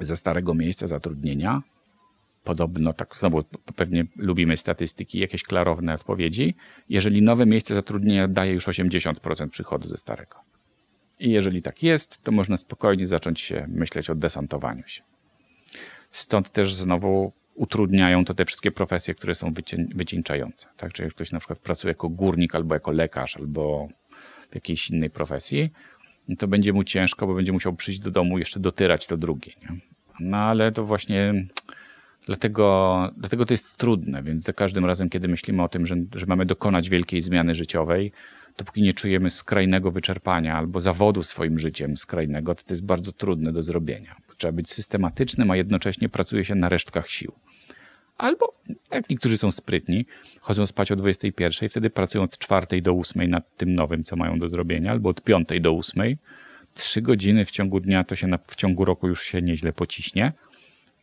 ze 0.00 0.16
starego 0.16 0.54
miejsca 0.54 0.86
zatrudnienia. 0.86 1.62
Podobno, 2.44 2.92
tak 2.92 3.16
znowu 3.16 3.44
pewnie 3.76 4.04
lubimy 4.16 4.56
statystyki, 4.56 5.18
jakieś 5.18 5.42
klarowne 5.42 5.94
odpowiedzi. 5.94 6.54
Jeżeli 6.88 7.22
nowe 7.22 7.46
miejsce 7.46 7.74
zatrudnienia 7.74 8.28
daje 8.28 8.52
już 8.52 8.68
80% 8.68 9.48
przychodu 9.48 9.88
ze 9.88 9.96
starego. 9.96 10.36
I 11.20 11.30
jeżeli 11.30 11.62
tak 11.62 11.82
jest, 11.82 12.22
to 12.22 12.32
można 12.32 12.56
spokojnie 12.56 13.06
zacząć 13.06 13.40
się 13.40 13.66
myśleć 13.68 14.10
o 14.10 14.14
desantowaniu 14.14 14.82
się. 14.86 15.02
Stąd 16.10 16.50
też 16.50 16.74
znowu 16.74 17.32
utrudniają 17.54 18.24
to 18.24 18.34
te 18.34 18.44
wszystkie 18.44 18.70
profesje, 18.70 19.14
które 19.14 19.34
są 19.34 19.52
wycieńczające. 19.94 20.66
Tak? 20.76 20.92
Czyli 20.92 21.10
ktoś 21.10 21.32
na 21.32 21.38
przykład 21.38 21.58
pracuje 21.58 21.90
jako 21.90 22.08
górnik, 22.08 22.54
albo 22.54 22.74
jako 22.74 22.90
lekarz, 22.90 23.36
albo 23.36 23.88
w 24.50 24.54
jakiejś 24.54 24.90
innej 24.90 25.10
profesji, 25.10 25.70
to 26.38 26.48
będzie 26.48 26.72
mu 26.72 26.84
ciężko, 26.84 27.26
bo 27.26 27.34
będzie 27.34 27.52
musiał 27.52 27.74
przyjść 27.74 28.00
do 28.00 28.10
domu 28.10 28.38
jeszcze 28.38 28.60
dotyrać 28.60 29.06
to 29.06 29.16
drugie. 29.16 29.52
Nie? 29.62 29.76
No 30.20 30.36
ale 30.36 30.72
to 30.72 30.84
właśnie 30.84 31.46
dlatego, 32.26 33.10
dlatego 33.16 33.44
to 33.44 33.54
jest 33.54 33.76
trudne, 33.76 34.22
więc 34.22 34.44
za 34.44 34.52
każdym 34.52 34.84
razem, 34.84 35.08
kiedy 35.08 35.28
myślimy 35.28 35.62
o 35.62 35.68
tym, 35.68 35.86
że, 35.86 35.96
że 36.14 36.26
mamy 36.26 36.46
dokonać 36.46 36.88
wielkiej 36.88 37.20
zmiany 37.20 37.54
życiowej, 37.54 38.12
dopóki 38.58 38.82
nie 38.82 38.94
czujemy 38.94 39.30
skrajnego 39.30 39.90
wyczerpania 39.90 40.56
albo 40.56 40.80
zawodu 40.80 41.22
swoim 41.22 41.58
życiem 41.58 41.96
skrajnego, 41.96 42.54
to 42.54 42.62
to 42.62 42.72
jest 42.72 42.84
bardzo 42.84 43.12
trudne 43.12 43.52
do 43.52 43.62
zrobienia. 43.62 44.16
Trzeba 44.36 44.52
być 44.52 44.70
systematycznym, 44.70 45.50
a 45.50 45.56
jednocześnie 45.56 46.08
pracuje 46.08 46.44
się 46.44 46.54
na 46.54 46.68
resztkach 46.68 47.10
sił. 47.10 47.32
Albo, 48.18 48.54
jak 48.90 49.10
niektórzy 49.10 49.38
są 49.38 49.50
sprytni, 49.50 50.06
chodzą 50.40 50.66
spać 50.66 50.92
o 50.92 50.96
21 50.96 51.66
i 51.66 51.68
wtedy 51.68 51.90
pracują 51.90 52.24
od 52.24 52.38
4 52.38 52.82
do 52.82 52.92
8 52.92 53.30
nad 53.30 53.56
tym 53.56 53.74
nowym, 53.74 54.04
co 54.04 54.16
mają 54.16 54.38
do 54.38 54.48
zrobienia, 54.48 54.90
albo 54.90 55.08
od 55.08 55.22
5 55.22 55.48
do 55.60 55.72
8. 55.72 56.16
Trzy 56.74 57.02
godziny 57.02 57.44
w 57.44 57.50
ciągu 57.50 57.80
dnia 57.80 58.04
to 58.04 58.16
się 58.16 58.26
na, 58.26 58.38
w 58.46 58.56
ciągu 58.56 58.84
roku 58.84 59.08
już 59.08 59.22
się 59.22 59.42
nieźle 59.42 59.72
pociśnie, 59.72 60.32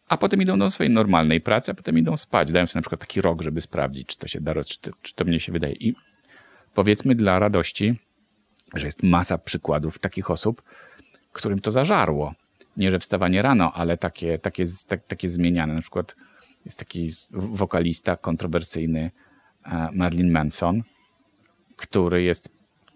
a 0.08 0.18
potem 0.18 0.41
idą 0.41 0.60
do 0.60 0.70
swojej 0.70 0.93
normalnej 0.93 1.41
pracy, 1.41 1.72
a 1.72 1.74
potem 1.74 1.97
idą 1.97 2.18
spać. 2.18 2.51
Dają 2.51 2.66
sobie 2.66 2.80
na 2.80 2.82
przykład 2.82 3.01
taki 3.01 3.22
rok, 3.22 3.41
żeby 3.41 3.62
sprawdzić, 3.62 4.08
czy 4.08 4.18
to 4.18 4.28
się 4.28 4.41
da, 4.41 4.64
czy 4.64 4.80
to, 4.80 4.91
czy 5.01 5.14
to 5.14 5.26
mnie 5.26 5.39
się 5.39 5.51
wydaje. 5.51 5.74
I 5.74 5.95
powiedzmy 6.76 7.16
dla 7.16 7.40
radości, 7.40 7.96
że 8.74 8.86
jest 8.86 9.04
masa 9.04 9.38
przykładów 9.38 10.00
takich 10.00 10.32
osób, 10.32 10.62
którym 11.32 11.60
to 11.60 11.72
zażarło. 11.72 12.34
Nie, 12.78 12.92
że 12.92 13.00
wstawanie 13.00 13.42
rano, 13.42 13.72
ale 13.74 13.98
takie, 13.98 14.40
takie, 14.40 14.64
tak, 14.88 15.08
takie 15.08 15.30
zmieniane. 15.30 15.74
Na 15.74 15.82
przykład 15.82 16.16
jest 16.66 16.80
taki 16.80 17.12
wokalista 17.32 18.18
kontrowersyjny 18.18 19.12
e, 19.66 19.90
Marilyn 19.94 20.32
Manson, 20.32 20.84
który 21.76 22.24
jest 22.24 22.50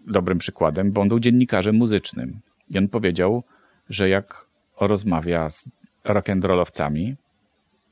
dobrym 0.06 0.38
przykładem, 0.38 0.92
bo 0.92 1.00
on 1.00 1.08
był 1.08 1.20
dziennikarzem 1.20 1.76
muzycznym. 1.76 2.40
I 2.68 2.78
on 2.78 2.88
powiedział, 2.88 3.42
że 3.88 4.08
jak 4.08 4.46
rozmawia 4.80 5.50
z 5.50 5.70
rock'n'rollowcami, 6.04 7.14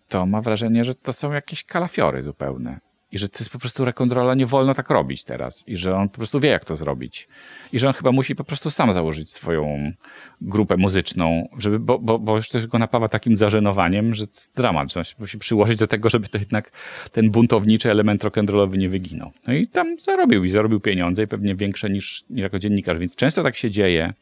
to 0.09 0.27
ma 0.27 0.41
wrażenie, 0.41 0.85
że 0.85 0.95
to 0.95 1.13
są 1.13 1.33
jakieś 1.33 1.65
kalafiory 1.65 2.23
zupełne. 2.23 2.81
I 3.13 3.19
że 3.19 3.29
to 3.29 3.39
jest 3.39 3.51
po 3.51 3.59
prostu 3.59 3.85
rekontrola, 3.85 4.35
nie 4.35 4.47
wolno 4.47 4.75
tak 4.75 4.91
robić 4.91 5.25
teraz. 5.25 5.65
I 5.67 5.77
że 5.77 5.97
on 5.97 6.09
po 6.09 6.17
prostu 6.17 6.41
wie, 6.41 6.49
jak 6.49 6.65
to 6.65 6.77
zrobić. 6.77 7.29
I 7.73 7.79
że 7.79 7.89
on 7.89 7.95
chyba 7.95 8.13
musi 8.13 8.37
po 8.37 8.45
prostu 8.45 8.71
sam 8.71 8.93
założyć 8.93 9.31
swoją 9.31 9.93
grupę 10.41 10.77
muzyczną, 10.77 11.49
żeby, 11.59 11.79
bo, 11.79 11.99
bo, 11.99 12.19
bo 12.19 12.37
już 12.37 12.49
też 12.49 12.67
go 12.67 12.79
napawa 12.79 13.09
takim 13.09 13.37
zażenowaniem, 13.37 14.15
że 14.15 14.27
to 14.27 14.33
jest 14.33 14.57
dramat, 14.57 14.93
że 14.93 15.01
on 15.01 15.05
się 15.05 15.15
musi 15.19 15.39
przyłożyć 15.39 15.77
do 15.77 15.87
tego, 15.87 16.09
żeby 16.09 16.29
to 16.29 16.39
jednak 16.39 16.73
ten 17.13 17.31
buntowniczy 17.31 17.91
element 17.91 18.25
rock'n'rollowy 18.25 18.79
nie 18.79 18.89
wyginął. 18.89 19.33
No 19.47 19.55
i 19.55 19.67
tam 19.67 19.99
zarobił 19.99 20.45
i 20.45 20.49
zarobił 20.49 20.81
pieniądze 20.81 21.23
i 21.23 21.27
pewnie 21.27 21.55
większe 21.55 21.91
niż, 21.91 22.25
niż 22.31 22.43
jako 22.43 22.59
dziennikarz. 22.59 22.99
Więc 22.99 23.17
często 23.17 23.43
tak 23.43 23.57
się 23.57 23.71
dzieje, 23.71 24.13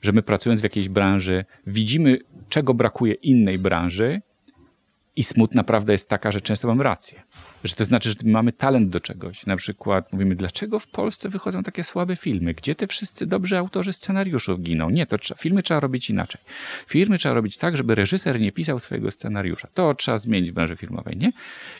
że 0.00 0.12
my 0.12 0.22
pracując 0.22 0.60
w 0.60 0.64
jakiejś 0.64 0.88
branży 0.88 1.44
widzimy, 1.66 2.18
czego 2.48 2.74
brakuje 2.74 3.12
innej 3.12 3.58
branży 3.58 4.20
i 5.18 5.24
smutna 5.24 5.64
prawda 5.64 5.92
jest 5.92 6.08
taka, 6.08 6.32
że 6.32 6.40
często 6.40 6.68
mam 6.68 6.80
rację. 6.80 7.22
Że 7.64 7.74
to 7.74 7.84
znaczy, 7.84 8.10
że 8.10 8.16
mamy 8.24 8.52
talent 8.52 8.90
do 8.90 9.00
czegoś. 9.00 9.46
Na 9.46 9.56
przykład 9.56 10.12
mówimy, 10.12 10.34
dlaczego 10.34 10.78
w 10.78 10.88
Polsce 10.88 11.28
wychodzą 11.28 11.62
takie 11.62 11.84
słabe 11.84 12.16
filmy? 12.16 12.54
Gdzie 12.54 12.74
te 12.74 12.86
wszyscy 12.86 13.26
dobrzy 13.26 13.58
autorzy 13.58 13.92
scenariuszów 13.92 14.60
giną? 14.60 14.90
Nie, 14.90 15.06
to 15.06 15.18
trzeba, 15.18 15.38
filmy 15.40 15.62
trzeba 15.62 15.80
robić 15.80 16.10
inaczej. 16.10 16.40
Filmy 16.86 17.18
trzeba 17.18 17.34
robić 17.34 17.56
tak, 17.56 17.76
żeby 17.76 17.94
reżyser 17.94 18.40
nie 18.40 18.52
pisał 18.52 18.78
swojego 18.78 19.10
scenariusza. 19.10 19.68
To 19.74 19.94
trzeba 19.94 20.18
zmienić 20.18 20.50
w 20.50 20.54
branży 20.54 20.76
filmowej, 20.76 21.16
nie? 21.16 21.32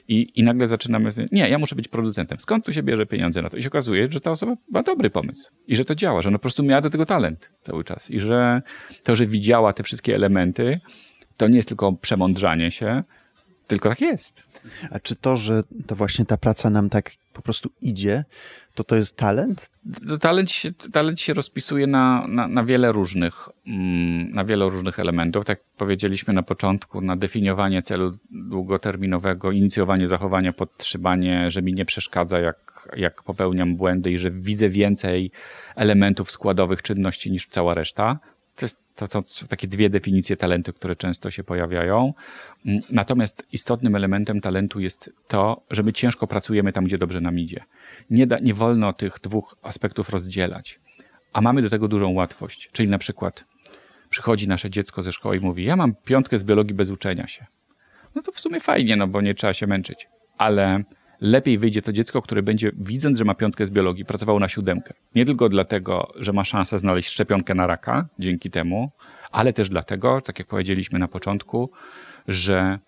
I, 0.08 0.32
i 0.34 0.42
nagle 0.42 0.68
zaczynamy, 0.68 1.10
nie, 1.32 1.48
ja 1.48 1.58
muszę 1.58 1.76
być 1.76 1.88
producentem. 1.88 2.40
Skąd 2.40 2.64
tu 2.64 2.72
się 2.72 2.82
bierze 2.82 3.06
pieniądze 3.06 3.42
na 3.42 3.50
to? 3.50 3.56
I 3.56 3.62
się 3.62 3.68
okazuje, 3.68 4.08
że 4.10 4.20
ta 4.20 4.30
osoba 4.30 4.54
ma 4.70 4.82
dobry 4.82 5.10
pomysł. 5.10 5.50
I 5.66 5.76
że 5.76 5.84
to 5.84 5.94
działa, 5.94 6.22
że 6.22 6.28
ona 6.28 6.38
po 6.38 6.42
prostu 6.42 6.62
miała 6.62 6.80
do 6.80 6.90
tego 6.90 7.06
talent 7.06 7.50
cały 7.62 7.84
czas. 7.84 8.10
I 8.10 8.20
że 8.20 8.62
to, 9.02 9.16
że 9.16 9.26
widziała 9.26 9.72
te 9.72 9.82
wszystkie 9.82 10.14
elementy, 10.14 10.80
to 11.36 11.48
nie 11.48 11.56
jest 11.56 11.68
tylko 11.68 11.92
przemądrzanie 11.92 12.70
się, 12.70 13.02
tylko 13.68 13.88
tak 13.88 14.00
jest. 14.00 14.42
A 14.90 15.00
czy 15.00 15.16
to, 15.16 15.36
że 15.36 15.62
to 15.86 15.96
właśnie 15.96 16.24
ta 16.24 16.36
praca 16.36 16.70
nam 16.70 16.90
tak 16.90 17.10
po 17.32 17.42
prostu 17.42 17.70
idzie, 17.80 18.24
to 18.74 18.84
to 18.84 18.96
jest 18.96 19.16
talent? 19.16 19.70
Talent 20.20 20.50
się, 20.50 20.72
talent 20.72 21.20
się 21.20 21.34
rozpisuje 21.34 21.86
na, 21.86 22.26
na, 22.28 22.48
na 22.48 22.64
wiele 22.64 22.92
różnych, 22.92 23.48
mm, 23.66 24.30
na 24.30 24.44
wiele 24.44 24.68
różnych 24.68 24.98
elementów. 24.98 25.44
Tak 25.44 25.60
powiedzieliśmy 25.76 26.34
na 26.34 26.42
początku, 26.42 27.00
na 27.00 27.16
definiowanie 27.16 27.82
celu 27.82 28.18
długoterminowego, 28.30 29.52
inicjowanie 29.52 30.08
zachowania, 30.08 30.52
podtrzymanie, 30.52 31.50
że 31.50 31.62
mi 31.62 31.74
nie 31.74 31.84
przeszkadza, 31.84 32.38
jak, 32.38 32.88
jak 32.96 33.22
popełniam 33.22 33.76
błędy 33.76 34.10
i 34.10 34.18
że 34.18 34.30
widzę 34.30 34.68
więcej 34.68 35.30
elementów 35.76 36.30
składowych 36.30 36.82
czynności 36.82 37.30
niż 37.30 37.46
cała 37.46 37.74
reszta 37.74 38.18
to, 38.58 38.64
jest, 38.64 38.80
to, 38.94 39.22
są 39.26 39.46
takie 39.48 39.68
dwie 39.68 39.90
definicje 39.90 40.36
talentu, 40.36 40.72
które 40.72 40.96
często 40.96 41.30
się 41.30 41.44
pojawiają. 41.44 42.14
Mm, 42.66 42.82
natomiast 42.90 43.46
istotnym 43.52 43.96
elementem 43.96 44.40
talentu 44.40 44.80
jest 44.80 45.10
to, 45.28 45.62
że 45.70 45.82
my 45.82 45.92
ciężko 45.92 46.26
pracujemy 46.26 46.72
tam, 46.72 46.84
gdzie 46.84 46.98
dobrze 46.98 47.20
nam 47.20 47.38
idzie. 47.38 47.64
Nie, 48.10 48.26
da, 48.26 48.38
nie 48.38 48.54
wolno 48.54 48.92
tych 48.92 49.20
dwóch 49.22 49.56
aspektów 49.62 50.10
rozdzielać. 50.10 50.80
A 51.32 51.40
mamy 51.40 51.62
do 51.62 51.70
tego 51.70 51.88
dużą 51.88 52.12
łatwość. 52.12 52.70
Czyli 52.72 52.88
na 52.88 52.98
przykład 52.98 53.44
przychodzi 54.10 54.48
nasze 54.48 54.70
dziecko 54.70 55.02
ze 55.02 55.12
szkoły 55.12 55.36
i 55.36 55.40
mówi: 55.40 55.64
Ja 55.64 55.76
mam 55.76 55.94
piątkę 56.04 56.38
z 56.38 56.44
biologii 56.44 56.74
bez 56.74 56.90
uczenia 56.90 57.26
się. 57.26 57.46
No 58.14 58.22
to 58.22 58.32
w 58.32 58.40
sumie 58.40 58.60
fajnie, 58.60 58.96
no 58.96 59.06
bo 59.06 59.20
nie 59.20 59.34
trzeba 59.34 59.54
się 59.54 59.66
męczyć. 59.66 60.08
Ale 60.38 60.84
lepiej 61.20 61.58
wyjdzie 61.58 61.82
to 61.82 61.92
dziecko, 61.92 62.22
które 62.22 62.42
będzie, 62.42 62.72
widząc, 62.76 63.18
że 63.18 63.24
ma 63.24 63.34
piątkę 63.34 63.66
z 63.66 63.70
biologii, 63.70 64.04
pracowało 64.04 64.40
na 64.40 64.48
siódemkę. 64.48 64.94
Nie 65.14 65.24
tylko 65.24 65.48
dlatego, 65.48 66.12
że 66.16 66.32
ma 66.32 66.44
szansę 66.44 66.78
znaleźć 66.78 67.08
szczepionkę 67.08 67.54
na 67.54 67.66
raka 67.66 68.08
dzięki 68.18 68.50
temu, 68.50 68.90
ale 69.30 69.52
też 69.52 69.68
dlatego, 69.68 70.20
tak 70.20 70.38
jak 70.38 70.48
powiedzieliśmy 70.48 70.98
na 70.98 71.08
początku, 71.08 71.70
że 72.28 72.78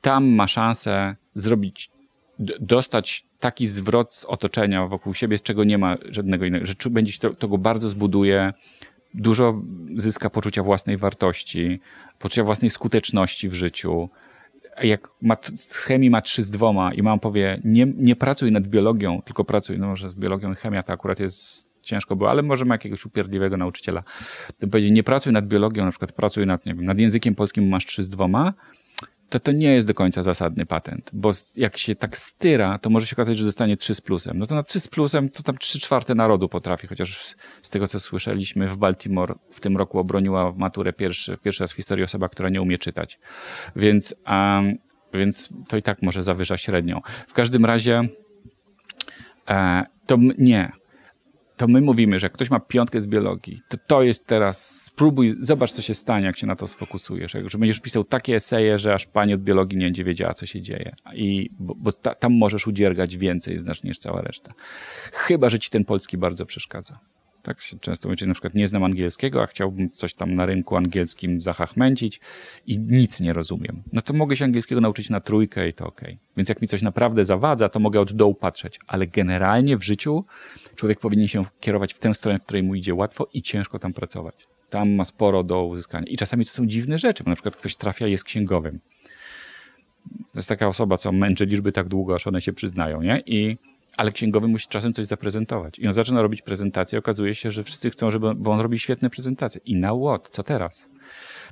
tam 0.00 0.26
ma 0.26 0.48
szansę 0.48 1.16
zrobić, 1.34 1.90
dostać 2.60 3.26
taki 3.40 3.66
zwrot 3.66 4.14
z 4.14 4.24
otoczenia 4.24 4.86
wokół 4.86 5.14
siebie, 5.14 5.38
z 5.38 5.42
czego 5.42 5.64
nie 5.64 5.78
ma 5.78 5.96
żadnego 6.08 6.44
innego, 6.44 6.66
że 6.66 6.74
będzie 6.90 7.18
to, 7.18 7.34
to 7.34 7.48
go 7.48 7.58
bardzo 7.58 7.88
zbuduje, 7.88 8.52
dużo 9.14 9.62
zyska 9.96 10.30
poczucia 10.30 10.62
własnej 10.62 10.96
wartości, 10.96 11.80
poczucia 12.18 12.44
własnej 12.44 12.70
skuteczności 12.70 13.48
w 13.48 13.54
życiu, 13.54 14.08
jak 14.82 15.08
ma, 15.22 15.36
z 15.54 15.84
chemii 15.84 16.10
ma 16.10 16.20
trzy 16.20 16.42
z 16.42 16.50
dwoma 16.50 16.92
i 16.92 17.02
mam 17.02 17.20
powie, 17.20 17.60
nie, 17.64 17.86
nie 17.96 18.16
pracuj 18.16 18.52
nad 18.52 18.66
biologią, 18.66 19.22
tylko 19.22 19.44
pracuj, 19.44 19.78
no 19.78 19.86
może 19.86 20.10
z 20.10 20.14
biologią 20.14 20.52
i 20.52 20.54
chemia 20.54 20.82
to 20.82 20.92
akurat 20.92 21.20
jest 21.20 21.74
ciężko 21.82 22.16
było, 22.16 22.30
ale 22.30 22.42
może 22.42 22.64
ma 22.64 22.74
jakiegoś 22.74 23.06
upierdliwego 23.06 23.56
nauczyciela. 23.56 24.02
To 24.58 24.68
powiedzieć, 24.68 24.92
nie 24.92 25.02
pracuj 25.02 25.32
nad 25.32 25.46
biologią, 25.46 25.84
na 25.84 25.90
przykład 25.90 26.12
pracuj 26.12 26.46
nad, 26.46 26.66
nie 26.66 26.74
wiem, 26.74 26.84
nad 26.84 26.98
językiem 26.98 27.34
polskim 27.34 27.68
masz 27.68 27.86
trzy 27.86 28.02
z 28.02 28.10
dwoma, 28.10 28.52
to 29.34 29.40
to 29.40 29.52
nie 29.52 29.74
jest 29.74 29.86
do 29.86 29.94
końca 29.94 30.22
zasadny 30.22 30.66
patent, 30.66 31.10
bo 31.12 31.30
jak 31.56 31.78
się 31.78 31.94
tak 31.94 32.18
styra, 32.18 32.78
to 32.78 32.90
może 32.90 33.06
się 33.06 33.16
okazać, 33.16 33.38
że 33.38 33.44
dostanie 33.44 33.76
3 33.76 33.94
z 33.94 34.00
plusem. 34.00 34.38
No 34.38 34.46
to 34.46 34.54
na 34.54 34.62
3 34.62 34.80
z 34.80 34.88
plusem 34.88 35.28
to 35.28 35.42
tam 35.42 35.58
3 35.58 35.80
czwarte 35.80 36.14
narodu 36.14 36.48
potrafi, 36.48 36.86
chociaż 36.86 37.34
z 37.62 37.70
tego 37.70 37.86
co 37.86 38.00
słyszeliśmy 38.00 38.68
w 38.68 38.76
Baltimore 38.76 39.34
w 39.50 39.60
tym 39.60 39.76
roku 39.76 39.98
obroniła 39.98 40.52
maturę 40.56 40.92
pierwszy, 40.92 41.38
pierwszy 41.42 41.62
raz 41.62 41.72
w 41.72 41.76
historii 41.76 42.04
osoba, 42.04 42.28
która 42.28 42.48
nie 42.48 42.62
umie 42.62 42.78
czytać. 42.78 43.18
Więc, 43.76 44.14
um, 44.26 44.74
więc 45.14 45.48
to 45.68 45.76
i 45.76 45.82
tak 45.82 46.02
może 46.02 46.22
zawyża 46.22 46.56
średnią. 46.56 47.00
W 47.28 47.32
każdym 47.32 47.64
razie 47.64 48.08
e, 49.48 49.84
to 50.06 50.18
nie 50.38 50.72
to 51.56 51.68
my 51.68 51.80
mówimy, 51.80 52.18
że 52.18 52.26
jak 52.26 52.32
ktoś 52.32 52.50
ma 52.50 52.60
piątkę 52.60 53.00
z 53.00 53.06
biologii, 53.06 53.60
to 53.68 53.76
to 53.86 54.02
jest 54.02 54.26
teraz, 54.26 54.82
spróbuj, 54.82 55.36
zobacz 55.40 55.72
co 55.72 55.82
się 55.82 55.94
stanie, 55.94 56.26
jak 56.26 56.38
się 56.38 56.46
na 56.46 56.56
to 56.56 56.66
sfokusujesz. 56.66 57.32
Że 57.46 57.58
będziesz 57.58 57.80
pisał 57.80 58.04
takie 58.04 58.34
eseje, 58.34 58.78
że 58.78 58.94
aż 58.94 59.06
pani 59.06 59.34
od 59.34 59.40
biologii 59.40 59.78
nie 59.78 59.86
będzie 59.86 60.04
wiedziała, 60.04 60.34
co 60.34 60.46
się 60.46 60.60
dzieje. 60.60 60.94
I, 61.14 61.50
bo, 61.58 61.74
bo 61.74 61.92
ta, 61.92 62.14
tam 62.14 62.32
możesz 62.38 62.66
udziergać 62.66 63.16
więcej 63.16 63.58
znacznie 63.58 63.88
niż 63.88 63.98
cała 63.98 64.22
reszta. 64.22 64.52
Chyba, 65.12 65.48
że 65.48 65.58
ci 65.58 65.70
ten 65.70 65.84
polski 65.84 66.18
bardzo 66.18 66.46
przeszkadza. 66.46 66.98
Tak 67.44 67.60
się 67.60 67.78
często 67.78 68.08
na 68.26 68.34
przykład 68.34 68.54
nie 68.54 68.68
znam 68.68 68.84
angielskiego, 68.84 69.42
a 69.42 69.46
chciałbym 69.46 69.90
coś 69.90 70.14
tam 70.14 70.34
na 70.34 70.46
rynku 70.46 70.76
angielskim 70.76 71.40
zahachmęcić 71.40 72.20
i 72.66 72.78
nic 72.78 73.20
nie 73.20 73.32
rozumiem. 73.32 73.82
No 73.92 74.02
to 74.02 74.14
mogę 74.14 74.36
się 74.36 74.44
angielskiego 74.44 74.80
nauczyć 74.80 75.10
na 75.10 75.20
trójkę 75.20 75.68
i 75.68 75.72
to 75.72 75.86
ok. 75.86 76.00
Więc 76.36 76.48
jak 76.48 76.62
mi 76.62 76.68
coś 76.68 76.82
naprawdę 76.82 77.24
zawadza, 77.24 77.68
to 77.68 77.80
mogę 77.80 78.00
od 78.00 78.12
dołu 78.12 78.34
patrzeć. 78.34 78.78
Ale 78.86 79.06
generalnie 79.06 79.76
w 79.76 79.82
życiu 79.82 80.24
człowiek 80.74 81.00
powinien 81.00 81.28
się 81.28 81.42
kierować 81.60 81.94
w 81.94 81.98
tę 81.98 82.14
stronę, 82.14 82.38
w 82.38 82.44
której 82.44 82.62
mu 82.62 82.74
idzie 82.74 82.94
łatwo 82.94 83.28
i 83.34 83.42
ciężko 83.42 83.78
tam 83.78 83.92
pracować. 83.92 84.46
Tam 84.70 84.90
ma 84.90 85.04
sporo 85.04 85.42
do 85.42 85.64
uzyskania. 85.64 86.06
I 86.06 86.16
czasami 86.16 86.44
to 86.44 86.50
są 86.50 86.66
dziwne 86.66 86.98
rzeczy, 86.98 87.24
bo 87.24 87.30
na 87.30 87.36
przykład 87.36 87.56
ktoś 87.56 87.76
trafia 87.76 88.06
jest 88.06 88.24
księgowym. 88.24 88.80
To 90.32 90.38
jest 90.38 90.48
taka 90.48 90.68
osoba, 90.68 90.96
co 90.96 91.12
męczy 91.12 91.46
liczby 91.46 91.72
tak 91.72 91.88
długo, 91.88 92.14
aż 92.14 92.26
one 92.26 92.40
się 92.40 92.52
przyznają, 92.52 93.02
nie? 93.02 93.22
I 93.26 93.58
ale 93.96 94.12
księgowy 94.12 94.48
musi 94.48 94.68
czasem 94.68 94.92
coś 94.92 95.06
zaprezentować. 95.06 95.78
I 95.78 95.86
on 95.86 95.92
zaczyna 95.92 96.22
robić 96.22 96.42
prezentację, 96.42 96.98
okazuje 96.98 97.34
się, 97.34 97.50
że 97.50 97.64
wszyscy 97.64 97.90
chcą, 97.90 98.10
żeby, 98.10 98.34
bo 98.34 98.50
on 98.50 98.60
robi 98.60 98.78
świetne 98.78 99.10
prezentacje. 99.10 99.60
I 99.64 99.76
na 99.76 99.94
what? 99.94 100.28
Co 100.28 100.42
teraz? 100.42 100.88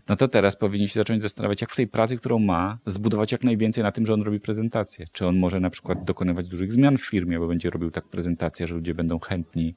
No 0.09 0.17
to 0.17 0.29
teraz 0.29 0.57
powinien 0.57 0.89
się 0.89 0.95
zacząć 0.95 1.23
zastanawiać, 1.23 1.61
jak 1.61 1.71
w 1.71 1.77
tej 1.77 1.89
pracy, 1.89 2.17
którą 2.17 2.39
ma, 2.39 2.79
zbudować 2.87 3.33
jak 3.33 3.45
najwięcej 3.45 3.85
na 3.85 3.93
tym, 3.93 4.07
że 4.07 4.15
on 4.15 4.23
robi 4.23 4.41
prezentację. 4.41 5.07
Czy 5.13 5.27
on 5.27 5.39
może 5.39 5.61
na 5.61 5.71
przykład 5.71 6.05
dokonywać 6.05 6.49
dużych 6.49 6.73
zmian 6.73 6.99
w 6.99 7.07
firmie, 7.07 7.39
bo 7.39 7.49
będzie 7.49 7.71
robił 7.71 7.91
tak 7.91 8.05
prezentację, 8.05 8.67
że 8.67 8.75
ludzie 8.75 8.95
będą 8.95 9.19
chętni, 9.19 9.75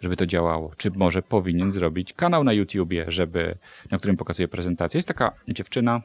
żeby 0.00 0.16
to 0.16 0.26
działało. 0.26 0.70
Czy 0.76 0.90
może 0.90 1.22
powinien 1.22 1.72
zrobić 1.72 2.12
kanał 2.12 2.44
na 2.44 2.52
YouTubie, 2.52 3.04
żeby, 3.08 3.58
na 3.90 3.98
którym 3.98 4.16
pokazuje 4.16 4.48
prezentację. 4.48 4.98
Jest 4.98 5.08
taka 5.08 5.32
dziewczyna, 5.48 6.02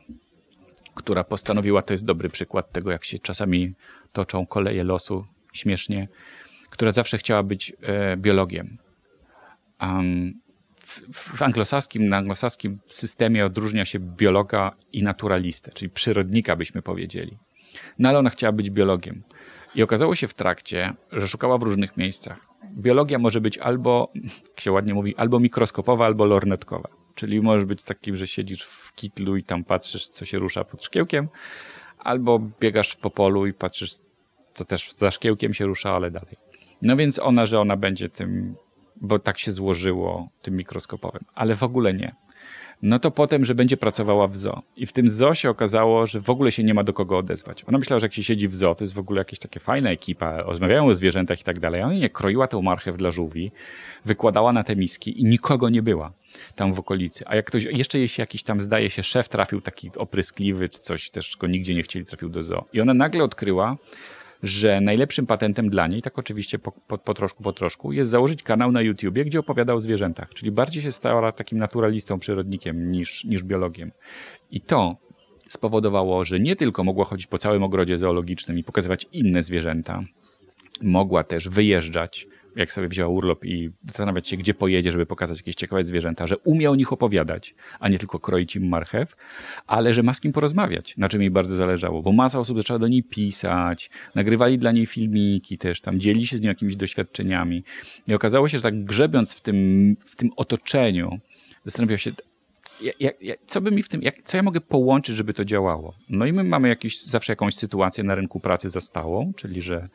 która 0.95 1.23
postanowiła, 1.23 1.81
to 1.81 1.93
jest 1.93 2.05
dobry 2.05 2.29
przykład 2.29 2.71
tego, 2.71 2.91
jak 2.91 3.05
się 3.05 3.19
czasami 3.19 3.73
toczą 4.11 4.45
koleje 4.45 4.83
losu 4.83 5.25
śmiesznie, 5.53 6.07
która 6.69 6.91
zawsze 6.91 7.17
chciała 7.17 7.43
być 7.43 7.73
e, 7.81 8.17
biologiem. 8.17 8.77
W, 10.77 11.01
w, 11.13 11.41
anglosaskim, 11.41 12.09
na 12.09 12.17
anglosaskim 12.17 12.79
systemie 12.87 13.45
odróżnia 13.45 13.85
się 13.85 13.99
biologa 13.99 14.75
i 14.93 15.03
naturalistę, 15.03 15.71
czyli 15.71 15.89
przyrodnika 15.89 16.55
byśmy 16.55 16.81
powiedzieli. 16.81 17.37
No 17.99 18.09
ale 18.09 18.19
ona 18.19 18.29
chciała 18.29 18.51
być 18.51 18.69
biologiem. 18.69 19.23
I 19.75 19.83
okazało 19.83 20.15
się 20.15 20.27
w 20.27 20.33
trakcie, 20.33 20.93
że 21.11 21.27
szukała 21.27 21.57
w 21.57 21.63
różnych 21.63 21.97
miejscach. 21.97 22.47
Biologia 22.71 23.19
może 23.19 23.41
być 23.41 23.57
albo, 23.57 24.11
jak 24.49 24.59
się 24.59 24.71
ładnie 24.71 24.93
mówi, 24.93 25.15
albo 25.15 25.39
mikroskopowa, 25.39 26.05
albo 26.05 26.25
lornetkowa. 26.25 26.89
Czyli 27.15 27.41
możesz 27.41 27.65
być 27.65 27.83
takim, 27.83 28.15
że 28.15 28.27
siedzisz 28.27 28.63
w 28.63 28.95
kitlu 28.95 29.37
i 29.37 29.43
tam 29.43 29.63
patrzysz, 29.63 30.07
co 30.07 30.25
się 30.25 30.39
rusza 30.39 30.63
pod 30.63 30.83
szkiełkiem, 30.83 31.29
albo 31.97 32.39
biegasz 32.59 32.95
po 32.95 33.09
polu 33.09 33.47
i 33.47 33.53
patrzysz, 33.53 33.91
co 34.53 34.65
też 34.65 34.91
za 34.91 35.11
szkiełkiem 35.11 35.53
się 35.53 35.65
rusza, 35.65 35.91
ale 35.91 36.11
dalej. 36.11 36.35
No 36.81 36.95
więc 36.95 37.19
ona, 37.19 37.45
że 37.45 37.59
ona 37.59 37.77
będzie 37.77 38.09
tym, 38.09 38.55
bo 38.95 39.19
tak 39.19 39.39
się 39.39 39.51
złożyło, 39.51 40.29
tym 40.41 40.55
mikroskopowym, 40.55 41.25
ale 41.35 41.55
w 41.55 41.63
ogóle 41.63 41.93
nie 41.93 42.15
no 42.81 42.99
to 42.99 43.11
potem, 43.11 43.45
że 43.45 43.55
będzie 43.55 43.77
pracowała 43.77 44.27
w 44.27 44.37
zoo. 44.37 44.61
I 44.75 44.85
w 44.85 44.93
tym 44.93 45.09
zoo 45.09 45.35
się 45.35 45.49
okazało, 45.49 46.07
że 46.07 46.21
w 46.21 46.29
ogóle 46.29 46.51
się 46.51 46.63
nie 46.63 46.73
ma 46.73 46.83
do 46.83 46.93
kogo 46.93 47.17
odezwać. 47.17 47.63
Ona 47.67 47.77
myślała, 47.77 47.99
że 47.99 48.05
jak 48.05 48.13
się 48.13 48.23
siedzi 48.23 48.47
w 48.47 48.55
zoo, 48.55 48.75
to 48.75 48.83
jest 48.83 48.93
w 48.93 48.99
ogóle 48.99 49.19
jakaś 49.19 49.39
taka 49.39 49.59
fajna 49.59 49.89
ekipa, 49.89 50.37
rozmawiają 50.37 50.85
o 50.85 50.93
zwierzętach 50.93 51.41
i 51.41 51.43
tak 51.43 51.59
dalej. 51.59 51.81
Ona 51.81 51.93
nie 51.93 52.09
kroiła 52.09 52.47
tę 52.47 52.61
marchew 52.61 52.97
dla 52.97 53.11
żółwi, 53.11 53.51
wykładała 54.05 54.53
na 54.53 54.63
te 54.63 54.75
miski 54.75 55.21
i 55.21 55.25
nikogo 55.25 55.69
nie 55.69 55.81
była 55.81 56.11
tam 56.55 56.73
w 56.73 56.79
okolicy. 56.79 57.27
A 57.27 57.35
jak 57.35 57.45
ktoś, 57.45 57.63
jeszcze 57.63 57.99
jeśli 57.99 58.21
jakiś 58.21 58.43
tam, 58.43 58.61
zdaje 58.61 58.89
się, 58.89 59.03
szef 59.03 59.29
trafił 59.29 59.61
taki 59.61 59.91
opryskliwy 59.97 60.69
czy 60.69 60.79
coś, 60.79 61.09
też 61.09 61.37
go 61.37 61.47
nigdzie 61.47 61.75
nie 61.75 61.83
chcieli, 61.83 62.05
trafił 62.05 62.29
do 62.29 62.43
zoo. 62.43 62.65
I 62.73 62.81
ona 62.81 62.93
nagle 62.93 63.23
odkryła, 63.23 63.77
że 64.43 64.81
najlepszym 64.81 65.25
patentem 65.25 65.69
dla 65.69 65.87
niej, 65.87 66.01
tak 66.01 66.19
oczywiście 66.19 66.59
po, 66.59 66.71
po, 66.71 66.97
po 66.97 67.13
troszku, 67.13 67.43
po 67.43 67.53
troszku, 67.53 67.91
jest 67.91 68.09
założyć 68.09 68.43
kanał 68.43 68.71
na 68.71 68.81
YouTubie, 68.81 69.25
gdzie 69.25 69.39
opowiada 69.39 69.73
o 69.73 69.79
zwierzętach. 69.79 70.33
Czyli 70.33 70.51
bardziej 70.51 70.83
się 70.83 70.91
stała 70.91 71.31
takim 71.31 71.57
naturalistą, 71.57 72.19
przyrodnikiem 72.19 72.91
niż, 72.91 73.25
niż 73.25 73.43
biologiem. 73.43 73.91
I 74.51 74.61
to 74.61 74.97
spowodowało, 75.47 76.25
że 76.25 76.39
nie 76.39 76.55
tylko 76.55 76.83
mogła 76.83 77.05
chodzić 77.05 77.27
po 77.27 77.37
całym 77.37 77.63
ogrodzie 77.63 77.97
zoologicznym 77.97 78.57
i 78.57 78.63
pokazywać 78.63 79.07
inne 79.13 79.43
zwierzęta, 79.43 80.03
mogła 80.81 81.23
też 81.23 81.49
wyjeżdżać 81.49 82.27
jak 82.55 82.73
sobie 82.73 82.87
wzięła 82.87 83.09
urlop 83.09 83.45
i 83.45 83.71
zastanawiać 83.87 84.27
się, 84.27 84.37
gdzie 84.37 84.53
pojedzie, 84.53 84.91
żeby 84.91 85.05
pokazać 85.05 85.37
jakieś 85.37 85.55
ciekawe 85.55 85.83
zwierzęta, 85.83 86.27
że 86.27 86.37
umie 86.37 86.71
o 86.71 86.75
nich 86.75 86.93
opowiadać, 86.93 87.55
a 87.79 87.89
nie 87.89 87.99
tylko 87.99 88.19
kroić 88.19 88.55
im 88.55 88.67
marchew, 88.67 89.15
ale 89.67 89.93
że 89.93 90.03
ma 90.03 90.13
z 90.13 90.21
kim 90.21 90.31
porozmawiać, 90.31 90.97
na 90.97 91.09
czym 91.09 91.21
jej 91.21 91.31
bardzo 91.31 91.55
zależało, 91.55 92.01
bo 92.01 92.11
masa 92.11 92.39
osób 92.39 92.57
zaczęła 92.57 92.79
do 92.79 92.87
niej 92.87 93.03
pisać, 93.03 93.89
nagrywali 94.15 94.57
dla 94.57 94.71
niej 94.71 94.85
filmiki 94.85 95.57
też, 95.57 95.81
tam 95.81 95.99
dzieli 95.99 96.27
się 96.27 96.37
z 96.37 96.41
nią 96.41 96.49
jakimiś 96.49 96.75
doświadczeniami 96.75 97.63
i 98.07 98.13
okazało 98.13 98.47
się, 98.47 98.57
że 98.57 98.63
tak 98.63 98.83
grzebiąc 98.83 99.33
w 99.33 99.41
tym, 99.41 99.97
w 100.05 100.15
tym 100.15 100.29
otoczeniu, 100.35 101.19
zastanawiał 101.65 101.97
się, 101.97 102.11
jak, 102.99 103.21
jak, 103.21 103.39
co 103.45 103.61
by 103.61 103.71
mi 103.71 103.83
w 103.83 103.89
tym, 103.89 104.01
jak, 104.01 104.23
co 104.23 104.37
ja 104.37 104.43
mogę 104.43 104.61
połączyć, 104.61 105.15
żeby 105.15 105.33
to 105.33 105.45
działało? 105.45 105.93
No 106.09 106.25
i 106.25 106.33
my 106.33 106.43
mamy 106.43 106.67
jakieś, 106.67 107.01
zawsze 107.01 107.31
jakąś 107.31 107.55
sytuację 107.55 108.03
na 108.03 108.15
rynku 108.15 108.39
pracy 108.39 108.69
zastałą, 108.69 109.33
czyli 109.35 109.61
że 109.61 109.89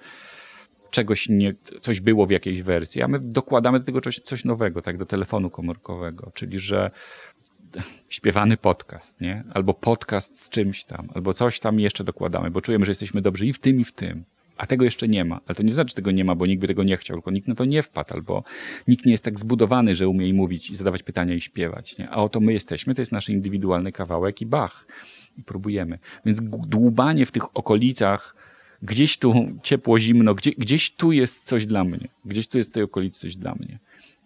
czegoś 0.91 1.29
nie, 1.29 1.55
coś 1.81 2.01
było 2.01 2.27
w 2.27 2.31
jakiejś 2.31 2.63
wersji, 2.63 3.03
a 3.03 3.09
my 3.09 3.19
dokładamy 3.19 3.81
do 3.81 3.87
tego 3.87 4.01
coś, 4.01 4.19
coś 4.19 4.45
nowego, 4.45 4.83
tak, 4.83 4.97
do 4.97 5.07
telefonu 5.07 5.51
komórkowego, 5.51 6.31
czyli 6.35 6.59
że 6.59 6.91
śpiewany 8.11 8.57
podcast, 8.57 9.21
nie? 9.21 9.45
Albo 9.55 9.75
podcast 9.75 10.41
z 10.41 10.51
czymś 10.51 10.85
tam, 10.85 11.09
albo 11.15 11.33
coś 11.33 11.61
tam 11.61 11.81
jeszcze 11.81 12.05
dokładamy, 12.05 12.51
bo 12.51 12.61
czujemy, 12.61 12.85
że 12.85 12.91
jesteśmy 12.91 13.23
dobrzy 13.23 13.47
i 13.47 13.53
w 13.53 13.59
tym, 13.59 13.81
i 13.81 13.85
w 13.85 13.93
tym. 13.93 14.25
A 14.57 14.67
tego 14.67 14.85
jeszcze 14.85 15.09
nie 15.09 15.25
ma. 15.25 15.41
Ale 15.47 15.55
to 15.55 15.63
nie 15.63 15.73
znaczy, 15.73 15.89
że 15.89 15.95
tego 15.95 16.11
nie 16.11 16.25
ma, 16.25 16.35
bo 16.35 16.47
nikt 16.47 16.61
by 16.61 16.67
tego 16.67 16.83
nie 16.83 16.97
chciał, 16.97 17.17
tylko 17.17 17.31
nikt 17.31 17.49
na 17.49 17.55
to 17.55 17.65
nie 17.65 17.83
wpadł, 17.83 18.15
albo 18.15 18.45
nikt 18.89 19.07
nie 19.07 19.13
jest 19.13 19.25
tak 19.25 19.39
zbudowany, 19.39 19.95
że 19.95 20.09
umie 20.09 20.29
i 20.29 20.35
mówić, 20.35 20.71
i 20.71 20.77
zadawać 20.77 21.03
pytania, 21.03 21.35
i 21.35 21.41
śpiewać. 21.41 21.99
Nie? 21.99 22.11
A 22.11 22.17
oto 22.17 22.41
my 22.41 22.53
jesteśmy, 22.53 22.95
to 22.95 23.01
jest 23.01 23.13
nasz 23.13 23.29
indywidualny 23.29 23.93
kawałek 23.93 24.43
i 24.43 24.47
bach. 24.47 24.87
I 25.39 25.43
próbujemy. 25.43 25.99
Więc 26.27 26.41
dłubanie 26.43 27.27
w 27.27 27.31
tych 27.31 27.57
okolicach 27.57 28.37
gdzieś 28.87 29.19
tu 29.19 29.35
ciepło, 29.63 29.99
zimno, 29.99 30.35
gdzie, 30.35 30.51
gdzieś 30.51 30.91
tu 30.91 31.13
jest 31.13 31.45
coś 31.45 31.67
dla 31.67 31.85
mnie. 31.85 32.09
Gdzieś 32.25 32.47
tu 32.47 32.59
jest 32.59 32.71
w 32.71 32.75
tej 32.75 32.83
okolicy 32.83 33.21
coś 33.21 33.37
dla 33.37 33.55
mnie. 33.55 33.79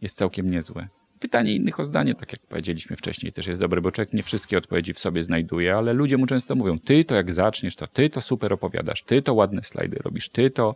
Jest 0.03 0.17
całkiem 0.17 0.51
niezłe. 0.51 0.89
Pytanie 1.21 1.55
innych 1.55 1.81
o 1.81 1.85
zdanie, 1.85 2.15
tak 2.15 2.33
jak 2.33 2.41
powiedzieliśmy 2.41 2.97
wcześniej, 2.97 3.33
też 3.33 3.47
jest 3.47 3.61
dobre, 3.61 3.81
bo 3.81 3.91
człowiek 3.91 4.13
nie 4.13 4.23
wszystkie 4.23 4.59
odpowiedzi 4.59 4.95
w 4.95 4.99
sobie 4.99 5.23
znajduje, 5.23 5.77
ale 5.77 5.93
ludzie 5.93 6.17
mu 6.17 6.27
często 6.27 6.55
mówią, 6.55 6.79
ty 6.79 7.05
to 7.05 7.15
jak 7.15 7.33
zaczniesz, 7.33 7.77
to 7.77 7.87
ty 7.87 8.11
to 8.11 8.21
super 8.21 8.53
opowiadasz, 8.53 9.03
ty 9.03 9.23
to 9.23 9.35
ładne 9.35 9.63
slajdy 9.63 9.97
robisz, 10.05 10.29
ty 10.29 10.51
to 10.51 10.75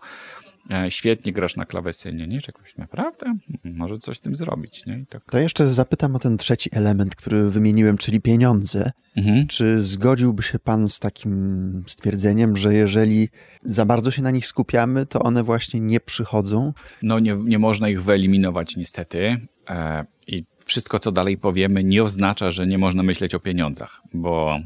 świetnie 0.88 1.32
grasz 1.32 1.56
na 1.56 1.64
klawesynie, 1.64 2.26
nie? 2.26 2.40
Czegoś 2.40 2.76
naprawdę? 2.76 3.36
Może 3.64 3.98
coś 3.98 4.16
z 4.16 4.20
tym 4.20 4.36
zrobić, 4.36 4.86
nie? 4.86 5.04
Tak. 5.08 5.24
To 5.30 5.38
jeszcze 5.38 5.68
zapytam 5.68 6.16
o 6.16 6.18
ten 6.18 6.38
trzeci 6.38 6.70
element, 6.72 7.16
który 7.16 7.50
wymieniłem, 7.50 7.98
czyli 7.98 8.20
pieniądze. 8.20 8.92
Mhm. 9.16 9.46
Czy 9.46 9.82
zgodziłby 9.82 10.42
się 10.42 10.58
pan 10.58 10.88
z 10.88 10.98
takim 10.98 11.84
stwierdzeniem, 11.86 12.56
że 12.56 12.74
jeżeli 12.74 13.28
za 13.62 13.84
bardzo 13.84 14.10
się 14.10 14.22
na 14.22 14.30
nich 14.30 14.46
skupiamy, 14.46 15.06
to 15.06 15.20
one 15.20 15.42
właśnie 15.42 15.80
nie 15.80 16.00
przychodzą? 16.00 16.72
No 17.02 17.18
nie, 17.18 17.34
nie 17.34 17.58
można 17.58 17.88
ich 17.88 18.02
wyeliminować 18.02 18.76
niestety 18.76 19.40
e, 19.68 20.04
i 20.26 20.44
wszystko, 20.64 20.98
co 20.98 21.12
dalej 21.12 21.38
powiemy, 21.38 21.84
nie 21.84 22.02
oznacza, 22.02 22.50
że 22.50 22.66
nie 22.66 22.78
można 22.78 23.02
myśleć 23.02 23.34
o 23.34 23.40
pieniądzach, 23.40 24.02
bo, 24.14 24.58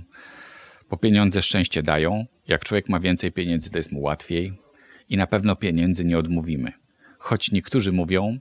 bo 0.90 0.96
pieniądze 0.96 1.42
szczęście 1.42 1.82
dają. 1.82 2.26
Jak 2.48 2.64
człowiek 2.64 2.88
ma 2.88 3.00
więcej 3.00 3.32
pieniędzy, 3.32 3.70
to 3.70 3.78
jest 3.78 3.92
mu 3.92 4.00
łatwiej 4.00 4.67
i 5.08 5.16
na 5.16 5.26
pewno 5.26 5.56
pieniędzy 5.56 6.04
nie 6.04 6.18
odmówimy. 6.18 6.72
Choć 7.18 7.52
niektórzy 7.52 7.92
mówią, 7.92 8.38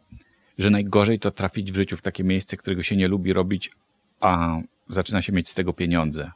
że 0.57 0.69
najgorzej 0.69 1.19
to 1.19 1.31
trafić 1.31 1.71
w 1.71 1.75
życiu 1.75 1.97
w 1.97 2.01
takie 2.01 2.23
miejsce, 2.23 2.57
którego 2.57 2.83
się 2.83 2.95
nie 2.95 3.07
lubi 3.07 3.33
robić, 3.33 3.71
a 4.19 4.57
zaczyna 4.89 5.21
się 5.21 5.33
mieć 5.33 5.49
z 5.49 5.53
tego 5.53 5.73
pieniądze. 5.73 6.31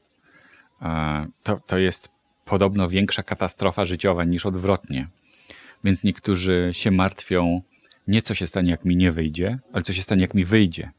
To, 1.44 1.60
to 1.68 1.78
jest 1.78 2.10
podobno 2.46 2.90
większa 2.90 3.24
katastrofa 3.24 3.86
życiowa 3.86 4.24
niż 4.24 4.46
odwrotnie. 4.46 5.08
Więc 5.84 6.04
niektórzy 6.04 6.70
się 6.72 6.92
martwią 6.92 7.62
nie 8.08 8.22
co 8.22 8.34
się 8.34 8.48
stanie, 8.48 8.72
jak 8.72 8.86
mi 8.86 8.96
nie 8.98 9.12
wyjdzie, 9.12 9.60
ale 9.74 9.84
co 9.84 9.94
się 9.94 10.02
stanie, 10.02 10.22
jak 10.22 10.34
mi 10.34 10.46
wyjdzie. 10.46 10.92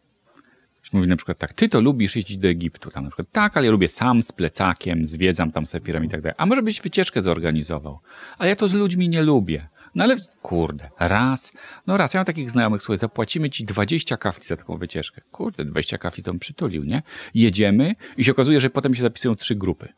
Mówi 0.92 1.08
na 1.08 1.16
przykład 1.16 1.38
tak, 1.38 1.52
ty 1.52 1.68
to 1.68 1.80
lubisz 1.80 2.16
jeździć 2.16 2.38
do 2.38 2.48
Egiptu. 2.48 2.90
Tam 2.90 3.04
na 3.04 3.10
przykład, 3.10 3.28
tak, 3.32 3.56
ale 3.56 3.66
ja 3.66 3.72
lubię 3.72 3.88
sam 3.88 4.22
z 4.22 4.32
plecakiem, 4.32 5.06
zwiedzam 5.06 5.52
tam 5.52 5.66
sobie 5.66 5.86
piramid 5.86 6.10
i 6.10 6.12
tak 6.12 6.22
dalej. 6.22 6.34
A 6.38 6.46
może 6.46 6.62
byś 6.62 6.80
wycieczkę 6.80 7.20
zorganizował? 7.20 7.98
A 8.38 8.46
ja 8.46 8.56
to 8.56 8.68
z 8.68 8.74
ludźmi 8.74 9.08
nie 9.08 9.22
lubię. 9.22 9.68
No 9.94 10.04
ale 10.04 10.16
kurde, 10.42 10.90
raz, 10.98 11.52
no 11.86 11.96
raz, 11.96 12.14
ja 12.14 12.20
mam 12.20 12.24
takich 12.24 12.50
znajomych, 12.50 12.82
słuchaj, 12.82 12.98
zapłacimy 12.98 13.50
ci 13.50 13.64
20 13.64 14.16
kafli 14.16 14.44
za 14.44 14.56
taką 14.56 14.78
wycieczkę. 14.78 15.20
Kurde, 15.30 15.64
20 15.64 15.98
kafli 15.98 16.22
to 16.22 16.34
przytulił, 16.34 16.84
nie? 16.84 17.02
Jedziemy 17.34 17.94
i 18.16 18.24
się 18.24 18.32
okazuje, 18.32 18.60
że 18.60 18.70
potem 18.70 18.94
się 18.94 19.02
zapisują 19.02 19.34
trzy 19.34 19.54
grupy. 19.54 19.88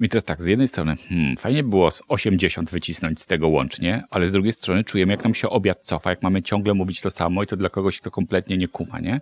I 0.00 0.08
teraz 0.08 0.24
tak, 0.24 0.42
z 0.42 0.46
jednej 0.46 0.68
strony, 0.68 0.96
hmm, 1.08 1.36
fajnie 1.36 1.62
było 1.62 1.90
z 1.90 2.02
80 2.08 2.70
wycisnąć 2.70 3.20
z 3.20 3.26
tego 3.26 3.48
łącznie, 3.48 4.04
ale 4.10 4.28
z 4.28 4.32
drugiej 4.32 4.52
strony 4.52 4.84
czujemy, 4.84 5.12
jak 5.12 5.24
nam 5.24 5.34
się 5.34 5.50
obiad 5.50 5.80
cofa, 5.80 6.10
jak 6.10 6.22
mamy 6.22 6.42
ciągle 6.42 6.74
mówić 6.74 7.00
to 7.00 7.10
samo 7.10 7.42
i 7.42 7.46
to 7.46 7.56
dla 7.56 7.68
kogoś 7.68 8.00
to 8.00 8.10
kompletnie 8.10 8.58
nie 8.58 8.68
kuma, 8.68 9.00
nie? 9.00 9.20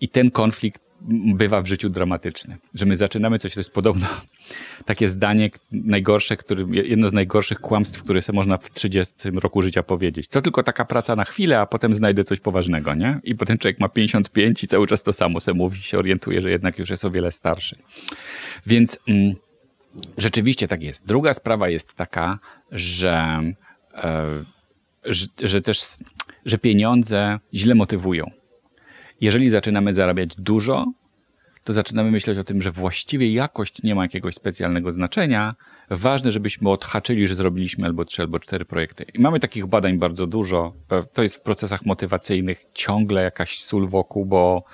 I 0.00 0.08
ten 0.08 0.30
konflikt 0.30 0.86
bywa 1.34 1.60
w 1.60 1.66
życiu 1.66 1.88
dramatyczny. 1.88 2.56
Że 2.74 2.86
my 2.86 2.96
zaczynamy 2.96 3.38
coś, 3.38 3.54
to 3.54 3.60
jest 3.60 3.72
podobno 3.72 4.06
takie 4.84 5.08
zdanie 5.08 5.50
najgorsze, 5.72 6.36
który, 6.36 6.66
jedno 6.70 7.08
z 7.08 7.12
najgorszych 7.12 7.60
kłamstw, 7.60 8.02
które 8.02 8.22
sobie 8.22 8.36
można 8.36 8.56
w 8.58 8.70
30 8.70 9.14
roku 9.30 9.62
życia 9.62 9.82
powiedzieć. 9.82 10.28
To 10.28 10.42
tylko 10.42 10.62
taka 10.62 10.84
praca 10.84 11.16
na 11.16 11.24
chwilę, 11.24 11.60
a 11.60 11.66
potem 11.66 11.94
znajdę 11.94 12.24
coś 12.24 12.40
poważnego, 12.40 12.94
nie? 12.94 13.20
I 13.24 13.34
potem 13.34 13.58
człowiek 13.58 13.80
ma 13.80 13.88
55 13.88 14.64
i 14.64 14.66
cały 14.66 14.86
czas 14.86 15.02
to 15.02 15.12
samo 15.12 15.40
se 15.40 15.54
mówi, 15.54 15.82
się 15.82 15.98
orientuje, 15.98 16.42
że 16.42 16.50
jednak 16.50 16.78
już 16.78 16.90
jest 16.90 17.04
o 17.04 17.10
wiele 17.10 17.32
starszy. 17.32 17.76
Więc 18.66 18.98
mm, 19.08 19.34
rzeczywiście 20.18 20.68
tak 20.68 20.82
jest. 20.82 21.06
Druga 21.06 21.32
sprawa 21.32 21.68
jest 21.68 21.94
taka, 21.94 22.38
że, 22.72 23.40
e, 23.94 24.26
że, 25.04 25.26
że 25.42 25.62
też, 25.62 25.80
że 26.44 26.58
pieniądze 26.58 27.38
źle 27.54 27.74
motywują 27.74 28.30
jeżeli 29.20 29.48
zaczynamy 29.48 29.94
zarabiać 29.94 30.36
dużo, 30.38 30.92
to 31.64 31.72
zaczynamy 31.72 32.10
myśleć 32.10 32.38
o 32.38 32.44
tym, 32.44 32.62
że 32.62 32.70
właściwie 32.70 33.32
jakość 33.32 33.82
nie 33.82 33.94
ma 33.94 34.02
jakiegoś 34.02 34.34
specjalnego 34.34 34.92
znaczenia. 34.92 35.54
Ważne, 35.90 36.30
żebyśmy 36.30 36.70
odhaczyli, 36.70 37.26
że 37.26 37.34
zrobiliśmy 37.34 37.86
albo 37.86 38.04
trzy, 38.04 38.22
albo 38.22 38.38
cztery 38.38 38.64
projekty. 38.64 39.04
I 39.14 39.20
mamy 39.20 39.40
takich 39.40 39.66
badań 39.66 39.98
bardzo 39.98 40.26
dużo. 40.26 40.74
To 41.12 41.22
jest 41.22 41.36
w 41.36 41.40
procesach 41.40 41.86
motywacyjnych 41.86 42.64
ciągle 42.74 43.22
jakaś 43.22 43.58
sól 43.58 43.88
wokół, 43.88 44.26
bo, 44.26 44.64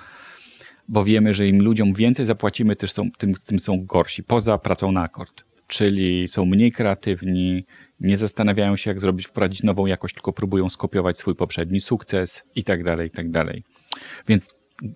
bo 0.87 1.03
wiemy, 1.03 1.33
że 1.33 1.47
im 1.47 1.63
ludziom 1.63 1.93
więcej 1.93 2.25
zapłacimy, 2.25 2.75
też 2.75 2.91
są, 2.91 3.11
tym, 3.17 3.33
tym 3.45 3.59
są 3.59 3.85
gorsi, 3.85 4.23
poza 4.23 4.57
pracą 4.57 4.91
na 4.91 5.03
akord. 5.03 5.43
Czyli 5.67 6.27
są 6.27 6.45
mniej 6.45 6.71
kreatywni, 6.71 7.65
nie 7.99 8.17
zastanawiają 8.17 8.75
się, 8.75 8.89
jak 8.89 9.01
zrobić, 9.01 9.27
wprowadzić 9.27 9.63
nową 9.63 9.85
jakość, 9.85 10.15
tylko 10.15 10.33
próbują 10.33 10.69
skopiować 10.69 11.17
swój 11.17 11.35
poprzedni 11.35 11.79
sukces 11.79 12.43
i 12.55 12.63
tak 12.63 12.83
dalej, 12.83 13.07
i 13.07 13.11
tak 13.11 13.31
dalej. 13.31 13.63
Więc 14.27 14.55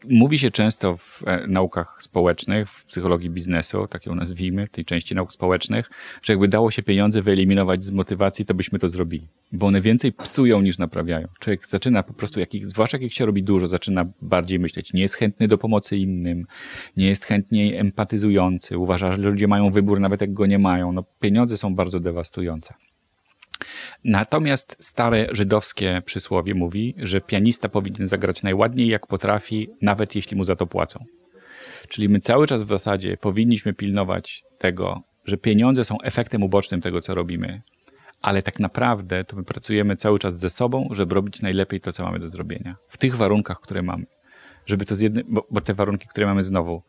Mówi 0.10 0.40
się 0.40 0.52
często 0.52 0.98
w 0.98 1.24
e, 1.28 1.48
naukach 1.48 1.98
społecznych, 2.00 2.70
w 2.70 2.86
psychologii 2.86 3.30
biznesu, 3.30 3.88
tak 3.88 4.06
ją 4.06 4.16
nazwijmy, 4.16 4.68
tej 4.68 4.86
części 4.86 5.16
nauk 5.16 5.32
społecznych, 5.32 5.90
że 6.22 6.34
jakby 6.34 6.48
dało 6.48 6.72
się 6.72 6.84
pieniądze 6.84 7.22
wyeliminować 7.22 7.84
z 7.84 7.92
motywacji, 7.92 8.46
to 8.46 8.54
byśmy 8.54 8.80
to 8.80 8.90
zrobili. 8.90 9.28
Bo 9.52 9.68
one 9.68 9.82
więcej 9.82 10.14
psują 10.14 10.62
niż 10.62 10.78
naprawiają. 10.78 11.28
Człowiek 11.40 11.68
zaczyna 11.68 12.04
po 12.04 12.14
prostu, 12.14 12.40
jak 12.40 12.56
ich, 12.56 12.66
zwłaszcza 12.66 12.98
jak 12.98 13.12
się 13.12 13.26
robi 13.26 13.44
dużo, 13.44 13.68
zaczyna 13.68 14.06
bardziej 14.22 14.60
myśleć. 14.60 14.94
Nie 14.94 15.02
jest 15.02 15.16
chętny 15.16 15.48
do 15.48 15.58
pomocy 15.58 15.98
innym, 15.98 16.46
nie 16.98 17.08
jest 17.08 17.26
chętnie 17.26 17.80
empatyzujący, 17.80 18.78
uważa, 18.78 19.14
że 19.14 19.22
ludzie 19.22 19.48
mają 19.48 19.72
wybór 19.72 20.00
nawet 20.00 20.22
jak 20.22 20.34
go 20.34 20.46
nie 20.46 20.60
mają. 20.60 20.92
No, 20.92 21.04
pieniądze 21.20 21.58
są 21.58 21.76
bardzo 21.76 22.00
dewastujące. 22.00 22.74
Natomiast 24.04 24.76
stare 24.80 25.28
żydowskie 25.32 26.02
przysłowie 26.06 26.54
mówi, 26.56 26.96
że 26.98 27.22
pianista 27.22 27.70
powinien 27.70 28.08
zagrać 28.08 28.44
najładniej 28.44 28.88
jak 28.88 29.08
potrafi, 29.08 29.70
nawet 29.82 30.16
jeśli 30.16 30.38
mu 30.38 30.44
za 30.44 30.56
to 30.56 30.68
płacą. 30.68 31.06
Czyli 31.90 32.10
my 32.10 32.20
cały 32.20 32.48
czas 32.48 32.64
w 32.64 32.68
zasadzie 32.68 33.18
powinniśmy 33.18 33.74
pilnować 33.74 34.44
tego, 34.58 35.02
że 35.26 35.38
pieniądze 35.38 35.84
są 35.84 36.02
efektem 36.02 36.44
ubocznym 36.44 36.82
tego, 36.82 37.02
co 37.02 37.16
robimy, 37.16 37.62
ale 38.22 38.42
tak 38.44 38.60
naprawdę 38.60 39.24
to 39.24 39.36
my 39.36 39.44
pracujemy 39.44 39.96
cały 39.96 40.20
czas 40.20 40.40
ze 40.40 40.50
sobą, 40.50 40.90
żeby 40.92 41.16
robić 41.16 41.42
najlepiej 41.42 41.82
to, 41.82 41.92
co 41.92 42.04
mamy 42.04 42.20
do 42.20 42.30
zrobienia. 42.30 42.76
W 42.88 42.98
tych 42.98 43.16
warunkach, 43.16 43.60
które 43.60 43.82
mamy. 43.82 44.06
Żeby 44.66 44.86
to 44.86 44.96
zjedny... 44.96 45.24
bo, 45.28 45.48
bo 45.52 45.62
te 45.62 45.74
warunki, 45.74 46.08
które 46.08 46.28
mamy 46.28 46.44
znowu, 46.44 46.84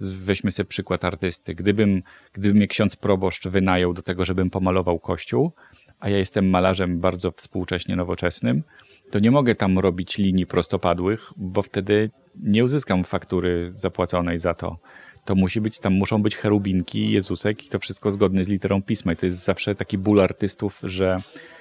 weźmy 0.00 0.52
sobie 0.52 0.68
przykład 0.68 1.04
artysty. 1.04 1.54
Gdybym, 1.54 2.02
gdyby 2.32 2.54
mnie 2.54 2.66
ksiądz 2.66 2.96
proboszcz 2.96 3.48
wynajął 3.48 3.92
do 3.92 4.02
tego, 4.02 4.24
żebym 4.24 4.50
pomalował 4.50 4.98
kościół, 4.98 5.52
a 6.00 6.08
ja 6.08 6.18
jestem 6.18 6.50
malarzem 6.50 7.00
bardzo 7.00 7.30
współcześnie 7.30 7.96
nowoczesnym, 7.96 8.62
to 9.10 9.18
nie 9.18 9.30
mogę 9.30 9.54
tam 9.54 9.78
robić 9.78 10.18
linii 10.18 10.46
prostopadłych, 10.46 11.32
bo 11.36 11.62
wtedy 11.62 12.10
nie 12.42 12.64
uzyskam 12.64 13.04
faktury 13.04 13.68
zapłaconej 13.72 14.38
za 14.38 14.54
to. 14.54 14.78
To 15.24 15.34
musi 15.34 15.60
być, 15.60 15.78
tam 15.78 15.92
muszą 15.92 16.22
być 16.22 16.36
cherubinki, 16.36 17.10
Jezusek 17.10 17.66
i 17.66 17.68
to 17.68 17.78
wszystko 17.78 18.10
zgodne 18.10 18.44
z 18.44 18.48
literą 18.48 18.82
pisma. 18.82 19.12
I 19.12 19.16
to 19.16 19.26
jest 19.26 19.44
zawsze 19.44 19.74
taki 19.74 19.98
ból 19.98 20.20
artystów, 20.20 20.80
że 20.82 21.18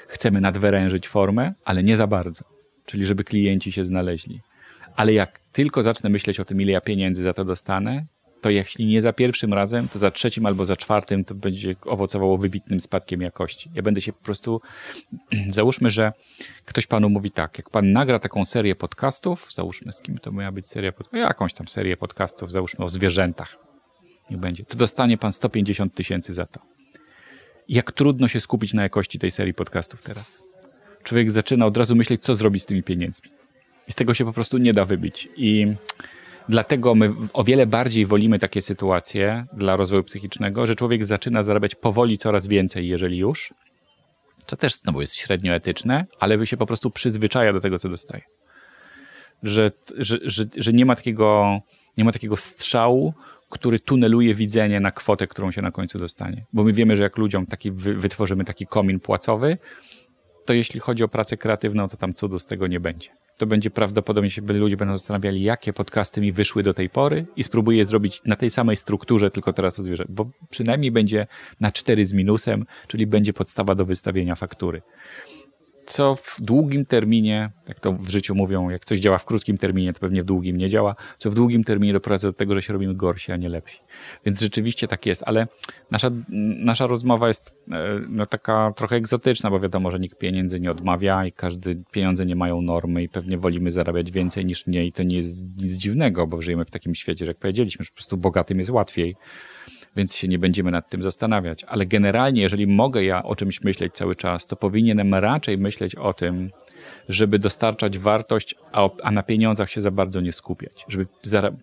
chcemy 0.07 0.41
nadwyrężyć 0.41 1.07
formę, 1.07 1.53
ale 1.65 1.83
nie 1.83 1.97
za 1.97 2.07
bardzo. 2.07 2.43
Czyli 2.85 3.05
żeby 3.05 3.23
klienci 3.23 3.71
się 3.71 3.85
znaleźli. 3.85 4.41
Ale 4.95 5.13
jak 5.13 5.39
tylko 5.51 5.83
zacznę 5.83 6.09
myśleć 6.09 6.39
o 6.39 6.45
tym, 6.45 6.61
ile 6.61 6.71
ja 6.71 6.81
pieniędzy 6.81 7.23
za 7.23 7.33
to 7.33 7.45
dostanę, 7.45 8.05
to 8.41 8.49
jeśli 8.49 8.85
nie 8.85 9.01
za 9.01 9.13
pierwszym 9.13 9.53
razem, 9.53 9.87
to 9.87 9.99
za 9.99 10.11
trzecim 10.11 10.45
albo 10.45 10.65
za 10.65 10.75
czwartym 10.75 11.25
to 11.25 11.35
będzie 11.35 11.75
owocowało 11.85 12.37
wybitnym 12.37 12.79
spadkiem 12.79 13.21
jakości. 13.21 13.71
Ja 13.73 13.81
będę 13.81 14.01
się 14.01 14.13
po 14.13 14.23
prostu, 14.23 14.61
załóżmy, 15.49 15.89
że 15.89 16.13
ktoś 16.65 16.87
panu 16.87 17.09
mówi 17.09 17.31
tak, 17.31 17.57
jak 17.57 17.69
pan 17.69 17.91
nagra 17.91 18.19
taką 18.19 18.45
serię 18.45 18.75
podcastów, 18.75 19.53
załóżmy 19.53 19.91
z 19.91 20.01
kim 20.01 20.17
to 20.17 20.31
miała 20.31 20.51
być 20.51 20.67
seria 20.67 20.91
podcastów, 20.91 21.19
jakąś 21.19 21.53
tam 21.53 21.67
serię 21.67 21.97
podcastów, 21.97 22.51
załóżmy 22.51 22.85
o 22.85 22.89
zwierzętach, 22.89 23.57
niech 24.29 24.39
będzie, 24.39 24.65
to 24.65 24.77
dostanie 24.77 25.17
pan 25.17 25.31
150 25.31 25.93
tysięcy 25.93 26.33
za 26.33 26.45
to. 26.45 26.59
Jak 27.69 27.91
trudno 27.91 28.27
się 28.27 28.39
skupić 28.39 28.73
na 28.73 28.83
jakości 28.83 29.19
tej 29.19 29.31
serii 29.31 29.53
podcastów 29.53 30.01
teraz. 30.01 30.39
Człowiek 31.03 31.31
zaczyna 31.31 31.65
od 31.65 31.77
razu 31.77 31.95
myśleć, 31.95 32.23
co 32.23 32.35
zrobić 32.35 32.63
z 32.63 32.65
tymi 32.65 32.83
pieniędzmi. 32.83 33.29
I 33.87 33.91
z 33.91 33.95
tego 33.95 34.13
się 34.13 34.25
po 34.25 34.33
prostu 34.33 34.57
nie 34.57 34.73
da 34.73 34.85
wybić. 34.85 35.29
I 35.35 35.67
Dlatego 36.49 36.95
my 36.95 37.13
o 37.33 37.43
wiele 37.43 37.67
bardziej 37.67 38.05
wolimy 38.05 38.39
takie 38.39 38.61
sytuacje 38.61 39.45
dla 39.53 39.75
rozwoju 39.75 40.03
psychicznego, 40.03 40.65
że 40.65 40.75
człowiek 40.75 41.05
zaczyna 41.05 41.43
zarabiać 41.43 41.75
powoli 41.75 42.17
coraz 42.17 42.47
więcej, 42.47 42.87
jeżeli 42.87 43.17
już, 43.17 43.53
co 44.45 44.55
też 44.55 44.75
znowu 44.75 45.01
jest 45.01 45.15
średnio 45.15 45.53
etyczne, 45.53 46.05
ale 46.19 46.45
się 46.45 46.57
po 46.57 46.65
prostu 46.65 46.91
przyzwyczaja 46.91 47.53
do 47.53 47.59
tego, 47.59 47.79
co 47.79 47.89
dostaje. 47.89 48.23
Że, 49.43 49.71
że, 49.97 50.17
że, 50.21 50.45
że 50.57 50.73
nie, 50.73 50.85
ma 50.85 50.95
takiego, 50.95 51.59
nie 51.97 52.03
ma 52.03 52.11
takiego 52.11 52.37
strzału, 52.37 53.13
który 53.49 53.79
tuneluje 53.79 54.33
widzenie 54.33 54.79
na 54.79 54.91
kwotę, 54.91 55.27
którą 55.27 55.51
się 55.51 55.61
na 55.61 55.71
końcu 55.71 55.99
dostanie. 55.99 56.45
Bo 56.53 56.63
my 56.63 56.73
wiemy, 56.73 56.95
że 56.95 57.03
jak 57.03 57.17
ludziom 57.17 57.45
taki 57.45 57.71
wytworzymy 57.71 58.45
taki 58.45 58.67
komin 58.67 58.99
płacowy, 58.99 59.57
to 60.45 60.53
jeśli 60.53 60.79
chodzi 60.79 61.03
o 61.03 61.07
pracę 61.07 61.37
kreatywną, 61.37 61.87
to 61.87 61.97
tam 61.97 62.13
cudu 62.13 62.39
z 62.39 62.45
tego 62.45 62.67
nie 62.67 62.79
będzie. 62.79 63.09
To 63.39 63.47
będzie 63.47 63.69
prawdopodobnie 63.69 64.29
się 64.29 64.41
ludzie 64.41 64.77
będą 64.77 64.97
zastanawiali, 64.97 65.41
jakie 65.41 65.73
podcasty 65.73 66.21
mi 66.21 66.31
wyszły 66.31 66.63
do 66.63 66.73
tej 66.73 66.89
pory 66.89 67.25
i 67.35 67.43
spróbuję 67.43 67.85
zrobić 67.85 68.21
na 68.25 68.35
tej 68.35 68.49
samej 68.49 68.75
strukturze, 68.75 69.31
tylko 69.31 69.53
teraz 69.53 69.79
o 69.79 69.83
zwierzę, 69.83 70.05
bo 70.09 70.29
przynajmniej 70.49 70.91
będzie 70.91 71.27
na 71.59 71.71
4 71.71 72.05
z 72.05 72.13
minusem, 72.13 72.65
czyli 72.87 73.07
będzie 73.07 73.33
podstawa 73.33 73.75
do 73.75 73.85
wystawienia 73.85 74.35
faktury 74.35 74.81
co 75.89 76.15
w 76.15 76.41
długim 76.41 76.85
terminie, 76.85 77.51
jak 77.67 77.79
to 77.79 77.93
w 77.93 78.09
życiu 78.09 78.35
mówią, 78.35 78.69
jak 78.69 78.85
coś 78.85 78.99
działa 78.99 79.17
w 79.17 79.25
krótkim 79.25 79.57
terminie, 79.57 79.93
to 79.93 79.99
pewnie 79.99 80.21
w 80.21 80.25
długim 80.25 80.57
nie 80.57 80.69
działa, 80.69 80.95
co 81.17 81.31
w 81.31 81.33
długim 81.33 81.63
terminie 81.63 81.93
doprowadza 81.93 82.27
do 82.27 82.33
tego, 82.33 82.53
że 82.53 82.61
się 82.61 82.73
robimy 82.73 82.95
gorsi, 82.95 83.31
a 83.31 83.37
nie 83.37 83.49
lepsi. 83.49 83.79
Więc 84.25 84.39
rzeczywiście 84.39 84.87
tak 84.87 85.05
jest, 85.05 85.23
ale 85.25 85.47
nasza, 85.91 86.11
nasza 86.59 86.87
rozmowa 86.87 87.27
jest 87.27 87.55
e, 87.71 88.01
no, 88.09 88.25
taka 88.25 88.73
trochę 88.75 88.95
egzotyczna, 88.95 89.49
bo 89.49 89.59
wiadomo, 89.59 89.91
że 89.91 89.99
nikt 89.99 90.17
pieniędzy 90.17 90.59
nie 90.59 90.71
odmawia 90.71 91.25
i 91.25 91.31
każdy 91.31 91.83
pieniądze 91.91 92.25
nie 92.25 92.35
mają 92.35 92.61
normy 92.61 93.03
i 93.03 93.09
pewnie 93.09 93.37
wolimy 93.37 93.71
zarabiać 93.71 94.11
więcej 94.11 94.45
niż 94.45 94.67
mniej. 94.67 94.91
To 94.91 95.03
nie 95.03 95.17
jest 95.17 95.57
nic 95.57 95.73
dziwnego, 95.73 96.27
bo 96.27 96.41
żyjemy 96.41 96.65
w 96.65 96.71
takim 96.71 96.95
świecie, 96.95 97.25
że 97.25 97.31
jak 97.31 97.37
powiedzieliśmy, 97.37 97.85
że 97.85 97.89
po 97.89 97.95
prostu 97.95 98.17
bogatym 98.17 98.59
jest 98.59 98.71
łatwiej 98.71 99.15
więc 99.95 100.15
się 100.15 100.27
nie 100.27 100.39
będziemy 100.39 100.71
nad 100.71 100.89
tym 100.89 101.03
zastanawiać. 101.03 101.63
Ale 101.63 101.85
generalnie, 101.85 102.41
jeżeli 102.41 102.67
mogę 102.67 103.03
ja 103.03 103.23
o 103.23 103.35
czymś 103.35 103.61
myśleć 103.61 103.93
cały 103.93 104.15
czas, 104.15 104.47
to 104.47 104.55
powinienem 104.55 105.15
raczej 105.15 105.57
myśleć 105.57 105.95
o 105.95 106.13
tym, 106.13 106.51
żeby 107.09 107.39
dostarczać 107.39 107.97
wartość, 107.97 108.55
a, 108.71 108.89
a 109.03 109.11
na 109.11 109.23
pieniądzach 109.23 109.71
się 109.71 109.81
za 109.81 109.91
bardzo 109.91 110.21
nie 110.21 110.31
skupiać. 110.31 110.85
Żeby, 110.87 111.07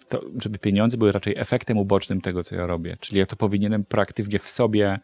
to, 0.08 0.20
żeby 0.42 0.58
pieniądze 0.58 0.96
były 0.96 1.12
raczej 1.12 1.34
efektem 1.36 1.78
ubocznym 1.78 2.20
tego, 2.20 2.44
co 2.44 2.56
ja 2.56 2.66
robię. 2.66 2.96
Czyli 3.00 3.18
ja 3.18 3.26
to 3.26 3.36
powinienem 3.36 3.84
proaktywnie 3.84 4.38
w 4.38 4.50
sobie 4.50 4.98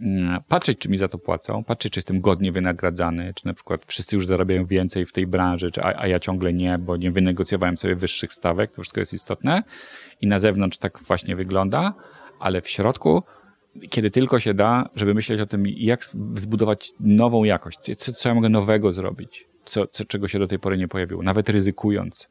mm, 0.00 0.40
patrzeć, 0.48 0.78
czy 0.78 0.88
mi 0.88 0.98
za 0.98 1.08
to 1.08 1.18
płacą, 1.18 1.64
patrzeć, 1.64 1.92
czy 1.92 1.98
jestem 1.98 2.20
godnie 2.20 2.52
wynagradzany, 2.52 3.34
czy 3.34 3.46
na 3.46 3.54
przykład 3.54 3.84
wszyscy 3.86 4.16
już 4.16 4.26
zarabiają 4.26 4.66
więcej 4.66 5.06
w 5.06 5.12
tej 5.12 5.26
branży, 5.26 5.70
czy, 5.70 5.82
a, 5.82 6.02
a 6.02 6.06
ja 6.06 6.18
ciągle 6.18 6.52
nie, 6.52 6.78
bo 6.78 6.96
nie 6.96 7.10
wynegocjowałem 7.10 7.76
sobie 7.76 7.94
wyższych 7.94 8.32
stawek, 8.32 8.70
to 8.70 8.82
wszystko 8.82 9.00
jest 9.00 9.12
istotne 9.12 9.62
i 10.20 10.26
na 10.26 10.38
zewnątrz 10.38 10.78
tak 10.78 10.98
właśnie 10.98 11.36
wygląda, 11.36 11.94
ale 12.38 12.60
w 12.60 12.68
środku, 12.68 13.22
kiedy 13.90 14.10
tylko 14.10 14.40
się 14.40 14.54
da, 14.54 14.88
żeby 14.94 15.14
myśleć 15.14 15.40
o 15.40 15.46
tym, 15.46 15.66
jak 15.66 16.04
zbudować 16.34 16.92
nową 17.00 17.44
jakość, 17.44 17.78
co, 17.96 18.12
co 18.12 18.28
ja 18.28 18.34
mogę 18.34 18.48
nowego 18.48 18.92
zrobić, 18.92 19.48
co, 19.64 19.86
co, 19.86 20.04
czego 20.04 20.28
się 20.28 20.38
do 20.38 20.46
tej 20.46 20.58
pory 20.58 20.78
nie 20.78 20.88
pojawiło, 20.88 21.22
nawet 21.22 21.48
ryzykując 21.48 22.28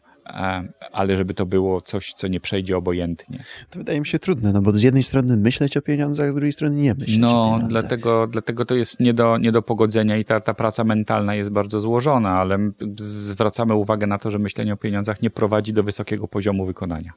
ale 0.92 1.18
żeby 1.18 1.34
to 1.34 1.46
było 1.46 1.82
coś, 1.82 2.14
co 2.14 2.28
nie 2.28 2.40
przejdzie 2.40 2.78
obojętnie. 2.78 3.44
To 3.70 3.80
wydaje 3.80 4.00
mi 4.00 4.08
się 4.08 4.20
trudne, 4.20 4.54
no 4.54 4.62
bo 4.62 4.72
z 4.72 4.84
jednej 4.84 5.04
strony 5.04 5.38
myśleć 5.38 5.78
o 5.78 5.82
pieniądzach, 5.82 6.32
z 6.32 6.36
drugiej 6.36 6.52
strony 6.52 6.76
nie 6.76 6.94
myśleć 6.94 7.18
no, 7.18 7.42
o 7.42 7.46
pieniądzach. 7.46 7.70
Dlatego, 7.70 8.28
dlatego 8.28 8.66
to 8.66 8.76
jest 8.76 9.00
nie 9.00 9.14
do, 9.14 9.38
nie 9.38 9.52
do 9.52 9.62
pogodzenia 9.62 10.18
i 10.18 10.26
ta, 10.26 10.40
ta 10.40 10.54
praca 10.54 10.84
mentalna 10.84 11.36
jest 11.36 11.50
bardzo 11.50 11.80
złożona, 11.80 12.30
ale 12.30 12.72
zwracamy 13.00 13.76
uwagę 13.76 14.08
na 14.08 14.18
to, 14.18 14.32
że 14.32 14.40
myślenie 14.40 14.74
o 14.74 14.78
pieniądzach 14.78 15.22
nie 15.22 15.30
prowadzi 15.30 15.74
do 15.74 15.84
wysokiego 15.84 16.28
poziomu 16.28 16.66
wykonania. 16.66 17.14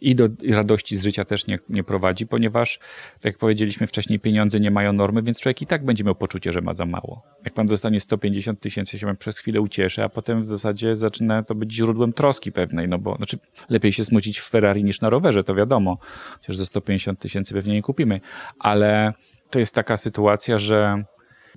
I 0.00 0.14
do 0.14 0.28
radości 0.50 0.96
z 0.96 1.02
życia 1.02 1.24
też 1.24 1.46
nie, 1.46 1.58
nie 1.68 1.84
prowadzi, 1.84 2.26
ponieważ, 2.26 2.78
tak 3.14 3.24
jak 3.24 3.38
powiedzieliśmy 3.38 3.86
wcześniej, 3.86 4.20
pieniądze 4.20 4.60
nie 4.60 4.70
mają 4.70 4.92
normy, 4.92 5.22
więc 5.22 5.40
człowiek 5.40 5.62
i 5.62 5.66
tak 5.66 5.84
będzie 5.84 6.04
miał 6.04 6.14
poczucie, 6.14 6.52
że 6.52 6.60
ma 6.60 6.74
za 6.74 6.86
mało. 6.86 7.22
Jak 7.44 7.54
pan 7.54 7.66
dostanie 7.66 8.00
150 8.00 8.60
tysięcy, 8.60 8.98
się 8.98 9.16
przez 9.16 9.38
chwilę 9.38 9.60
ucieszy, 9.60 10.04
a 10.04 10.08
potem 10.08 10.42
w 10.42 10.46
zasadzie 10.46 10.96
zaczyna 10.96 11.42
to 11.42 11.54
być 11.54 11.74
źródłem 11.74 12.12
troski 12.12 12.41
pewnej, 12.50 12.88
no 12.88 12.98
bo 12.98 13.16
znaczy 13.16 13.38
lepiej 13.68 13.92
się 13.92 14.04
smucić 14.04 14.38
w 14.38 14.48
Ferrari 14.48 14.84
niż 14.84 15.00
na 15.00 15.10
rowerze, 15.10 15.44
to 15.44 15.54
wiadomo. 15.54 15.98
Chociaż 16.38 16.56
za 16.56 16.66
150 16.66 17.18
tysięcy 17.18 17.54
pewnie 17.54 17.74
nie 17.74 17.82
kupimy, 17.82 18.20
ale 18.58 19.12
to 19.50 19.58
jest 19.58 19.74
taka 19.74 19.96
sytuacja, 19.96 20.58
że 20.58 21.04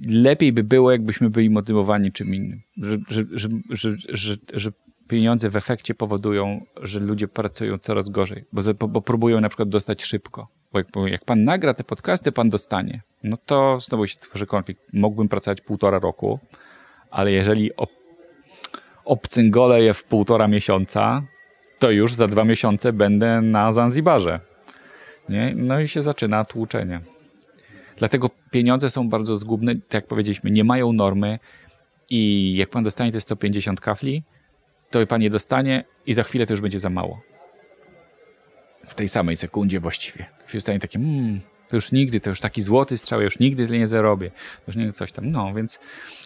lepiej 0.08 0.54
by 0.54 0.64
było, 0.64 0.92
jakbyśmy 0.92 1.30
byli 1.30 1.50
motywowani 1.50 2.12
czym 2.12 2.36
innym. 2.36 2.62
Że, 3.10 3.24
że, 3.32 3.50
że, 3.70 4.36
że, 4.54 4.72
pieniądze 5.08 5.50
w 5.50 5.56
efekcie 5.56 5.96
powodują, 5.96 6.66
że 6.82 7.00
ludzie 7.00 7.28
pracują 7.28 7.78
coraz 7.78 8.10
gorzej, 8.10 8.44
bo, 8.54 8.88
bo 8.88 9.02
próbują 9.02 9.42
na 9.42 9.50
przykład 9.50 9.70
dostać 9.70 10.04
szybko. 10.04 10.48
Bo 10.74 10.80
jak, 10.80 10.88
jak 11.06 11.26
pan 11.26 11.44
nagra 11.44 11.74
te 11.74 11.84
podcasty, 11.84 12.32
pan 12.32 12.50
dostanie. 12.50 13.02
No 13.24 13.38
to 13.46 13.80
znowu 13.80 14.08
się 14.08 14.20
tworzy 14.20 14.46
konflikt. 14.46 14.94
Mógłbym 14.94 15.30
pracować 15.30 15.62
półtora 15.62 16.00
roku, 16.00 16.40
ale 17.12 17.32
jeżeli 17.32 17.72
obcyngolę 19.06 19.82
je 19.82 19.94
w 19.94 20.04
półtora 20.04 20.48
miesiąca, 20.48 21.24
to 21.80 21.92
już 21.92 22.14
za 22.14 22.28
dwa 22.28 22.44
miesiące 22.44 22.94
będę 22.94 23.42
na 23.42 23.72
Zanzibarze. 23.72 24.40
Nie? 25.30 25.54
No 25.56 25.80
i 25.80 25.88
się 25.88 26.04
zaczyna 26.04 26.46
tłuczenie. 26.46 27.02
Dlatego 27.98 28.30
pieniądze 28.52 28.90
są 28.90 29.10
bardzo 29.10 29.38
zgubne, 29.38 29.76
tak 29.76 29.94
jak 29.94 30.08
powiedzieliśmy, 30.08 30.52
nie 30.52 30.64
mają 30.64 30.94
normy 30.94 31.40
i 32.10 32.54
jak 32.56 32.70
pan 32.70 32.84
dostanie 32.84 33.12
te 33.12 33.22
150 33.22 33.82
kafli, 33.82 34.24
to 34.90 35.08
pan 35.08 35.22
je 35.22 35.30
dostanie 35.30 35.84
i 36.06 36.14
za 36.14 36.24
chwilę 36.24 36.46
to 36.46 36.54
już 36.54 36.62
będzie 36.62 36.80
za 36.80 36.90
mało. 36.90 37.22
W 38.88 38.96
tej 38.96 39.10
samej 39.10 39.38
sekundzie 39.38 39.80
właściwie. 39.80 40.26
Się 40.48 40.62
stanie 40.62 40.80
takie, 40.80 41.00
mmm, 41.00 41.42
To 41.68 41.78
już 41.78 41.92
nigdy, 41.92 42.20
to 42.20 42.30
już 42.30 42.40
taki 42.40 42.62
złoty 42.62 42.98
strzał, 42.98 43.20
ja 43.20 43.26
już 43.26 43.40
nigdy 43.40 43.68
tyle 43.68 43.80
nie 43.80 43.88
zarobię. 43.88 44.32
Już 44.68 44.76
nie 44.76 44.92
coś 44.92 45.12
tam. 45.12 45.30
No, 45.30 45.54
więc, 45.54 45.80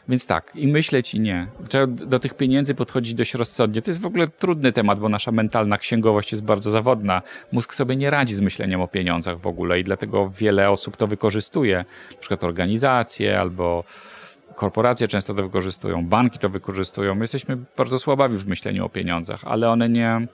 więc 0.10 0.28
tak. 0.28 0.52
I 0.56 0.68
myśleć 0.68 1.14
i 1.14 1.20
nie. 1.20 1.48
Trzeba 1.70 1.88
do 1.88 2.20
tych 2.20 2.34
pieniędzy 2.34 2.76
podchodzić 2.76 3.14
dość 3.14 3.34
rozsądnie. 3.34 3.82
To 3.82 3.90
jest 3.90 4.02
w 4.02 4.06
ogóle 4.06 4.28
trudny 4.28 4.72
temat, 4.72 5.00
bo 5.00 5.10
nasza 5.10 5.32
mentalna 5.32 5.78
księgowość 5.78 6.32
jest 6.32 6.44
bardzo 6.44 6.72
zawodna. 6.72 7.22
Mózg 7.52 7.74
sobie 7.74 7.96
nie 7.96 8.10
radzi 8.10 8.36
z 8.36 8.42
myśleniem 8.42 8.82
o 8.82 8.88
pieniądzach 8.88 9.40
w 9.40 9.48
ogóle 9.48 9.80
i 9.80 9.84
dlatego 9.84 10.30
wiele 10.30 10.70
osób 10.70 10.98
to 10.98 11.08
wykorzystuje. 11.08 11.86
Na 12.12 12.18
przykład 12.18 12.44
organizacje 12.44 13.40
albo 13.40 13.84
korporacje 14.56 15.08
często 15.08 15.34
to 15.34 15.44
wykorzystują, 15.44 16.06
banki 16.06 16.40
to 16.40 16.50
wykorzystują. 16.50 17.16
My 17.16 17.24
jesteśmy 17.24 17.58
bardzo 17.78 18.00
słabawi 18.00 18.38
w 18.38 18.48
myśleniu 18.48 18.86
o 18.86 18.90
pieniądzach, 18.90 19.42
ale 19.44 19.70
one 19.70 19.90
nie, 19.90 20.28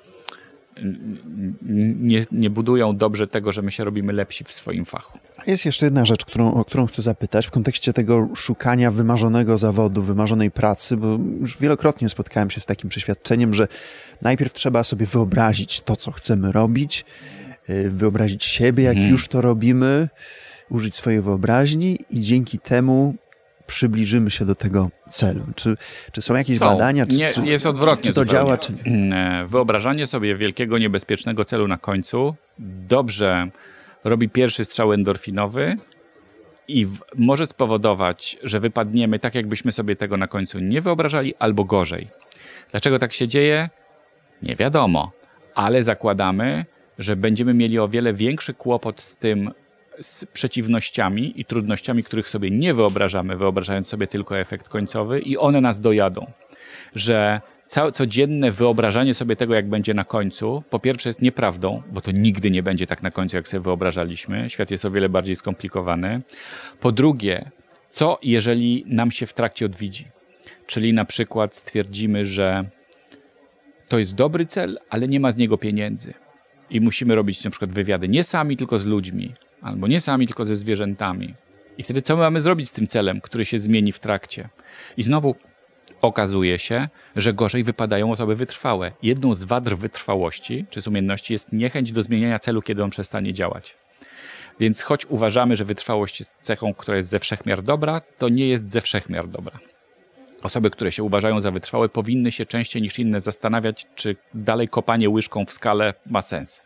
nie, 2.00 2.24
nie 2.32 2.50
budują 2.50 2.98
dobrze 2.98 3.28
tego, 3.28 3.52
że 3.52 3.62
my 3.62 3.72
się 3.72 3.84
robimy 3.84 4.14
lepsi 4.14 4.44
w 4.44 4.52
swoim 4.52 4.86
fachu. 4.86 5.20
Jest 5.48 5.66
jeszcze 5.66 5.86
jedna 5.86 6.06
rzecz, 6.06 6.26
którą, 6.26 6.54
o 6.54 6.66
którą 6.66 6.86
chcę 6.86 7.02
zapytać 7.02 7.48
w 7.48 7.52
kontekście 7.52 7.94
tego 7.94 8.30
szukania 8.36 8.92
wymarzonego 8.92 9.58
zawodu, 9.58 10.02
wymarzonej 10.04 10.52
pracy, 10.52 10.98
bo 10.98 11.08
już 11.42 11.58
wielokrotnie 11.58 12.10
spotkałem 12.10 12.50
się 12.50 12.62
z 12.62 12.66
takim 12.66 12.90
przeświadczeniem, 12.90 13.54
że 13.54 13.68
najpierw 14.22 14.54
trzeba 14.54 14.84
sobie 14.84 15.06
wyobrazić 15.06 15.82
to, 15.82 15.96
co 15.96 16.12
chcemy 16.12 16.52
robić, 16.52 17.06
y, 17.70 17.90
wyobrazić 17.90 18.44
siebie, 18.44 18.84
jak 18.84 18.96
hmm. 18.96 19.12
już 19.12 19.28
to 19.28 19.42
robimy, 19.42 20.10
użyć 20.70 20.96
swojej 20.96 21.22
wyobraźni 21.22 22.00
i 22.10 22.22
dzięki 22.22 22.60
temu 22.60 23.16
przybliżymy 23.68 24.32
się 24.32 24.46
do 24.46 24.56
tego 24.56 24.90
celu? 25.10 25.44
Czy, 25.56 25.78
czy 26.12 26.22
są 26.22 26.36
jakieś 26.36 26.58
są. 26.58 26.66
badania? 26.66 27.08
Czy, 27.08 27.18
nie, 27.18 27.30
czy, 27.30 27.46
jest 27.46 27.66
odwrotnie. 27.66 28.04
Czy 28.04 28.14
to 28.14 28.22
zupełnie. 28.22 28.32
działa, 28.32 28.58
czy? 28.58 28.74
Mm, 28.86 29.14
e, 29.14 29.48
wyobrażanie 29.48 30.08
sobie 30.08 30.36
wielkiego, 30.36 30.78
niebezpiecznego 30.78 31.46
celu 31.46 31.68
na 31.68 31.78
końcu 31.78 32.36
dobrze 32.88 33.50
robi 34.04 34.30
pierwszy 34.30 34.66
strzał 34.66 34.94
endorfinowy 34.94 35.78
i 36.68 36.86
w, 36.86 37.00
może 37.16 37.46
spowodować, 37.46 38.38
że 38.44 38.60
wypadniemy 38.60 39.20
tak, 39.20 39.36
jakbyśmy 39.36 39.72
sobie 39.72 39.96
tego 39.96 40.18
na 40.18 40.28
końcu 40.28 40.60
nie 40.60 40.82
wyobrażali, 40.82 41.34
albo 41.40 41.64
gorzej. 41.64 42.08
Dlaczego 42.72 43.00
tak 43.00 43.14
się 43.14 43.28
dzieje? 43.28 43.70
Nie 44.42 44.56
wiadomo, 44.56 45.12
ale 45.56 45.84
zakładamy, 45.84 46.66
że 47.00 47.16
będziemy 47.16 47.54
mieli 47.54 47.80
o 47.80 47.88
wiele 47.88 48.14
większy 48.14 48.54
kłopot 48.54 49.02
z 49.02 49.18
tym, 49.18 49.52
z 50.02 50.26
przeciwnościami 50.26 51.42
i 51.42 51.46
trudnościami, 51.46 52.04
których 52.04 52.30
sobie 52.30 52.52
nie 52.52 52.74
wyobrażamy, 52.74 53.38
wyobrażając 53.38 53.88
sobie 53.88 54.08
tylko 54.08 54.40
efekt 54.40 54.70
końcowy, 54.70 55.20
i 55.20 55.38
one 55.38 55.62
nas 55.62 55.80
dojadą. 55.80 56.32
Że 56.96 57.42
całe 57.66 57.92
codzienne 57.92 58.52
wyobrażanie 58.52 59.14
sobie 59.14 59.36
tego, 59.36 59.56
jak 59.56 59.70
będzie 59.70 59.94
na 59.94 60.04
końcu, 60.04 60.64
po 60.70 60.80
pierwsze 60.80 61.10
jest 61.10 61.22
nieprawdą, 61.22 61.84
bo 61.92 62.02
to 62.02 62.12
nigdy 62.12 62.52
nie 62.52 62.64
będzie 62.64 62.88
tak 62.88 63.04
na 63.04 63.12
końcu, 63.12 63.38
jak 63.38 63.48
sobie 63.48 63.64
wyobrażaliśmy. 63.64 64.50
Świat 64.50 64.72
jest 64.72 64.86
o 64.86 64.92
wiele 64.92 65.10
bardziej 65.10 65.36
skomplikowany. 65.36 66.22
Po 66.80 66.92
drugie, 66.92 67.52
co 67.90 68.20
jeżeli 68.24 68.84
nam 68.88 69.12
się 69.12 69.26
w 69.26 69.34
trakcie 69.34 69.66
odwiedzi? 69.66 70.08
Czyli 70.68 70.94
na 70.94 71.06
przykład 71.06 71.56
stwierdzimy, 71.56 72.26
że 72.26 72.70
to 73.88 74.00
jest 74.00 74.16
dobry 74.16 74.46
cel, 74.46 74.80
ale 74.90 75.08
nie 75.08 75.20
ma 75.20 75.32
z 75.32 75.38
niego 75.38 75.58
pieniędzy. 75.58 76.14
I 76.70 76.82
musimy 76.82 77.16
robić 77.16 77.44
na 77.44 77.52
przykład 77.52 77.72
wywiady 77.72 78.08
nie 78.08 78.24
sami, 78.24 78.58
tylko 78.58 78.80
z 78.80 78.86
ludźmi 78.86 79.34
albo 79.66 79.88
nie 79.88 80.02
sami, 80.02 80.28
tylko 80.28 80.46
ze 80.46 80.56
zwierzętami. 80.56 81.34
I 81.78 81.84
wtedy 81.84 82.02
co 82.02 82.16
my 82.16 82.22
mamy 82.22 82.42
zrobić 82.42 82.70
z 82.70 82.74
tym 82.74 82.88
celem, 82.88 83.22
który 83.22 83.46
się 83.46 83.60
zmieni 83.60 83.92
w 83.92 84.00
trakcie? 84.00 84.50
I 84.98 85.04
znowu 85.04 85.36
okazuje 86.02 86.60
się, 86.60 86.90
że 87.16 87.34
gorzej 87.34 87.64
wypadają 87.64 88.12
osoby 88.12 88.36
wytrwałe. 88.36 88.92
Jedną 89.04 89.34
z 89.34 89.44
wad 89.44 89.70
wytrwałości 89.70 90.66
czy 90.70 90.82
z 90.82 90.88
umiejętności 90.88 91.34
jest 91.34 91.54
niechęć 91.54 91.92
do 91.92 92.02
zmieniania 92.02 92.40
celu, 92.40 92.62
kiedy 92.62 92.84
on 92.84 92.90
przestanie 92.90 93.34
działać. 93.34 93.78
Więc 94.60 94.82
choć 94.82 95.06
uważamy, 95.06 95.56
że 95.56 95.66
wytrwałość 95.66 96.20
jest 96.20 96.42
cechą, 96.42 96.74
która 96.74 96.98
jest 96.98 97.10
ze 97.10 97.20
wszechmiar 97.20 97.64
dobra, 97.64 98.02
to 98.18 98.30
nie 98.30 98.48
jest 98.48 98.72
ze 98.72 98.82
wszechmiar 98.82 99.28
dobra. 99.28 99.60
Osoby, 100.44 100.70
które 100.70 100.92
się 100.92 101.04
uważają 101.04 101.40
za 101.40 101.52
wytrwałe, 101.52 101.90
powinny 101.90 102.32
się 102.32 102.46
częściej 102.46 102.82
niż 102.82 103.00
inne 103.00 103.22
zastanawiać, 103.22 103.86
czy 103.96 104.16
dalej 104.34 104.68
kopanie 104.68 105.10
łyżką 105.10 105.46
w 105.46 105.52
skalę 105.52 105.94
ma 106.06 106.22
sens 106.22 106.62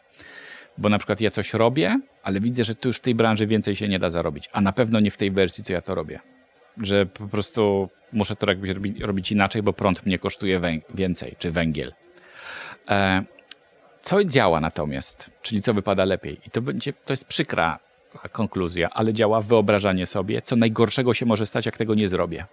bo 0.80 0.90
na 0.90 0.98
przykład 0.98 1.22
ja 1.22 1.30
coś 1.30 1.54
robię, 1.54 2.00
ale 2.24 2.40
widzę, 2.40 2.64
że 2.64 2.76
tu 2.76 2.90
już 2.90 2.98
w 2.98 3.02
tej 3.02 3.16
branży 3.16 3.48
więcej 3.48 3.76
się 3.76 3.88
nie 3.88 4.00
da 4.00 4.10
zarobić, 4.10 4.50
a 4.52 4.62
na 4.62 4.74
pewno 4.74 5.00
nie 5.00 5.12
w 5.12 5.18
tej 5.18 5.32
wersji, 5.32 5.64
co 5.64 5.74
ja 5.74 5.82
to 5.82 5.96
robię. 5.96 6.20
Że 6.78 7.06
po 7.06 7.28
prostu 7.28 7.90
muszę 8.14 8.36
to 8.36 8.48
jakbyś 8.48 8.72
robić, 8.72 9.00
robić 9.00 9.32
inaczej, 9.32 9.64
bo 9.64 9.74
prąd 9.74 10.06
mnie 10.06 10.20
kosztuje 10.20 10.62
więcej, 10.94 11.36
czy 11.40 11.52
węgiel. 11.52 11.94
E, 12.90 13.24
co 14.02 14.24
działa 14.24 14.60
natomiast, 14.60 15.32
czyli 15.42 15.62
co 15.62 15.74
wypada 15.74 16.06
lepiej? 16.06 16.38
I 16.48 16.50
to 16.50 16.62
będzie, 16.62 16.94
to 16.94 17.14
jest 17.14 17.28
przykra 17.28 17.80
konkluzja, 18.32 18.90
ale 18.90 19.14
działa 19.14 19.42
wyobrażanie 19.42 20.06
sobie, 20.06 20.42
co 20.42 20.56
najgorszego 20.56 21.14
się 21.14 21.26
może 21.26 21.46
stać, 21.46 21.66
jak 21.66 21.78
tego 21.78 21.96
nie 21.96 22.10
zrobię. 22.10 22.46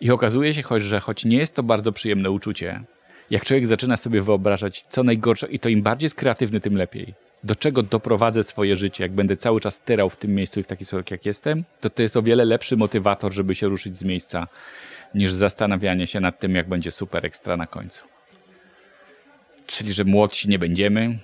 I 0.00 0.10
okazuje 0.10 0.54
się, 0.54 0.62
choć, 0.62 0.82
że 0.82 1.00
choć 1.00 1.24
nie 1.24 1.36
jest 1.36 1.54
to 1.54 1.62
bardzo 1.62 1.92
przyjemne 1.92 2.30
uczucie, 2.30 2.84
jak 3.30 3.44
człowiek 3.44 3.66
zaczyna 3.66 3.96
sobie 3.96 4.22
wyobrażać, 4.22 4.82
co 4.82 5.02
najgorsze, 5.02 5.46
i 5.46 5.58
to 5.58 5.68
im 5.68 5.82
bardziej 5.82 6.04
jest 6.04 6.14
kreatywny, 6.14 6.60
tym 6.60 6.76
lepiej. 6.76 7.14
Do 7.44 7.54
czego 7.54 7.82
doprowadzę 7.82 8.42
swoje 8.42 8.76
życie, 8.76 9.04
jak 9.04 9.12
będę 9.12 9.36
cały 9.36 9.60
czas 9.60 9.80
tyrał 9.80 10.10
w 10.10 10.16
tym 10.16 10.34
miejscu 10.34 10.60
i 10.60 10.62
w 10.62 10.66
taki 10.66 10.84
sposób, 10.84 11.10
jak 11.10 11.26
jestem, 11.26 11.64
to 11.80 11.90
to 11.90 12.02
jest 12.02 12.16
o 12.16 12.22
wiele 12.22 12.44
lepszy 12.44 12.76
motywator, 12.76 13.32
żeby 13.32 13.54
się 13.54 13.68
ruszyć 13.68 13.96
z 13.96 14.04
miejsca, 14.04 14.48
niż 15.14 15.32
zastanawianie 15.32 16.06
się 16.06 16.20
nad 16.20 16.38
tym, 16.38 16.54
jak 16.54 16.68
będzie 16.68 16.90
super 16.90 17.26
ekstra 17.26 17.56
na 17.56 17.66
końcu. 17.66 18.04
Czyli, 19.66 19.92
że 19.92 20.04
młodsi 20.04 20.48
nie 20.48 20.58
będziemy, 20.58 21.18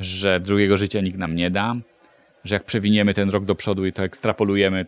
że 0.00 0.40
drugiego 0.40 0.76
życia 0.76 1.00
nikt 1.00 1.18
nam 1.18 1.34
nie 1.34 1.50
da, 1.50 1.74
że 2.44 2.54
jak 2.54 2.64
przewiniemy 2.64 3.14
ten 3.14 3.30
rok 3.30 3.44
do 3.44 3.54
przodu 3.54 3.86
i 3.86 3.92
to 3.92 4.02
ekstrapolujemy, 4.02 4.86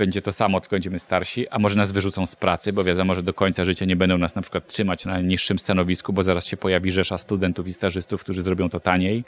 będzie 0.00 0.22
to 0.22 0.32
samo, 0.32 0.60
tylko 0.60 0.76
będziemy 0.76 0.98
starsi, 0.98 1.48
a 1.48 1.58
może 1.58 1.76
nas 1.76 1.92
wyrzucą 1.92 2.26
z 2.26 2.36
pracy, 2.36 2.72
bo 2.72 2.84
wiadomo, 2.84 3.14
że 3.14 3.22
do 3.22 3.34
końca 3.34 3.64
życia 3.64 3.84
nie 3.84 3.96
będą 3.96 4.18
nas 4.18 4.34
na 4.34 4.42
przykład 4.42 4.66
trzymać 4.66 5.04
na 5.04 5.20
niższym 5.20 5.58
stanowisku, 5.58 6.12
bo 6.12 6.22
zaraz 6.22 6.46
się 6.46 6.56
pojawi 6.56 6.90
rzesza 6.90 7.18
studentów 7.18 7.66
i 7.66 7.72
stażystów, 7.72 8.20
którzy 8.20 8.42
zrobią 8.42 8.70
to 8.70 8.80
taniej. 8.80 9.24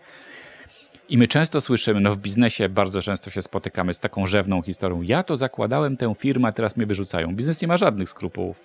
I 1.08 1.18
my 1.18 1.28
często 1.28 1.60
słyszymy, 1.60 2.00
no 2.00 2.14
w 2.14 2.18
biznesie 2.18 2.68
bardzo 2.68 3.02
często 3.02 3.30
się 3.30 3.42
spotykamy 3.42 3.94
z 3.94 3.98
taką 3.98 4.26
rzewną 4.26 4.62
historią. 4.62 5.02
Ja 5.02 5.22
to 5.22 5.36
zakładałem 5.36 5.96
tę 5.96 6.14
firmę, 6.18 6.48
a 6.48 6.52
teraz 6.52 6.76
mnie 6.76 6.86
wyrzucają. 6.86 7.36
Biznes 7.36 7.62
nie 7.62 7.68
ma 7.68 7.76
żadnych 7.76 8.08
skrupułów. 8.08 8.64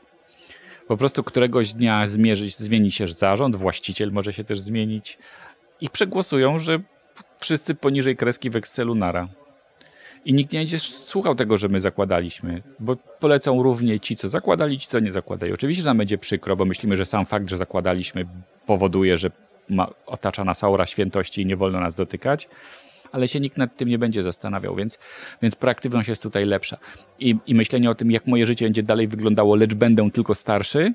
Po 0.88 0.98
prostu 0.98 1.24
któregoś 1.24 1.74
dnia 1.74 2.08
zmierzyć, 2.08 2.58
zmieni 2.58 2.92
się 2.92 3.08
zarząd, 3.08 3.56
właściciel 3.56 4.12
może 4.12 4.34
się 4.34 4.44
też 4.44 4.60
zmienić 4.60 5.18
i 5.82 5.90
przegłosują, 5.90 6.60
że 6.60 6.80
wszyscy 7.42 7.76
poniżej 7.76 8.16
kreski 8.16 8.50
w 8.50 8.56
Excelu 8.56 8.96
nara 8.96 9.28
i 10.26 10.34
nikt 10.34 10.54
nie 10.54 10.60
będzie 10.60 10.80
słuchał 10.80 11.36
tego, 11.36 11.58
że 11.58 11.68
my 11.68 11.80
zakładaliśmy, 11.80 12.62
bo 12.80 12.96
polecą 12.96 13.64
równie 13.64 14.00
ci, 14.00 14.16
co 14.16 14.28
zakładali, 14.28 14.80
ci, 14.80 14.88
co 14.88 15.00
nie 15.00 15.12
zakładali. 15.12 15.54
Oczywiście, 15.54 15.84
że 15.84 15.90
nam 15.90 15.98
będzie 15.98 16.18
przykro, 16.18 16.56
bo 16.56 16.66
myślimy, 16.66 16.96
że 16.96 17.06
sam 17.06 17.26
fakt, 17.26 17.50
że 17.50 17.58
zakładaliśmy 17.58 18.26
powoduje, 18.66 19.18
że 19.18 19.32
ma, 19.70 19.88
otacza 20.06 20.44
nas 20.44 20.64
aura 20.64 20.86
świętości 20.86 21.42
i 21.42 21.46
nie 21.46 21.58
wolno 21.58 21.80
nas 21.80 21.96
dotykać, 21.96 22.50
ale 23.12 23.28
się 23.28 23.40
nikt 23.40 23.58
nad 23.58 23.78
tym 23.78 23.90
nie 23.90 24.00
będzie 24.00 24.24
zastanawiał, 24.24 24.76
więc, 24.76 25.00
więc 25.42 25.56
proaktywność 25.56 26.10
jest 26.10 26.24
tutaj 26.24 26.46
lepsza. 26.46 26.78
I, 27.20 27.36
I 27.48 27.56
myślenie 27.56 27.90
o 27.90 27.96
tym, 27.96 28.12
jak 28.12 28.28
moje 28.28 28.46
życie 28.46 28.66
będzie 28.66 28.84
dalej 28.84 29.08
wyglądało, 29.08 29.56
lecz 29.56 29.74
będę 29.74 30.12
tylko 30.12 30.36
starszy, 30.36 30.94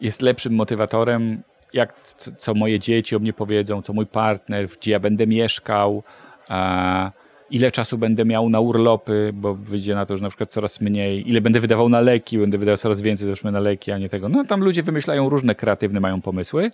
jest 0.00 0.22
lepszym 0.22 0.54
motywatorem, 0.54 1.42
jak 1.72 2.02
co 2.36 2.54
moje 2.54 2.78
dzieci 2.78 3.16
o 3.16 3.18
mnie 3.18 3.32
powiedzą, 3.32 3.82
co 3.82 3.92
mój 3.92 4.06
partner, 4.06 4.68
gdzie 4.68 4.92
ja 4.92 5.00
będę 5.00 5.26
mieszkał, 5.26 6.02
a, 6.48 7.10
ile 7.50 7.70
czasu 7.70 7.98
będę 7.98 8.24
miał 8.24 8.48
na 8.48 8.60
urlopy, 8.60 9.30
bo 9.34 9.54
wyjdzie 9.54 9.94
na 9.94 10.06
to, 10.06 10.16
że 10.16 10.22
na 10.22 10.28
przykład 10.28 10.50
coraz 10.50 10.80
mniej, 10.80 11.30
ile 11.30 11.40
będę 11.40 11.60
wydawał 11.60 11.88
na 11.88 12.00
leki, 12.00 12.38
będę 12.38 12.58
wydawał 12.58 12.76
coraz 12.76 13.00
więcej 13.00 13.26
załóżmy 13.26 13.52
na 13.52 13.60
leki, 13.60 13.92
a 13.92 13.98
nie 13.98 14.08
tego. 14.08 14.28
No 14.28 14.44
tam 14.44 14.64
ludzie 14.64 14.82
wymyślają 14.82 15.28
różne 15.28 15.54
kreatywne, 15.54 16.00
mają 16.00 16.22
pomysły, 16.22 16.70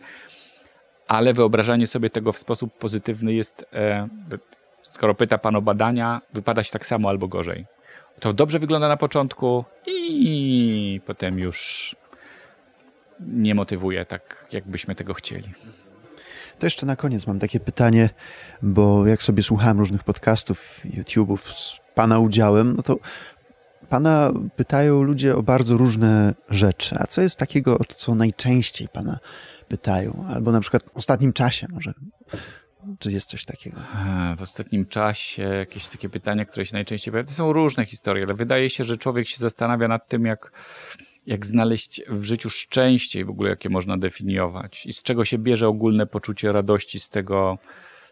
ale 1.08 1.32
wyobrażanie 1.32 1.86
sobie 1.86 2.10
tego 2.10 2.32
w 2.32 2.38
sposób 2.38 2.78
pozytywny 2.78 3.34
jest, 3.34 3.66
e, 3.72 4.08
skoro 4.82 5.14
pyta 5.14 5.38
pan 5.38 5.56
o 5.56 5.62
badania, 5.62 6.20
wypada 6.32 6.62
się 6.62 6.72
tak 6.72 6.86
samo 6.86 7.08
albo 7.08 7.28
gorzej. 7.28 7.66
To 8.20 8.32
dobrze 8.32 8.58
wygląda 8.58 8.88
na 8.88 8.96
początku 8.96 9.64
i 9.86 11.00
potem 11.06 11.38
już 11.38 11.96
nie 13.20 13.54
motywuje 13.54 14.04
tak, 14.04 14.46
jakbyśmy 14.52 14.94
tego 14.94 15.14
chcieli. 15.14 15.48
To 16.58 16.66
jeszcze 16.66 16.86
na 16.86 16.96
koniec 16.96 17.26
mam 17.26 17.38
takie 17.38 17.60
pytanie, 17.60 18.10
bo 18.62 19.06
jak 19.06 19.22
sobie 19.22 19.42
słuchałem 19.42 19.78
różnych 19.78 20.04
podcastów, 20.04 20.80
YouTube'ów 20.84 21.38
z 21.38 21.80
Pana 21.94 22.18
udziałem, 22.18 22.76
no 22.76 22.82
to 22.82 22.98
Pana 23.88 24.32
pytają 24.56 25.02
ludzie 25.02 25.36
o 25.36 25.42
bardzo 25.42 25.76
różne 25.76 26.34
rzeczy. 26.48 26.96
A 26.98 27.06
co 27.06 27.20
jest 27.20 27.36
takiego, 27.36 27.78
o 27.78 27.84
co 27.84 28.14
najczęściej 28.14 28.88
Pana 28.88 29.18
pytają? 29.68 30.26
Albo 30.28 30.52
na 30.52 30.60
przykład 30.60 30.82
w 30.82 30.96
ostatnim 30.96 31.32
czasie 31.32 31.66
może. 31.70 31.92
Czy 32.98 33.12
jest 33.12 33.28
coś 33.28 33.44
takiego? 33.44 33.80
W 34.36 34.42
ostatnim 34.42 34.86
czasie 34.86 35.42
jakieś 35.42 35.88
takie 35.88 36.08
pytania, 36.08 36.44
które 36.44 36.66
się 36.66 36.74
najczęściej 36.74 37.12
pojawiają. 37.12 37.26
To 37.26 37.32
są 37.32 37.52
różne 37.52 37.86
historie, 37.86 38.24
ale 38.24 38.34
wydaje 38.34 38.70
się, 38.70 38.84
że 38.84 38.96
człowiek 38.96 39.28
się 39.28 39.36
zastanawia 39.36 39.88
nad 39.88 40.08
tym, 40.08 40.24
jak 40.24 40.52
jak 41.26 41.46
znaleźć 41.46 42.02
w 42.08 42.24
życiu 42.24 42.50
szczęście 42.50 43.20
i 43.20 43.24
w 43.24 43.30
ogóle 43.30 43.50
jakie 43.50 43.68
można 43.68 43.98
definiować 43.98 44.86
i 44.86 44.92
z 44.92 45.02
czego 45.02 45.24
się 45.24 45.38
bierze 45.38 45.68
ogólne 45.68 46.06
poczucie 46.06 46.52
radości 46.52 47.00
z 47.00 47.10
tego, 47.10 47.58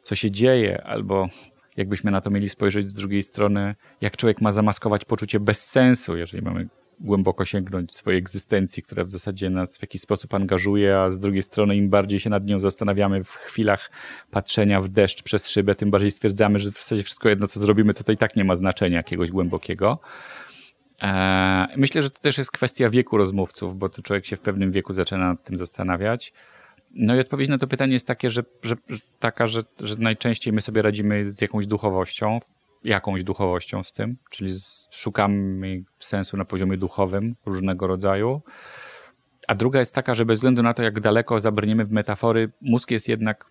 co 0.02 0.14
się 0.14 0.30
dzieje, 0.30 0.82
albo 0.84 1.28
jakbyśmy 1.76 2.10
na 2.10 2.20
to 2.20 2.30
mieli 2.30 2.48
spojrzeć 2.48 2.90
z 2.90 2.94
drugiej 2.94 3.22
strony, 3.22 3.74
jak 4.00 4.16
człowiek 4.16 4.40
ma 4.40 4.52
zamaskować 4.52 5.04
poczucie 5.04 5.40
bezsensu, 5.40 6.16
jeżeli 6.16 6.42
mamy 6.42 6.68
głęboko 7.00 7.44
sięgnąć 7.44 7.92
swojej 7.92 8.18
egzystencji, 8.18 8.82
która 8.82 9.04
w 9.04 9.10
zasadzie 9.10 9.50
nas 9.50 9.78
w 9.78 9.82
jakiś 9.82 10.00
sposób 10.00 10.34
angażuje, 10.34 10.98
a 10.98 11.10
z 11.10 11.18
drugiej 11.18 11.42
strony 11.42 11.76
im 11.76 11.88
bardziej 11.88 12.20
się 12.20 12.30
nad 12.30 12.46
nią 12.46 12.60
zastanawiamy 12.60 13.24
w 13.24 13.30
chwilach 13.30 13.90
patrzenia 14.30 14.80
w 14.80 14.88
deszcz 14.88 15.22
przez 15.22 15.48
szybę, 15.48 15.74
tym 15.74 15.90
bardziej 15.90 16.10
stwierdzamy, 16.10 16.58
że 16.58 16.70
w 16.70 16.74
zasadzie 16.74 17.02
wszystko 17.02 17.28
jedno, 17.28 17.46
co 17.46 17.60
zrobimy, 17.60 17.94
to 17.94 18.04
to 18.04 18.12
i 18.12 18.16
tak 18.16 18.36
nie 18.36 18.44
ma 18.44 18.54
znaczenia 18.54 18.96
jakiegoś 18.96 19.30
głębokiego. 19.30 19.98
Eee, 21.02 21.68
myślę, 21.76 22.02
że 22.02 22.10
to 22.10 22.20
też 22.20 22.38
jest 22.38 22.50
kwestia 22.50 22.90
wieku 22.90 23.16
rozmówców, 23.16 23.78
bo 23.78 23.88
to 23.88 24.02
człowiek 24.02 24.26
się 24.26 24.36
w 24.36 24.40
pewnym 24.40 24.72
wieku 24.72 24.92
zaczyna 24.92 25.28
nad 25.28 25.44
tym 25.44 25.58
zastanawiać. 25.58 26.32
No 26.94 27.16
i 27.16 27.20
odpowiedź 27.20 27.48
na 27.48 27.58
to 27.58 27.66
pytanie 27.66 27.92
jest 27.92 28.06
takie, 28.06 28.30
że, 28.30 28.42
że, 28.62 28.76
taka, 29.18 29.46
że, 29.46 29.62
że 29.80 29.96
najczęściej 29.98 30.52
my 30.52 30.60
sobie 30.60 30.82
radzimy 30.82 31.30
z 31.30 31.40
jakąś 31.40 31.66
duchowością, 31.66 32.38
jakąś 32.84 33.24
duchowością 33.24 33.82
z 33.82 33.92
tym, 33.92 34.16
czyli 34.30 34.52
szukamy 34.90 35.82
sensu 35.98 36.36
na 36.36 36.44
poziomie 36.44 36.76
duchowym 36.76 37.36
różnego 37.46 37.86
rodzaju. 37.86 38.42
A 39.48 39.54
druga 39.54 39.78
jest 39.78 39.94
taka, 39.94 40.14
że 40.14 40.24
bez 40.24 40.38
względu 40.38 40.62
na 40.62 40.74
to, 40.74 40.82
jak 40.82 41.00
daleko 41.00 41.40
zabrniemy 41.40 41.84
w 41.84 41.90
metafory, 41.90 42.50
mózg 42.60 42.90
jest 42.90 43.08
jednak 43.08 43.46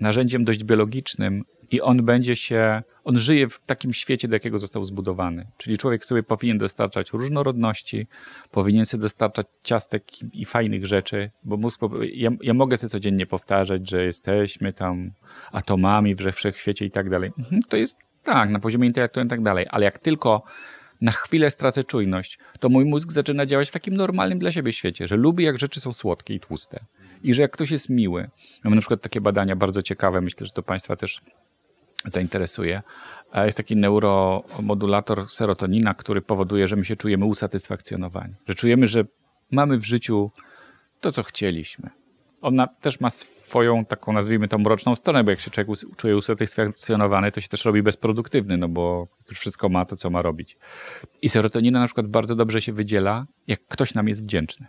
narzędziem 0.00 0.44
dość 0.44 0.64
biologicznym 0.64 1.44
i 1.70 1.80
on 1.80 2.04
będzie 2.04 2.36
się, 2.36 2.82
on 3.04 3.18
żyje 3.18 3.48
w 3.48 3.60
takim 3.60 3.92
świecie, 3.92 4.28
do 4.28 4.36
jakiego 4.36 4.58
został 4.58 4.84
zbudowany. 4.84 5.46
Czyli 5.58 5.78
człowiek 5.78 6.04
sobie 6.04 6.22
powinien 6.22 6.58
dostarczać 6.58 7.12
różnorodności, 7.12 8.06
powinien 8.50 8.86
sobie 8.86 9.00
dostarczać 9.02 9.46
ciastek 9.62 10.22
i, 10.34 10.44
fajnych 10.44 10.86
rzeczy, 10.86 11.30
bo 11.44 11.56
mózg, 11.56 11.80
ja, 12.12 12.30
ja, 12.42 12.54
mogę 12.54 12.76
sobie 12.76 12.90
codziennie 12.90 13.26
powtarzać, 13.26 13.90
że 13.90 14.04
jesteśmy 14.04 14.72
tam 14.72 15.10
atomami 15.52 16.14
we 16.14 16.32
wszechświecie 16.32 16.84
i 16.84 16.90
tak 16.90 17.10
dalej. 17.10 17.30
Mhm, 17.38 17.62
to 17.68 17.76
jest 17.76 17.98
tak, 18.22 18.50
na 18.50 18.60
poziomie 18.60 18.86
intelektualnym 18.86 19.28
i 19.28 19.30
tak 19.30 19.42
dalej, 19.42 19.66
ale 19.70 19.84
jak 19.84 19.98
tylko 19.98 20.42
na 21.00 21.12
chwilę 21.12 21.50
stracę 21.50 21.84
czujność, 21.84 22.38
to 22.60 22.68
mój 22.68 22.84
mózg 22.84 23.12
zaczyna 23.12 23.46
działać 23.46 23.68
w 23.68 23.72
takim 23.72 23.96
normalnym 23.96 24.38
dla 24.38 24.52
siebie 24.52 24.72
świecie, 24.72 25.08
że 25.08 25.16
lubi 25.16 25.44
jak 25.44 25.58
rzeczy 25.58 25.80
są 25.80 25.92
słodkie 25.92 26.34
i 26.34 26.40
tłuste. 26.40 26.84
I 27.24 27.34
że 27.34 27.42
jak 27.42 27.50
ktoś 27.50 27.70
jest 27.70 27.88
miły. 27.88 28.30
Mamy 28.64 28.76
na 28.76 28.82
przykład 28.82 29.00
takie 29.00 29.20
badania 29.20 29.56
bardzo 29.56 29.82
ciekawe, 29.82 30.20
myślę, 30.20 30.46
że 30.46 30.52
to 30.52 30.62
Państwa 30.62 30.96
też 30.96 31.20
zainteresuje. 32.04 32.82
Jest 33.34 33.56
taki 33.56 33.76
neuromodulator 33.76 35.28
serotonina, 35.28 35.94
który 35.94 36.22
powoduje, 36.22 36.68
że 36.68 36.76
my 36.76 36.84
się 36.84 36.96
czujemy 36.96 37.24
usatysfakcjonowani. 37.24 38.34
Że 38.48 38.54
czujemy, 38.54 38.86
że 38.86 39.04
mamy 39.50 39.78
w 39.78 39.84
życiu 39.84 40.30
to, 41.00 41.12
co 41.12 41.22
chcieliśmy. 41.22 41.90
Ona 42.42 42.66
też 42.66 43.00
ma 43.00 43.10
swoją 43.10 43.84
taką, 43.84 44.12
nazwijmy 44.12 44.48
to, 44.48 44.58
mroczną 44.58 44.96
stronę, 44.96 45.24
bo 45.24 45.30
jak 45.30 45.40
się 45.40 45.50
człowiek 45.50 45.76
czuje 45.96 46.16
usatysfakcjonowany, 46.16 47.32
to 47.32 47.40
się 47.40 47.48
też 47.48 47.64
robi 47.64 47.82
bezproduktywny, 47.82 48.56
no 48.56 48.68
bo 48.68 49.08
już 49.30 49.38
wszystko 49.38 49.68
ma 49.68 49.84
to, 49.84 49.96
co 49.96 50.10
ma 50.10 50.22
robić. 50.22 50.56
I 51.22 51.28
serotonina 51.28 51.80
na 51.80 51.86
przykład 51.86 52.06
bardzo 52.06 52.36
dobrze 52.36 52.60
się 52.60 52.72
wydziela, 52.72 53.26
jak 53.46 53.60
ktoś 53.68 53.94
nam 53.94 54.08
jest 54.08 54.22
wdzięczny. 54.22 54.66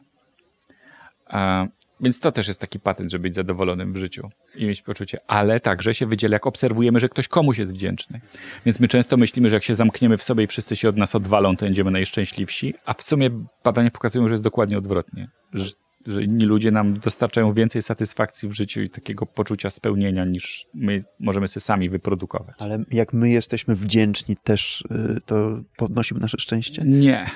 Więc 2.01 2.19
to 2.19 2.31
też 2.31 2.47
jest 2.47 2.61
taki 2.61 2.79
patent, 2.79 3.11
żeby 3.11 3.21
być 3.21 3.35
zadowolonym 3.35 3.93
w 3.93 3.97
życiu 3.97 4.29
i 4.55 4.65
mieć 4.65 4.81
poczucie, 4.81 5.19
ale 5.27 5.59
także 5.59 5.93
się 5.93 6.05
wydziela, 6.05 6.33
jak 6.35 6.47
obserwujemy, 6.47 6.99
że 6.99 7.07
ktoś 7.07 7.27
komuś 7.27 7.57
jest 7.57 7.73
wdzięczny. 7.73 8.21
Więc 8.65 8.79
my 8.79 8.87
często 8.87 9.17
myślimy, 9.17 9.49
że 9.49 9.55
jak 9.55 9.63
się 9.63 9.75
zamkniemy 9.75 10.17
w 10.17 10.23
sobie 10.23 10.43
i 10.43 10.47
wszyscy 10.47 10.75
się 10.75 10.89
od 10.89 10.97
nas 10.97 11.15
odwalą, 11.15 11.57
to 11.57 11.65
będziemy 11.65 11.91
najszczęśliwsi, 11.91 12.73
a 12.85 12.93
w 12.93 13.01
sumie 13.01 13.29
badania 13.63 13.91
pokazują, 13.91 14.27
że 14.27 14.33
jest 14.33 14.43
dokładnie 14.43 14.77
odwrotnie. 14.77 15.29
Że 15.53 15.65
że 16.07 16.23
inni 16.23 16.45
ludzie 16.45 16.71
nam 16.71 16.99
dostarczają 16.99 17.53
więcej 17.53 17.81
satysfakcji 17.81 18.49
w 18.49 18.51
życiu 18.51 18.81
i 18.81 18.89
takiego 18.89 19.25
poczucia 19.25 19.69
spełnienia 19.69 20.25
niż 20.25 20.65
my 20.73 20.97
możemy 21.19 21.47
sobie 21.47 21.61
sami 21.61 21.89
wyprodukować. 21.89 22.55
Ale 22.59 22.83
jak 22.91 23.13
my 23.13 23.29
jesteśmy 23.29 23.75
wdzięczni 23.75 24.35
też, 24.43 24.81
y, 24.81 25.21
to 25.25 25.61
podnosi 25.77 26.15
nasze 26.15 26.37
szczęście? 26.39 26.81
Nie. 26.85 27.29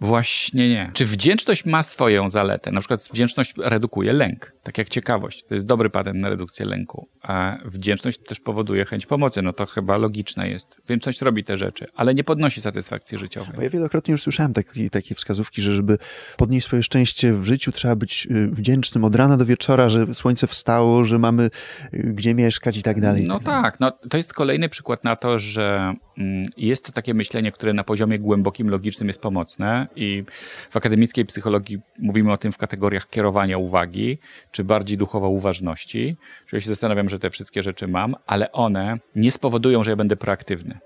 Właśnie 0.00 0.68
nie. 0.68 0.90
Czy 0.94 1.06
wdzięczność 1.06 1.64
ma 1.64 1.82
swoją 1.82 2.28
zaletę? 2.28 2.72
Na 2.72 2.80
przykład 2.80 3.08
wdzięczność 3.12 3.54
redukuje 3.58 4.12
lęk, 4.12 4.52
tak 4.62 4.78
jak 4.78 4.88
ciekawość. 4.88 5.44
To 5.44 5.54
jest 5.54 5.66
dobry 5.66 5.90
patent 5.90 6.18
na 6.18 6.28
redukcję 6.28 6.66
lęku. 6.66 7.08
A 7.22 7.58
wdzięczność 7.64 8.18
też 8.18 8.40
powoduje 8.40 8.84
chęć 8.84 9.06
pomocy. 9.06 9.42
No 9.42 9.52
to 9.52 9.66
chyba 9.66 9.96
logiczne 9.96 10.48
jest. 10.48 10.80
Wdzięczność 10.84 11.20
robi 11.20 11.44
te 11.44 11.56
rzeczy, 11.56 11.86
ale 11.94 12.14
nie 12.14 12.24
podnosi 12.24 12.60
satysfakcji 12.60 13.18
życiowej. 13.18 13.52
Bo 13.56 13.62
ja 13.62 13.70
wielokrotnie 13.70 14.12
już 14.12 14.22
słyszałem 14.22 14.52
takie, 14.52 14.90
takie 14.90 15.14
wskazówki, 15.14 15.62
że 15.62 15.72
żeby 15.72 15.98
podnieść 16.36 16.66
swoje 16.66 16.82
szczęście 16.82 17.32
w 17.32 17.44
życiu, 17.44 17.72
trzeba 17.72 17.96
być 17.96 18.26
y, 18.30 18.48
wdzięcznym 18.48 19.04
od 19.04 19.14
rana 19.14 19.36
do 19.36 19.44
wieczora, 19.44 19.88
że 19.88 20.14
słońce 20.14 20.46
wstało, 20.46 21.04
że 21.04 21.18
mamy 21.18 21.50
y, 21.94 22.12
gdzie 22.14 22.34
mieszkać 22.34 22.76
i 22.76 22.82
tak 22.82 23.00
dalej. 23.00 23.26
No 23.26 23.40
tak, 23.40 23.80
no 23.80 23.90
to 23.90 24.16
jest 24.16 24.34
kolejny 24.34 24.68
przykład 24.68 25.04
na 25.04 25.16
to, 25.16 25.38
że 25.38 25.94
mm, 26.18 26.46
jest 26.56 26.86
to 26.86 26.92
takie 26.92 27.14
myślenie, 27.14 27.50
które 27.50 27.72
na 27.72 27.84
poziomie 27.84 28.18
głębokim, 28.18 28.68
logicznym 28.68 29.08
jest 29.08 29.20
pomocne 29.20 29.81
i 29.96 30.24
w 30.70 30.76
akademickiej 30.76 31.24
psychologii 31.24 31.78
mówimy 31.98 32.32
o 32.32 32.36
tym 32.36 32.52
w 32.52 32.58
kategoriach 32.58 33.08
kierowania 33.08 33.58
uwagi, 33.58 34.18
czy 34.50 34.64
bardziej 34.64 34.98
duchowa 34.98 35.28
uważności. 35.28 36.16
Czyli 36.46 36.56
ja 36.56 36.60
się 36.60 36.68
zastanawiam, 36.68 37.08
że 37.08 37.18
te 37.18 37.30
wszystkie 37.30 37.62
rzeczy 37.62 37.88
mam, 37.88 38.16
ale 38.26 38.52
one 38.52 38.98
nie 39.16 39.32
spowodują, 39.32 39.84
że 39.84 39.90
ja 39.90 39.96
będę 39.96 40.16
proaktywny. 40.16 40.78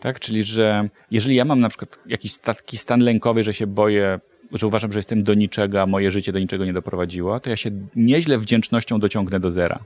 Tak? 0.00 0.20
Czyli, 0.20 0.44
że 0.44 0.88
jeżeli 1.10 1.36
ja 1.36 1.44
mam 1.44 1.60
na 1.60 1.68
przykład 1.68 1.98
jakiś 2.06 2.38
taki 2.38 2.78
stan 2.78 3.00
lękowy, 3.00 3.42
że 3.42 3.52
się 3.52 3.66
boję, 3.66 4.20
że 4.52 4.66
uważam, 4.66 4.92
że 4.92 4.98
jestem 4.98 5.22
do 5.22 5.34
niczego, 5.34 5.82
a 5.82 5.86
moje 5.86 6.10
życie 6.10 6.32
do 6.32 6.38
niczego 6.38 6.64
nie 6.64 6.72
doprowadziło, 6.72 7.40
to 7.40 7.50
ja 7.50 7.56
się 7.56 7.70
nieźle 7.96 8.38
wdzięcznością 8.38 9.00
dociągnę 9.00 9.40
do 9.40 9.50
zera. 9.50 9.84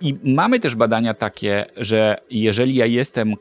I 0.00 0.14
mamy 0.24 0.60
też 0.60 0.74
badania 0.74 1.14
takie, 1.14 1.66
że 1.76 2.16
jeżeli 2.30 2.74
ja 2.74 2.86
jestem 2.86 3.34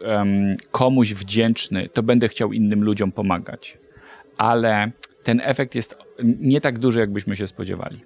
um, 0.00 0.56
komuś 0.70 1.14
wdzięczny, 1.14 1.88
to 1.88 2.02
będę 2.02 2.28
chciał 2.28 2.52
innym 2.52 2.84
ludziom 2.84 3.12
pomagać. 3.12 3.78
Ale 4.36 4.90
ten 5.22 5.40
efekt 5.44 5.74
jest 5.74 5.96
nie 6.22 6.60
tak 6.60 6.78
duży, 6.78 7.00
jakbyśmy 7.00 7.36
się 7.36 7.46
spodziewali. 7.46 8.00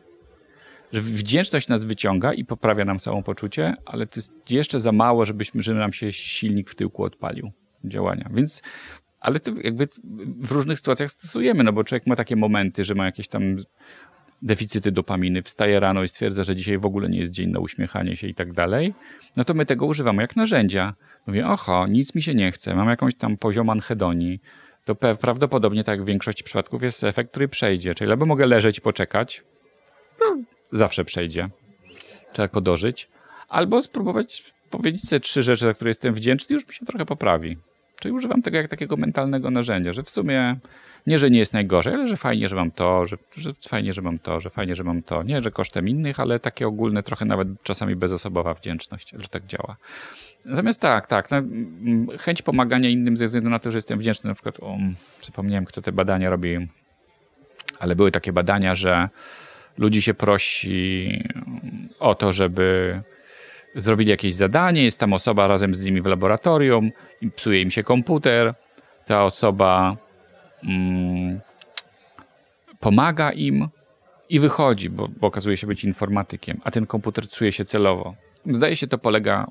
Że 0.92 1.00
wdzięczność 1.00 1.68
nas 1.68 1.84
wyciąga 1.84 2.32
i 2.32 2.44
poprawia 2.44 2.84
nam 2.84 2.98
samopoczucie, 2.98 3.76
ale 3.86 4.06
to 4.06 4.12
jest 4.16 4.50
jeszcze 4.50 4.80
za 4.80 4.92
mało, 4.92 5.24
żebyśmy, 5.24 5.62
żeby 5.62 5.78
nam 5.78 5.92
się 5.92 6.12
silnik 6.12 6.70
w 6.70 6.74
tyłku 6.74 7.04
odpalił 7.04 7.50
działania. 7.84 8.30
Więc, 8.34 8.62
ale 9.20 9.40
to 9.40 9.52
jakby 9.62 9.88
w 10.40 10.52
różnych 10.52 10.78
sytuacjach 10.78 11.10
stosujemy, 11.10 11.64
no 11.64 11.72
bo 11.72 11.84
człowiek 11.84 12.06
ma 12.06 12.16
takie 12.16 12.36
momenty, 12.36 12.84
że 12.84 12.94
ma 12.94 13.06
jakieś 13.06 13.28
tam 13.28 13.56
deficyty 14.42 14.92
dopaminy, 14.92 15.42
wstaje 15.42 15.80
rano 15.80 16.02
i 16.02 16.08
stwierdza, 16.08 16.44
że 16.44 16.56
dzisiaj 16.56 16.78
w 16.78 16.86
ogóle 16.86 17.08
nie 17.08 17.18
jest 17.18 17.32
dzień 17.32 17.50
na 17.50 17.60
uśmiechanie 17.60 18.16
się 18.16 18.28
i 18.28 18.34
tak 18.34 18.52
dalej, 18.52 18.94
no 19.36 19.44
to 19.44 19.54
my 19.54 19.66
tego 19.66 19.86
używamy 19.86 20.22
jak 20.22 20.36
narzędzia. 20.36 20.94
Mówię, 21.26 21.46
oho, 21.46 21.86
nic 21.86 22.14
mi 22.14 22.22
się 22.22 22.34
nie 22.34 22.52
chce, 22.52 22.74
mam 22.74 22.88
jakąś 22.88 23.14
tam 23.14 23.36
poziom 23.36 23.70
anhedonii, 23.70 24.40
to 24.84 24.94
prawdopodobnie, 24.94 25.84
tak 25.84 26.02
w 26.02 26.06
większości 26.06 26.44
przypadków, 26.44 26.82
jest 26.82 27.04
efekt, 27.04 27.30
który 27.30 27.48
przejdzie. 27.48 27.94
Czyli 27.94 28.10
albo 28.10 28.26
mogę 28.26 28.46
leżeć 28.46 28.78
i 28.78 28.80
poczekać, 28.80 29.42
zawsze 30.72 31.04
przejdzie. 31.04 31.48
Trzeba 32.32 32.48
tylko 32.48 32.60
dożyć. 32.60 33.08
Albo 33.48 33.82
spróbować 33.82 34.54
powiedzieć 34.70 35.08
sobie 35.08 35.20
trzy 35.20 35.42
rzeczy, 35.42 35.64
za 35.64 35.74
które 35.74 35.90
jestem 35.90 36.14
wdzięczny, 36.14 36.54
już 36.54 36.68
mi 36.68 36.74
się 36.74 36.86
trochę 36.86 37.06
poprawi. 37.06 37.56
Czyli 38.00 38.14
używam 38.14 38.42
tego 38.42 38.56
jak 38.56 38.68
takiego 38.68 38.96
mentalnego 38.96 39.50
narzędzia, 39.50 39.92
że 39.92 40.02
w 40.02 40.10
sumie 40.10 40.56
nie, 41.06 41.18
że 41.18 41.30
nie 41.30 41.38
jest 41.38 41.52
najgorzej, 41.52 41.94
ale 41.94 42.08
że 42.08 42.16
fajnie, 42.16 42.48
że 42.48 42.56
mam 42.56 42.70
to, 42.70 43.06
że, 43.06 43.16
że 43.36 43.52
fajnie, 43.68 43.92
że 43.92 44.02
mam 44.02 44.18
to, 44.18 44.40
że 44.40 44.50
fajnie, 44.50 44.74
że 44.74 44.84
mam 44.84 45.02
to. 45.02 45.22
Nie, 45.22 45.42
że 45.42 45.50
kosztem 45.50 45.88
innych, 45.88 46.20
ale 46.20 46.40
takie 46.40 46.66
ogólne, 46.66 47.02
trochę 47.02 47.24
nawet 47.24 47.48
czasami 47.62 47.96
bezosobowa 47.96 48.54
wdzięczność, 48.54 49.14
że 49.18 49.28
tak 49.28 49.46
działa. 49.46 49.76
Natomiast 50.44 50.80
tak, 50.80 51.06
tak, 51.06 51.30
no, 51.30 51.42
chęć 52.18 52.42
pomagania 52.42 52.88
innym 52.88 53.16
ze 53.16 53.26
względu 53.26 53.50
na 53.50 53.58
to, 53.58 53.70
że 53.70 53.78
jestem 53.78 53.98
wdzięczny. 53.98 54.28
Na 54.28 54.34
przykład, 54.34 54.60
o, 54.60 54.78
przypomniałem, 55.20 55.64
kto 55.64 55.82
te 55.82 55.92
badania 55.92 56.30
robi, 56.30 56.68
ale 57.78 57.96
były 57.96 58.10
takie 58.10 58.32
badania, 58.32 58.74
że 58.74 59.08
ludzi 59.78 60.02
się 60.02 60.14
prosi 60.14 61.22
o 61.98 62.14
to, 62.14 62.32
żeby 62.32 63.00
zrobili 63.74 64.10
jakieś 64.10 64.34
zadanie, 64.34 64.84
jest 64.84 65.00
tam 65.00 65.12
osoba 65.12 65.46
razem 65.46 65.74
z 65.74 65.84
nimi 65.84 66.02
w 66.02 66.06
laboratorium, 66.06 66.90
psuje 67.36 67.62
im 67.62 67.70
się 67.70 67.82
komputer, 67.82 68.54
ta 69.06 69.24
osoba 69.24 69.88
mm, 69.88 70.03
pomaga 72.80 73.32
im 73.32 73.68
i 74.28 74.40
wychodzi, 74.40 74.90
bo, 74.90 75.08
bo 75.08 75.26
okazuje 75.26 75.56
się 75.56 75.66
być 75.66 75.84
informatykiem, 75.84 76.60
a 76.64 76.70
ten 76.70 76.86
komputer 76.86 77.28
czuje 77.28 77.52
się 77.52 77.64
celowo. 77.64 78.14
Zdaje 78.46 78.76
się, 78.76 78.86
to 78.86 78.98
polega 78.98 79.46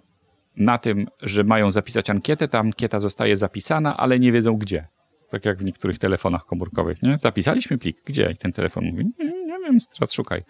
na 0.57 0.77
tym, 0.77 1.07
że 1.21 1.43
mają 1.43 1.71
zapisać 1.71 2.09
ankietę, 2.09 2.47
ta 2.47 2.59
ankieta 2.59 2.99
zostaje 2.99 3.37
zapisana, 3.37 3.97
ale 3.97 4.19
nie 4.19 4.31
wiedzą 4.31 4.57
gdzie. 4.57 4.87
Tak 5.29 5.45
jak 5.45 5.57
w 5.57 5.63
niektórych 5.63 5.99
telefonach 5.99 6.45
komórkowych, 6.45 7.03
nie? 7.03 7.17
Zapisaliśmy 7.17 7.77
plik, 7.77 7.97
gdzie? 8.05 8.31
I 8.31 8.37
ten 8.37 8.51
telefon 8.51 8.85
mówi, 8.85 9.05
nie, 9.19 9.25
nie 9.25 9.59
wiem, 9.59 9.77
teraz 9.93 10.13
szukaj. 10.13 10.43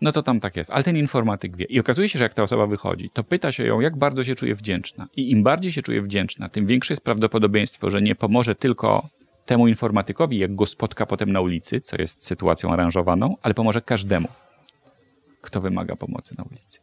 No 0.00 0.12
to 0.12 0.22
tam 0.22 0.40
tak 0.40 0.56
jest, 0.56 0.70
ale 0.70 0.84
ten 0.84 0.96
informatyk 0.96 1.56
wie. 1.56 1.64
I 1.64 1.80
okazuje 1.80 2.08
się, 2.08 2.18
że 2.18 2.24
jak 2.24 2.34
ta 2.34 2.42
osoba 2.42 2.66
wychodzi, 2.66 3.10
to 3.12 3.24
pyta 3.24 3.52
się 3.52 3.64
ją, 3.64 3.80
jak 3.80 3.96
bardzo 3.96 4.24
się 4.24 4.34
czuje 4.34 4.54
wdzięczna. 4.54 5.08
I 5.16 5.30
im 5.30 5.42
bardziej 5.42 5.72
się 5.72 5.82
czuje 5.82 6.02
wdzięczna, 6.02 6.48
tym 6.48 6.66
większe 6.66 6.92
jest 6.92 7.04
prawdopodobieństwo, 7.04 7.90
że 7.90 8.02
nie 8.02 8.14
pomoże 8.14 8.54
tylko 8.54 9.08
temu 9.46 9.68
informatykowi, 9.68 10.38
jak 10.38 10.54
go 10.54 10.66
spotka 10.66 11.06
potem 11.06 11.32
na 11.32 11.40
ulicy, 11.40 11.80
co 11.80 11.96
jest 11.98 12.26
sytuacją 12.26 12.72
aranżowaną, 12.72 13.36
ale 13.42 13.54
pomoże 13.54 13.82
każdemu 13.82 14.28
kto 15.42 15.60
wymaga 15.60 15.96
pomocy 15.96 16.34
na 16.38 16.44
ulicy. 16.44 16.78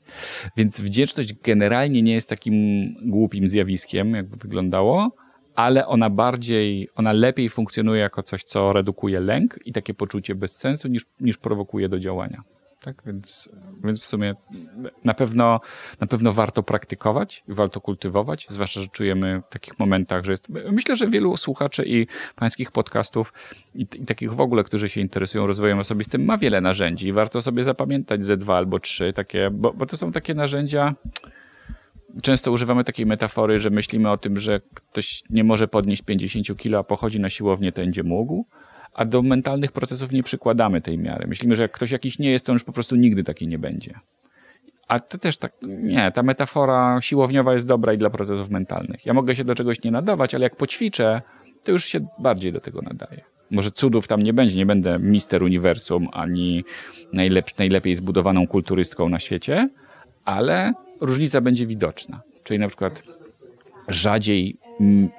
Więc 0.58 0.82
wdzięczność 0.82 1.34
generalnie 1.34 2.02
nie 2.02 2.14
jest 2.14 2.30
takim 2.30 2.56
głupim 3.02 3.50
zjawiskiem, 3.50 4.14
jakby 4.14 4.38
wyglądało, 4.38 5.12
ale 5.56 5.88
ona 5.88 6.10
bardziej, 6.10 6.90
ona 6.96 7.14
lepiej 7.14 7.50
funkcjonuje 7.50 8.02
jako 8.02 8.24
coś, 8.24 8.44
co 8.44 8.74
redukuje 8.74 9.20
lęk 9.20 9.60
i 9.66 9.74
takie 9.74 9.94
poczucie 9.94 10.36
bezsensu, 10.36 10.88
niż, 10.88 11.06
niż 11.20 11.38
prowokuje 11.38 11.90
do 11.90 12.00
działania. 12.00 12.44
Tak, 12.84 13.02
więc, 13.06 13.50
więc 13.84 14.00
w 14.00 14.06
sumie 14.06 14.36
na 15.04 15.14
pewno, 15.14 15.62
na 16.00 16.08
pewno 16.08 16.34
warto 16.34 16.64
praktykować 16.64 17.44
i 17.48 17.54
warto 17.54 17.82
kultywować, 17.82 18.48
zwłaszcza, 18.50 18.82
że 18.82 18.88
czujemy 18.88 19.42
w 19.50 19.54
takich 19.54 19.80
momentach, 19.80 20.24
że 20.24 20.32
jest. 20.32 20.50
Myślę, 20.50 20.96
że 20.96 21.08
wielu 21.08 21.38
słuchaczy 21.38 21.84
i 21.88 22.08
pańskich 22.36 22.72
podcastów 22.72 23.34
i, 23.76 23.82
i 23.82 24.06
takich 24.06 24.34
w 24.34 24.42
ogóle, 24.42 24.64
którzy 24.64 24.90
się 24.90 25.02
interesują 25.02 25.48
rozwojem 25.48 25.80
osobistym, 25.80 26.26
ma 26.26 26.38
wiele 26.38 26.62
narzędzi 26.62 27.08
i 27.08 27.14
warto 27.14 27.42
sobie 27.42 27.64
zapamiętać 27.64 28.26
ze 28.26 28.38
dwa 28.38 28.58
albo 28.58 28.80
trzy 28.80 29.14
takie, 29.14 29.50
bo, 29.52 29.74
bo 29.74 29.86
to 29.86 29.98
są 29.98 30.12
takie 30.12 30.34
narzędzia. 30.34 30.96
Często 32.22 32.52
używamy 32.52 32.84
takiej 32.84 33.06
metafory, 33.06 33.60
że 33.60 33.70
myślimy 33.70 34.12
o 34.12 34.18
tym, 34.18 34.40
że 34.40 34.62
ktoś 34.74 35.24
nie 35.30 35.44
może 35.44 35.68
podnieść 35.68 36.02
50 36.02 36.58
kilo, 36.58 36.80
a 36.80 36.84
pochodzi 36.84 37.20
na 37.20 37.30
siłownię, 37.30 37.72
to 37.72 37.82
będzie 37.82 38.04
mógł 38.04 38.46
a 38.94 39.06
do 39.06 39.22
mentalnych 39.22 39.72
procesów 39.72 40.12
nie 40.12 40.24
przykładamy 40.24 40.82
tej 40.82 40.98
miary. 40.98 41.28
Myślimy, 41.28 41.56
że 41.56 41.62
jak 41.62 41.72
ktoś 41.72 41.92
jakiś 41.92 42.20
nie 42.20 42.32
jest, 42.32 42.46
to 42.46 42.54
już 42.54 42.64
po 42.64 42.72
prostu 42.72 42.96
nigdy 42.96 43.24
taki 43.24 43.48
nie 43.48 43.60
będzie. 43.60 44.00
A 44.88 45.00
to 45.00 45.18
też 45.18 45.38
tak, 45.38 45.54
nie, 45.62 46.12
ta 46.12 46.24
metafora 46.24 47.02
siłowniowa 47.02 47.54
jest 47.54 47.68
dobra 47.68 47.94
i 47.94 47.98
dla 47.98 48.10
procesów 48.10 48.50
mentalnych. 48.50 49.06
Ja 49.06 49.14
mogę 49.14 49.36
się 49.36 49.44
do 49.44 49.56
czegoś 49.56 49.84
nie 49.84 49.92
nadawać, 49.92 50.36
ale 50.36 50.44
jak 50.44 50.56
poćwiczę, 50.56 51.22
to 51.64 51.72
już 51.72 51.86
się 51.86 52.08
bardziej 52.20 52.54
do 52.54 52.60
tego 52.60 52.82
nadaje. 52.82 53.22
Może 53.52 53.72
cudów 53.72 54.08
tam 54.08 54.22
nie 54.22 54.34
będzie, 54.34 54.56
nie 54.56 54.66
będę 54.66 55.00
mister 55.00 55.44
uniwersum, 55.44 56.08
ani 56.12 56.64
najlep 57.14 57.60
najlepiej 57.60 57.96
zbudowaną 57.96 58.48
kulturystką 58.48 59.10
na 59.10 59.20
świecie, 59.20 59.70
ale 60.26 60.74
różnica 61.02 61.42
będzie 61.42 61.66
widoczna. 61.66 62.22
Czyli 62.44 62.60
na 62.60 62.68
przykład 62.68 63.04
rzadziej 63.88 64.58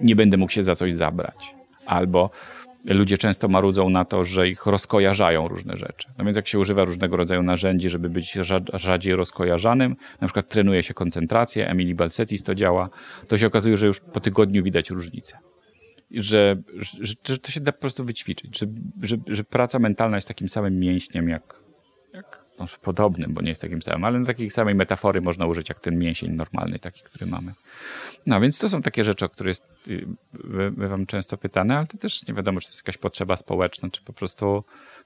nie 0.01 0.17
będę 0.17 0.37
mógł 0.37 0.53
się 0.53 0.63
za 0.63 0.75
coś 0.75 0.95
zabrać. 0.95 1.55
Albo 1.87 2.31
ludzie 2.85 3.19
często 3.19 3.49
marudzą 3.49 3.91
na 3.91 4.05
to, 4.05 4.25
że 4.25 4.49
ich 4.49 4.67
rozkojarzają 4.67 5.49
różne 5.49 5.77
rzeczy. 5.77 6.09
No 6.19 6.25
więc 6.25 6.37
jak 6.37 6.49
się 6.49 6.59
używa 6.59 6.85
różnego 6.85 7.17
rodzaju 7.17 7.43
narzędzi, 7.43 7.89
żeby 7.89 8.11
być 8.11 8.39
rzadziej 8.75 9.17
rozkojarzanym, 9.17 9.97
na 10.21 10.27
przykład 10.27 10.49
trenuje 10.49 10.83
się 10.83 10.95
koncentrację, 10.95 11.69
Emily 11.69 11.95
Balcetis 11.95 12.43
to 12.43 12.55
działa, 12.55 12.89
to 13.29 13.39
się 13.39 13.47
okazuje, 13.47 13.77
że 13.77 13.87
już 13.87 14.01
po 14.01 14.21
tygodniu 14.21 14.63
widać 14.63 14.91
różnicę. 14.91 15.39
Że, 16.11 16.57
że, 16.77 17.15
że 17.25 17.39
to 17.39 17.51
się 17.51 17.61
da 17.61 17.73
po 17.73 17.81
prostu 17.81 18.05
wyćwiczyć, 18.05 18.59
że, 18.59 18.67
że, 19.03 19.17
że 19.27 19.45
praca 19.45 19.79
mentalna 19.79 20.17
jest 20.17 20.29
takim 20.29 20.49
samym 20.49 20.79
mięśniem 20.79 21.29
jak, 21.29 21.63
jak 22.15 22.40
no, 22.61 22.67
podobnym, 22.83 23.35
bo 23.35 23.41
nie 23.43 23.49
jest 23.49 23.63
takim 23.63 23.83
samym, 23.83 24.05
ale 24.05 24.19
na 24.19 24.27
takiej 24.27 24.51
samej 24.51 24.75
metafory 24.75 25.21
można 25.21 25.47
użyć 25.47 25.69
jak 25.69 25.81
ten 25.81 25.99
mięsień 25.99 26.33
normalny, 26.33 26.79
taki, 26.79 27.03
który 27.03 27.27
mamy. 27.27 27.53
No 28.27 28.41
więc 28.41 28.59
to 28.59 28.69
są 28.69 28.83
takie 28.83 29.05
rzeczy, 29.05 29.25
o 29.25 29.29
które 29.29 29.51
jest, 29.51 29.65
y, 29.89 30.07
bywam 30.71 31.07
często 31.07 31.37
pytane, 31.37 31.77
ale 31.77 31.87
to 31.87 31.99
też 31.99 32.29
nie 32.29 32.35
wiadomo, 32.35 32.61
czy 32.61 32.67
to 32.67 32.71
jest 32.71 32.83
jakaś 32.83 32.97
potrzeba 32.97 33.37
społeczna, 33.37 33.91
czy 33.91 34.03
po 34.03 34.13
prostu 34.13 34.65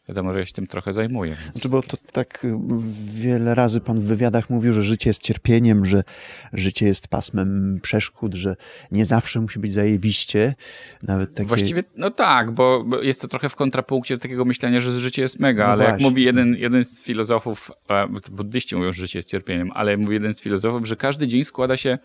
wiadomo, 0.09 0.33
że 0.33 0.39
ja 0.39 0.45
się 0.45 0.53
tym 0.53 0.67
trochę 0.67 0.93
zajmuję. 0.93 1.37
Znaczy, 1.53 1.69
bo 1.69 1.83
to 1.83 1.97
tak 2.13 2.45
y, 2.45 2.57
wiele 3.05 3.55
razy 3.55 3.81
pan 3.81 4.01
w 4.01 4.05
wywiadach 4.05 4.51
mówił, 4.51 4.73
że 4.73 4.83
życie 4.83 5.11
jest 5.11 5.23
cierpieniem, 5.23 5.87
że 5.87 6.05
życie 6.53 6.87
jest 6.87 7.09
pasmem 7.09 7.79
przeszkód, 7.83 8.35
że 8.35 8.57
nie 8.91 9.05
zawsze 9.05 9.41
musi 9.41 9.59
być 9.59 9.73
zajebiście. 9.73 10.55
Nawet 11.03 11.35
takie... 11.35 11.49
Właściwie, 11.49 11.85
no 11.97 12.11
tak, 12.11 12.51
bo 12.51 12.85
jest 13.03 13.21
to 13.21 13.29
trochę 13.29 13.49
w 13.49 13.57
kontrapunkcie 13.57 14.15
do 14.17 14.21
takiego 14.21 14.45
myślenia, 14.45 14.81
że 14.81 15.01
życie 15.01 15.23
jest 15.23 15.41
mega, 15.41 15.65
no 15.65 15.71
ale 15.71 15.77
właśnie. 15.77 15.93
jak 15.93 16.01
mówi 16.01 16.23
jeden, 16.23 16.55
jeden 16.55 16.85
z 16.85 17.03
filozofów, 17.03 17.44
buddyści 18.31 18.77
mówią, 18.77 18.93
że 18.93 19.01
życie 19.01 19.19
jest 19.19 19.29
cierpieniem, 19.29 19.71
ale 19.75 19.97
mówi 19.97 20.13
jeden 20.15 20.35
z 20.35 20.41
filozofów, 20.41 20.87
że 20.87 20.97
każdy 20.97 21.29
dzień 21.29 21.45
składa 21.45 21.77
się 21.77 21.99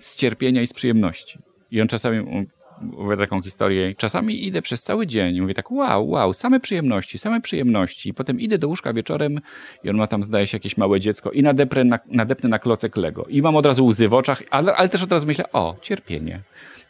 z 0.00 0.16
cierpienia 0.16 0.62
i 0.62 0.66
z 0.66 0.72
przyjemności. 0.72 1.38
I 1.70 1.80
on 1.80 1.88
czasami 1.88 2.46
mówię 2.82 3.16
taką 3.16 3.42
historię. 3.42 3.94
Czasami 3.94 4.46
idę 4.46 4.62
przez 4.62 4.82
cały 4.82 5.06
dzień 5.06 5.36
i 5.36 5.40
mówię 5.40 5.54
tak, 5.54 5.70
wow, 5.70 6.08
wow, 6.08 6.32
same 6.34 6.60
przyjemności, 6.60 7.18
same 7.18 7.40
przyjemności. 7.40 8.08
I 8.08 8.14
potem 8.14 8.40
idę 8.40 8.58
do 8.58 8.68
łóżka 8.68 8.92
wieczorem 8.92 9.40
i 9.84 9.90
on 9.90 9.96
ma 9.96 10.06
tam, 10.06 10.22
zdaje 10.22 10.46
się, 10.46 10.56
jakieś 10.56 10.76
małe 10.76 11.00
dziecko 11.00 11.30
i 11.30 11.42
nadepnę 11.42 11.84
na, 11.84 11.98
nadepnę 12.06 12.50
na 12.50 12.58
klocek 12.58 12.96
Lego. 12.96 13.24
I 13.28 13.42
mam 13.42 13.56
od 13.56 13.66
razu 13.66 13.86
łzy 13.86 14.08
w 14.08 14.14
oczach, 14.14 14.42
ale, 14.50 14.74
ale 14.74 14.88
też 14.88 15.02
od 15.02 15.12
razu 15.12 15.26
myślę, 15.26 15.52
o, 15.52 15.76
cierpienie. 15.82 16.40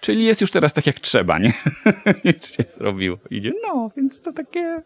Czyli 0.00 0.24
jest 0.24 0.40
już 0.40 0.50
teraz 0.50 0.72
tak 0.72 0.86
jak 0.86 1.00
trzeba, 1.00 1.38
nie? 1.38 1.52
Już 2.24 2.56
się 2.56 2.62
zrobiło. 2.62 3.18
Idzie, 3.30 3.52
no, 3.62 3.88
więc 3.96 4.20
to 4.20 4.32
takie... 4.32 4.82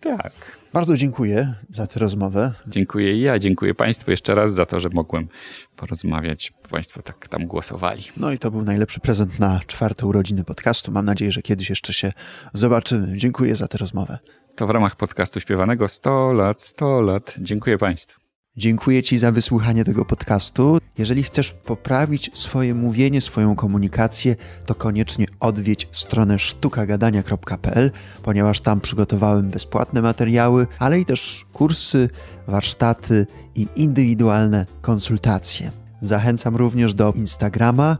Tak. 0.00 0.32
Bardzo 0.72 0.96
dziękuję 0.96 1.54
za 1.70 1.86
tę 1.86 2.00
rozmowę. 2.00 2.52
Dziękuję 2.66 3.16
i 3.16 3.20
ja, 3.20 3.38
dziękuję 3.38 3.74
Państwu 3.74 4.10
jeszcze 4.10 4.34
raz 4.34 4.54
za 4.54 4.66
to, 4.66 4.80
że 4.80 4.88
mogłem 4.88 5.28
porozmawiać. 5.76 6.52
Państwo 6.70 7.02
tak 7.02 7.28
tam 7.28 7.46
głosowali. 7.46 8.02
No 8.16 8.32
i 8.32 8.38
to 8.38 8.50
był 8.50 8.62
najlepszy 8.62 9.00
prezent 9.00 9.38
na 9.38 9.60
czwarte 9.66 10.06
urodziny 10.06 10.44
podcastu. 10.44 10.92
Mam 10.92 11.04
nadzieję, 11.04 11.32
że 11.32 11.42
kiedyś 11.42 11.70
jeszcze 11.70 11.92
się 11.92 12.12
zobaczymy. 12.54 13.18
Dziękuję 13.18 13.56
za 13.56 13.68
tę 13.68 13.78
rozmowę. 13.78 14.18
To 14.56 14.66
w 14.66 14.70
ramach 14.70 14.96
podcastu 14.96 15.40
śpiewanego 15.40 15.88
100 15.88 16.32
lat, 16.32 16.62
100 16.62 17.02
lat. 17.02 17.34
Dziękuję 17.38 17.78
Państwu. 17.78 18.27
Dziękuję 18.58 19.02
Ci 19.02 19.18
za 19.18 19.32
wysłuchanie 19.32 19.84
tego 19.84 20.04
podcastu. 20.04 20.78
Jeżeli 20.98 21.22
chcesz 21.22 21.50
poprawić 21.50 22.30
swoje 22.34 22.74
mówienie, 22.74 23.20
swoją 23.20 23.56
komunikację, 23.56 24.36
to 24.66 24.74
koniecznie 24.74 25.26
odwiedź 25.40 25.88
stronę 25.92 26.38
sztukagadania.pl, 26.38 27.90
ponieważ 28.22 28.60
tam 28.60 28.80
przygotowałem 28.80 29.50
bezpłatne 29.50 30.02
materiały, 30.02 30.66
ale 30.78 31.00
i 31.00 31.04
też 31.04 31.46
kursy, 31.52 32.08
warsztaty 32.46 33.26
i 33.54 33.66
indywidualne 33.76 34.66
konsultacje. 34.80 35.70
Zachęcam 36.00 36.56
również 36.56 36.94
do 36.94 37.12
Instagrama 37.12 37.98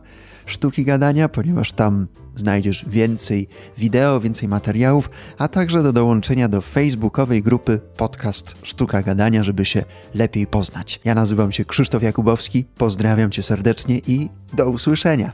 Sztuki 0.48 0.84
Gadania, 0.84 1.28
ponieważ 1.28 1.72
tam 1.72 2.06
znajdziesz 2.34 2.84
więcej 2.88 3.48
wideo, 3.78 4.20
więcej 4.20 4.48
materiałów, 4.48 5.10
a 5.38 5.48
także 5.48 5.82
do 5.82 5.92
dołączenia 5.92 6.48
do 6.48 6.60
facebookowej 6.60 7.42
grupy 7.42 7.80
podcast 7.96 8.54
Sztuka 8.62 9.02
Gadania, 9.02 9.44
żeby 9.44 9.64
się 9.64 9.84
lepiej 10.14 10.46
poznać. 10.46 11.00
Ja 11.04 11.14
nazywam 11.14 11.52
się 11.52 11.64
Krzysztof 11.64 12.02
Jakubowski, 12.02 12.64
pozdrawiam 12.78 13.30
cię 13.30 13.42
serdecznie 13.42 14.00
i 14.06 14.28
do 14.52 14.70
usłyszenia. 14.70 15.32